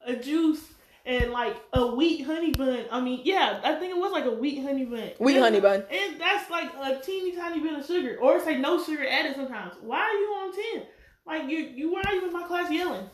a 0.06 0.16
juice, 0.16 0.62
and 1.06 1.32
like 1.32 1.56
a 1.74 1.86
wheat 1.96 2.26
honey 2.26 2.52
bun. 2.52 2.86
I 2.92 3.00
mean, 3.00 3.22
yeah, 3.24 3.62
I 3.64 3.76
think 3.76 3.96
it 3.96 4.00
was 4.00 4.12
like 4.12 4.26
a 4.26 4.32
wheat 4.32 4.64
honey 4.64 4.86
bun. 4.86 5.12
Wheat 5.20 5.36
And- 5.36 5.44
honey 5.44 5.60
bun. 5.60 5.84
And 5.92 6.20
that's 6.20 6.50
like 6.50 6.72
a 6.82 7.00
teeny 7.00 7.36
tiny 7.36 7.60
bit 7.60 7.78
of 7.78 7.86
sugar, 7.86 8.18
or 8.22 8.36
it's 8.38 8.46
like 8.46 8.58
no 8.60 8.84
sugar 8.84 9.06
added 9.08 9.36
sometimes. 9.36 9.74
Why 9.82 10.00
are 10.00 10.14
you 10.14 10.28
on 10.28 10.52
ten? 10.56 10.88
Like 11.28 11.50
you, 11.50 11.58
you 11.60 11.92
why 11.94 12.02
are 12.08 12.14
you 12.16 12.28
in 12.28 12.34
my 12.34 12.44
class 12.48 12.72
yelling? 12.72 13.08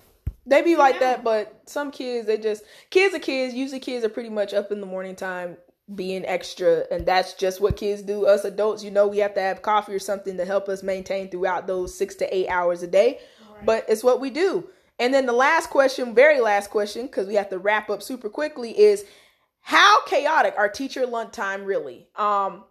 they 0.46 0.64
be 0.64 0.76
like 0.76 0.96
Yeah. 0.96 1.00
that 1.02 1.24
but 1.24 1.62
some 1.68 1.92
kids 1.92 2.26
they 2.26 2.36
just 2.36 2.64
kids 2.90 3.14
are 3.14 3.20
kids 3.20 3.54
usually 3.54 3.80
kids 3.80 4.04
are 4.04 4.10
pretty 4.10 4.30
much 4.30 4.56
up 4.56 4.72
in 4.72 4.80
the 4.82 4.88
morning 4.88 5.16
time 5.16 5.56
being 5.96 6.26
extra 6.26 6.86
and 6.92 7.06
that's 7.06 7.34
just 7.34 7.60
what 7.60 7.76
kids 7.76 8.02
do 8.02 8.26
us 8.26 8.46
adults 8.46 8.84
you 8.84 8.92
know 8.92 9.08
we 9.08 9.18
have 9.18 9.34
to 9.34 9.42
have 9.42 9.62
coffee 9.62 9.94
or 9.94 10.00
something 10.00 10.38
to 10.38 10.46
help 10.46 10.70
us 10.70 10.84
maintain 10.84 11.30
throughout 11.30 11.68
those 11.68 11.94
six 11.94 12.16
to 12.16 12.36
eight 12.36 12.48
hours 12.48 12.82
a 12.84 12.88
day 12.88 13.20
but 13.64 13.86
it's 13.88 14.04
what 14.04 14.20
we 14.20 14.30
do. 14.30 14.68
And 15.00 15.14
then 15.14 15.26
the 15.26 15.34
last 15.34 15.70
question, 15.70 16.14
very 16.14 16.40
last 16.40 16.70
question, 16.70 17.06
because 17.06 17.28
we 17.28 17.36
have 17.36 17.50
to 17.50 17.58
wrap 17.58 17.90
up 17.90 18.04
super 18.04 18.30
quickly, 18.30 18.78
is 18.78 19.06
how 19.62 20.04
chaotic 20.06 20.54
are 20.58 20.70
teacher 20.70 21.06
lunch 21.06 21.34
time 21.34 21.66
really? 21.66 22.08
Um, 22.16 22.64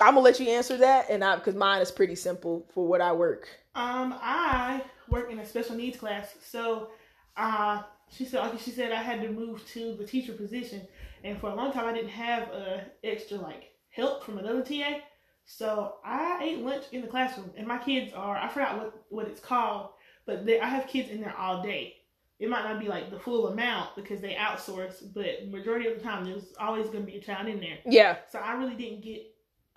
I'm 0.00 0.14
gonna 0.14 0.20
let 0.20 0.40
you 0.40 0.48
answer 0.48 0.78
that, 0.78 1.10
and 1.10 1.22
I 1.22 1.36
because 1.36 1.54
mine 1.54 1.82
is 1.82 1.90
pretty 1.90 2.14
simple 2.14 2.66
for 2.72 2.86
what 2.86 3.00
I 3.00 3.12
work. 3.12 3.48
Um, 3.74 4.14
I 4.20 4.82
work 5.08 5.30
in 5.30 5.38
a 5.38 5.46
special 5.46 5.76
needs 5.76 5.98
class, 5.98 6.34
so 6.42 6.88
uh, 7.36 7.82
she 8.08 8.24
said, 8.24 8.40
like 8.40 8.58
she 8.58 8.70
said, 8.70 8.92
I 8.92 9.02
had 9.02 9.20
to 9.22 9.28
move 9.28 9.66
to 9.72 9.94
the 9.96 10.06
teacher 10.06 10.32
position, 10.32 10.86
and 11.24 11.38
for 11.40 11.50
a 11.50 11.54
long 11.54 11.72
time 11.72 11.86
I 11.86 11.92
didn't 11.92 12.10
have 12.10 12.50
uh, 12.50 12.78
extra 13.04 13.38
like 13.38 13.70
help 13.90 14.24
from 14.24 14.38
another 14.38 14.62
TA, 14.62 14.98
so 15.44 15.96
I 16.04 16.40
ate 16.42 16.58
lunch 16.58 16.84
in 16.92 17.02
the 17.02 17.08
classroom, 17.08 17.50
and 17.56 17.66
my 17.66 17.78
kids 17.78 18.12
are 18.14 18.36
I 18.36 18.48
forgot 18.48 18.78
what 18.78 18.94
what 19.08 19.28
it's 19.28 19.40
called, 19.40 19.90
but 20.26 20.46
they, 20.46 20.60
I 20.60 20.66
have 20.68 20.86
kids 20.86 21.10
in 21.10 21.20
there 21.20 21.36
all 21.36 21.62
day. 21.62 21.94
It 22.38 22.48
might 22.48 22.64
not 22.64 22.80
be 22.80 22.88
like 22.88 23.10
the 23.10 23.18
full 23.18 23.48
amount 23.48 23.96
because 23.96 24.20
they 24.20 24.34
outsource, 24.34 25.02
but 25.14 25.46
majority 25.48 25.86
of 25.88 25.98
the 25.98 26.02
time 26.02 26.24
there's 26.24 26.54
always 26.58 26.86
going 26.86 27.04
to 27.04 27.12
be 27.12 27.18
a 27.18 27.22
child 27.22 27.48
in 27.48 27.60
there. 27.60 27.78
Yeah, 27.84 28.16
So 28.32 28.38
I 28.38 28.54
really 28.54 28.76
didn't 28.76 29.02
get 29.02 29.26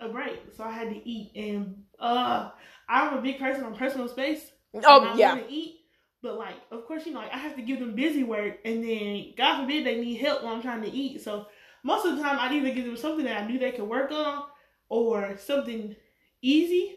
a 0.00 0.08
break. 0.08 0.38
So 0.56 0.64
I 0.64 0.70
had 0.72 0.88
to 0.90 1.08
eat 1.08 1.32
and 1.36 1.82
uh 1.98 2.50
I'm 2.88 3.18
a 3.18 3.20
big 3.22 3.38
person 3.38 3.64
on 3.64 3.74
personal 3.76 4.08
space. 4.08 4.50
oh 4.82 5.04
I 5.04 5.14
yeah, 5.16 5.34
wanna 5.34 5.46
eat. 5.48 5.80
But 6.24 6.38
like 6.38 6.56
of 6.70 6.86
course, 6.86 7.04
you 7.04 7.12
know, 7.12 7.20
like 7.20 7.34
I 7.34 7.36
have 7.36 7.54
to 7.56 7.62
give 7.62 7.80
them 7.80 7.94
busy 7.94 8.24
work 8.24 8.56
and 8.64 8.82
then 8.82 9.34
God 9.36 9.60
forbid 9.60 9.84
they 9.84 10.00
need 10.00 10.16
help 10.16 10.42
while 10.42 10.54
I'm 10.54 10.62
trying 10.62 10.82
to 10.82 10.90
eat. 10.90 11.20
So 11.20 11.46
most 11.82 12.06
of 12.06 12.16
the 12.16 12.22
time 12.22 12.38
I'd 12.40 12.54
either 12.54 12.74
give 12.74 12.86
them 12.86 12.96
something 12.96 13.26
that 13.26 13.42
I 13.42 13.46
knew 13.46 13.58
they 13.58 13.72
could 13.72 13.86
work 13.86 14.10
on 14.10 14.44
or 14.88 15.36
something 15.36 15.94
easy 16.40 16.96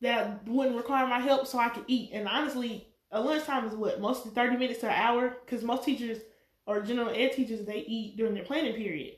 that 0.00 0.48
wouldn't 0.48 0.76
require 0.76 1.06
my 1.06 1.20
help 1.20 1.46
so 1.46 1.58
I 1.60 1.68
could 1.68 1.84
eat. 1.86 2.10
And 2.12 2.26
honestly, 2.26 2.88
a 3.12 3.20
lunchtime 3.20 3.68
is 3.68 3.74
what, 3.74 4.00
mostly 4.00 4.32
thirty 4.32 4.56
minutes 4.56 4.80
to 4.80 4.88
an 4.88 5.00
hour? 5.00 5.36
Because 5.44 5.62
most 5.62 5.84
teachers 5.84 6.18
or 6.66 6.82
general 6.82 7.10
ed 7.14 7.32
teachers 7.32 7.64
they 7.64 7.84
eat 7.86 8.16
during 8.16 8.34
their 8.34 8.44
planning 8.44 8.74
period. 8.74 9.14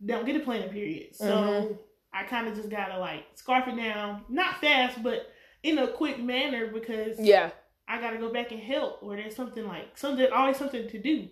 They 0.00 0.14
don't 0.14 0.24
get 0.24 0.36
a 0.36 0.40
planning 0.40 0.70
period. 0.70 1.14
So 1.14 1.34
Mhm. 1.34 1.78
I 2.14 2.24
kind 2.24 2.48
of 2.48 2.54
just 2.54 2.70
gotta 2.70 2.98
like 2.98 3.26
scarf 3.34 3.68
it 3.68 3.76
down, 3.76 4.24
not 4.30 4.62
fast, 4.62 5.02
but 5.02 5.30
in 5.62 5.76
a 5.76 5.88
quick 5.88 6.18
manner 6.18 6.68
because 6.68 7.20
yeah. 7.20 7.50
I 7.86 8.00
gotta 8.00 8.18
go 8.18 8.32
back 8.32 8.52
and 8.52 8.60
help, 8.60 9.02
or 9.02 9.16
there's 9.16 9.36
something 9.36 9.66
like 9.66 9.96
something 9.96 10.26
always 10.32 10.56
something 10.56 10.88
to 10.88 10.98
do. 10.98 11.28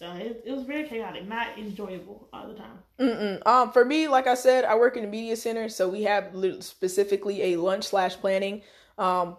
So 0.00 0.10
it, 0.12 0.44
it 0.46 0.52
was 0.52 0.64
very 0.64 0.88
chaotic, 0.88 1.28
not 1.28 1.58
enjoyable 1.58 2.28
all 2.32 2.48
the 2.48 2.54
time. 2.54 2.78
Mm-mm. 2.98 3.46
Um, 3.46 3.70
for 3.70 3.84
me, 3.84 4.08
like 4.08 4.26
I 4.26 4.34
said, 4.34 4.64
I 4.64 4.76
work 4.76 4.96
in 4.96 5.04
a 5.04 5.06
media 5.06 5.36
center, 5.36 5.68
so 5.68 5.90
we 5.90 6.04
have 6.04 6.34
specifically 6.60 7.52
a 7.52 7.56
lunch 7.56 7.84
slash 7.84 8.16
planning. 8.16 8.62
Um, 8.96 9.36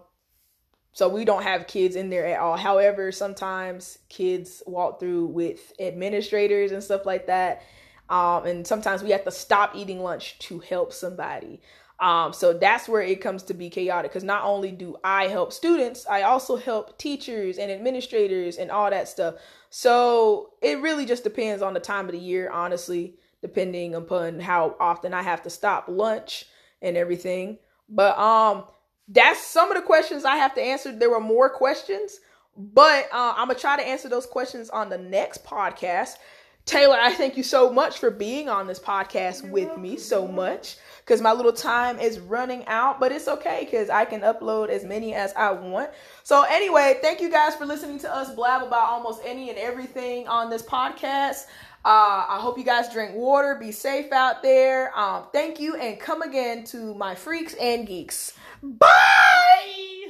so 0.92 1.08
we 1.08 1.24
don't 1.24 1.42
have 1.42 1.66
kids 1.66 1.96
in 1.96 2.10
there 2.10 2.26
at 2.26 2.38
all. 2.38 2.56
However, 2.56 3.10
sometimes 3.10 3.98
kids 4.08 4.62
walk 4.66 5.00
through 5.00 5.26
with 5.26 5.72
administrators 5.80 6.70
and 6.70 6.82
stuff 6.82 7.06
like 7.06 7.26
that. 7.26 7.62
Um, 8.08 8.46
and 8.46 8.66
sometimes 8.66 9.02
we 9.02 9.10
have 9.10 9.24
to 9.24 9.30
stop 9.30 9.74
eating 9.74 10.00
lunch 10.00 10.38
to 10.40 10.58
help 10.58 10.92
somebody. 10.92 11.62
Um, 12.02 12.32
so 12.32 12.52
that's 12.52 12.88
where 12.88 13.00
it 13.00 13.20
comes 13.20 13.44
to 13.44 13.54
be 13.54 13.70
chaotic 13.70 14.10
because 14.10 14.24
not 14.24 14.44
only 14.44 14.72
do 14.72 14.96
I 15.04 15.28
help 15.28 15.52
students, 15.52 16.04
I 16.04 16.22
also 16.22 16.56
help 16.56 16.98
teachers 16.98 17.58
and 17.58 17.70
administrators 17.70 18.56
and 18.56 18.72
all 18.72 18.90
that 18.90 19.06
stuff. 19.06 19.36
So 19.70 20.50
it 20.60 20.80
really 20.80 21.06
just 21.06 21.22
depends 21.22 21.62
on 21.62 21.74
the 21.74 21.80
time 21.80 22.06
of 22.06 22.12
the 22.12 22.18
year, 22.18 22.50
honestly, 22.50 23.14
depending 23.40 23.94
upon 23.94 24.40
how 24.40 24.74
often 24.80 25.14
I 25.14 25.22
have 25.22 25.44
to 25.44 25.50
stop 25.50 25.84
lunch 25.86 26.46
and 26.82 26.96
everything. 26.96 27.58
But 27.88 28.18
um, 28.18 28.64
that's 29.06 29.46
some 29.46 29.70
of 29.70 29.76
the 29.76 29.86
questions 29.86 30.24
I 30.24 30.38
have 30.38 30.56
to 30.56 30.60
answer. 30.60 30.90
There 30.90 31.10
were 31.10 31.20
more 31.20 31.50
questions, 31.50 32.18
but 32.56 33.04
uh, 33.12 33.34
I'm 33.36 33.46
gonna 33.46 33.60
try 33.60 33.76
to 33.76 33.86
answer 33.86 34.08
those 34.08 34.26
questions 34.26 34.70
on 34.70 34.88
the 34.88 34.98
next 34.98 35.44
podcast. 35.44 36.16
Taylor, 36.64 36.96
I 37.00 37.12
thank 37.12 37.36
you 37.36 37.42
so 37.42 37.72
much 37.72 37.98
for 37.98 38.10
being 38.10 38.48
on 38.48 38.66
this 38.66 38.78
podcast 38.80 39.48
with 39.50 39.76
me 39.78 39.96
so 39.96 40.26
much 40.26 40.78
because 41.04 41.20
my 41.20 41.32
little 41.32 41.52
time 41.52 41.98
is 41.98 42.20
running 42.20 42.64
out, 42.66 43.00
but 43.00 43.12
it's 43.12 43.28
okay 43.28 43.66
because 43.68 43.90
I 43.90 44.04
can 44.04 44.20
upload 44.20 44.68
as 44.68 44.84
many 44.84 45.14
as 45.14 45.32
I 45.34 45.50
want. 45.52 45.90
So, 46.22 46.44
anyway, 46.48 46.98
thank 47.02 47.20
you 47.20 47.30
guys 47.30 47.54
for 47.54 47.66
listening 47.66 47.98
to 48.00 48.14
us 48.14 48.34
blab 48.34 48.62
about 48.62 48.88
almost 48.88 49.20
any 49.24 49.50
and 49.50 49.58
everything 49.58 50.28
on 50.28 50.50
this 50.50 50.62
podcast. 50.62 51.46
Uh, 51.84 52.24
I 52.28 52.38
hope 52.40 52.58
you 52.58 52.64
guys 52.64 52.92
drink 52.92 53.14
water, 53.14 53.56
be 53.58 53.72
safe 53.72 54.12
out 54.12 54.42
there. 54.42 54.96
Um, 54.96 55.24
thank 55.32 55.58
you, 55.58 55.74
and 55.76 55.98
come 55.98 56.22
again 56.22 56.64
to 56.66 56.94
my 56.94 57.16
freaks 57.16 57.54
and 57.54 57.86
geeks. 57.86 58.34
Bye. 58.62 60.01